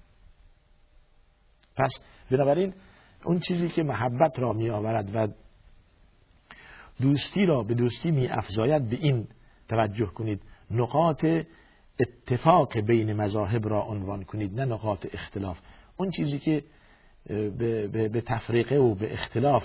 پس 1.76 2.00
بنابراین 2.30 2.74
اون 3.24 3.40
چیزی 3.40 3.68
که 3.68 3.82
محبت 3.82 4.38
را 4.38 4.52
می 4.52 4.70
آورد 4.70 5.10
و 5.14 5.28
دوستی 7.00 7.46
را 7.46 7.62
به 7.62 7.74
دوستی 7.74 8.10
می 8.10 8.28
افزاید 8.28 8.88
به 8.88 8.96
این 8.96 9.28
توجه 9.68 10.06
کنید. 10.06 10.42
نقاط 10.70 11.26
اتفاق 12.00 12.80
بین 12.80 13.12
مذاهب 13.12 13.68
را 13.68 13.82
عنوان 13.82 14.24
کنید 14.24 14.60
نه 14.60 14.64
نقاط 14.64 15.06
اختلاف. 15.12 15.58
اون 15.96 16.10
چیزی 16.10 16.38
که 16.38 16.64
به, 17.26 18.08
به, 18.08 18.20
تفریقه 18.20 18.76
و 18.76 18.94
به 18.94 19.12
اختلاف 19.12 19.64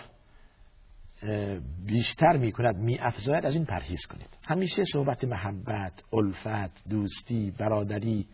بیشتر 1.86 2.38
می 2.38 2.52
کند 2.52 2.76
می 2.76 2.98
افزاید 3.00 3.46
از 3.46 3.56
این 3.56 3.66
پرهیز 3.66 4.06
کنید. 4.06 4.38
همیشه 4.48 4.84
صحبت 4.94 5.24
محبت، 5.24 6.04
الفت، 6.14 6.90
دوستی، 6.90 7.52
برادری 7.60 8.28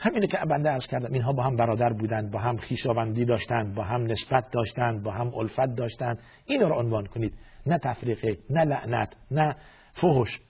همینه 0.00 0.26
که 0.26 0.38
بنده 0.50 0.70
ارز 0.70 0.86
کردم 0.86 1.12
اینها 1.12 1.32
با 1.32 1.42
هم 1.42 1.56
برادر 1.56 1.92
بودند 1.92 2.30
با 2.30 2.38
هم 2.38 2.56
خیشاوندی 2.56 3.24
داشتند 3.24 3.74
با 3.74 3.84
هم 3.84 4.02
نسبت 4.02 4.50
داشتند 4.52 5.02
با 5.02 5.12
هم 5.12 5.34
الفت 5.34 5.74
داشتند. 5.76 6.18
این 6.44 6.60
را 6.60 6.78
عنوان 6.78 7.06
کنید. 7.06 7.34
نه 7.66 7.78
تفریقه 7.78 8.38
نه 8.50 8.64
لعنت 8.64 9.16
نه 9.30 9.56
فحش 9.94 10.40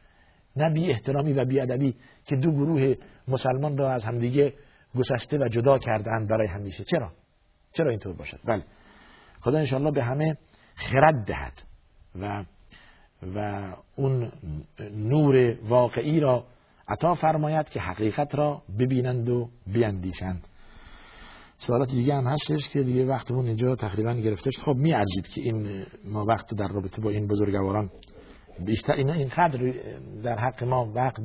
نه 0.57 0.75
بی 0.75 0.91
احترامی 0.91 1.33
و 1.33 1.45
بی 1.45 1.61
ادبی 1.61 1.97
که 2.25 2.37
دو 2.37 2.53
گروه 2.53 2.95
مسلمان 3.29 3.79
را 3.79 3.93
از 3.93 4.05
همدیگه 4.05 4.53
گسسته 4.99 5.39
و 5.39 5.49
جدا 5.49 5.79
کردند 5.79 6.29
برای 6.29 6.47
همیشه. 6.47 6.85
چرا؟ 6.85 7.13
چرا 7.73 7.91
اینطور 7.91 8.17
باشد؟ 8.17 8.41
بله. 8.45 8.65
خدا 9.41 9.59
انشاءالله 9.59 9.91
به 9.91 10.05
همه 10.05 10.37
خرد 10.75 11.25
دهد 11.25 11.63
و 12.21 12.45
و 13.35 13.67
اون 13.97 14.33
نور 14.95 15.57
واقعی 15.69 16.21
را 16.21 16.45
عطا 16.91 17.15
فرماید 17.15 17.69
که 17.69 17.81
حقیقت 17.81 18.35
را 18.35 18.63
ببینند 18.79 19.29
و 19.29 19.49
بیندیشند. 19.67 20.47
سوالات 21.57 21.91
دیگه 21.91 22.15
هم 22.15 22.27
هستش 22.27 22.69
که 22.69 22.83
دیگه 22.83 23.07
وقتمون 23.07 23.47
اینجا 23.47 23.77
تقریبا 23.77 24.15
گرفته 24.15 24.51
شد 24.51 24.63
خب 24.63 24.75
میارزید 24.75 25.29
که 25.29 25.41
این 25.41 25.85
ما 26.05 26.25
وقت 26.25 26.55
در 26.55 26.69
رابطه 26.69 27.03
با 27.03 27.11
این 27.11 27.27
بزرگواران 27.27 27.91
بیشتر 28.67 28.93
اینا 28.93 29.13
اینقدر 29.13 29.75
در 30.23 30.39
حق 30.39 30.65
ما 30.65 30.93
وقت 30.95 31.21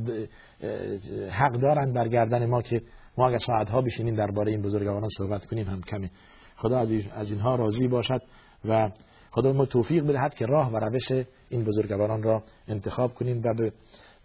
حق 1.31 1.51
دارند 1.51 1.93
برگردن 1.93 2.45
ما 2.45 2.61
که 2.61 2.81
ما 3.17 3.27
اگر 3.27 3.37
ساعتها 3.37 3.81
بشینیم 3.81 4.15
درباره 4.15 4.51
این 4.51 4.61
بزرگواران 4.61 5.09
صحبت 5.17 5.45
کنیم 5.45 5.67
هم 5.67 5.81
کمی. 5.81 6.09
خدا 6.55 6.79
از 7.15 7.31
اینها 7.31 7.55
راضی 7.55 7.87
باشد 7.87 8.21
و 8.65 8.89
خدا 9.31 9.53
ما 9.53 9.65
توفیق 9.65 10.03
بدهد 10.03 10.33
که 10.33 10.45
راه 10.45 10.71
و 10.71 10.77
روش 10.77 11.11
این 11.49 11.63
بزرگواران 11.63 12.23
را 12.23 12.43
انتخاب 12.67 13.13
کنیم 13.13 13.41
و 13.45 13.53
به 13.57 13.73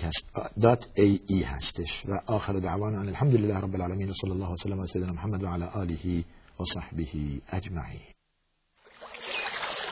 هستش 1.45 2.05
و 2.05 2.13
آخر 2.27 2.59
دعوانا 2.59 3.01
الحمد 3.01 3.35
لله 3.35 3.59
رب 3.59 3.75
العالمين 3.75 4.13
صلى 4.13 4.33
الله 4.33 4.51
وسلم 4.51 4.77
على 4.79 4.87
سيدنا 4.87 5.11
محمد 5.13 5.43
وعلى 5.43 5.71
آله 5.83 6.23
وصحبه 6.59 7.39
أجمعين 7.49 8.12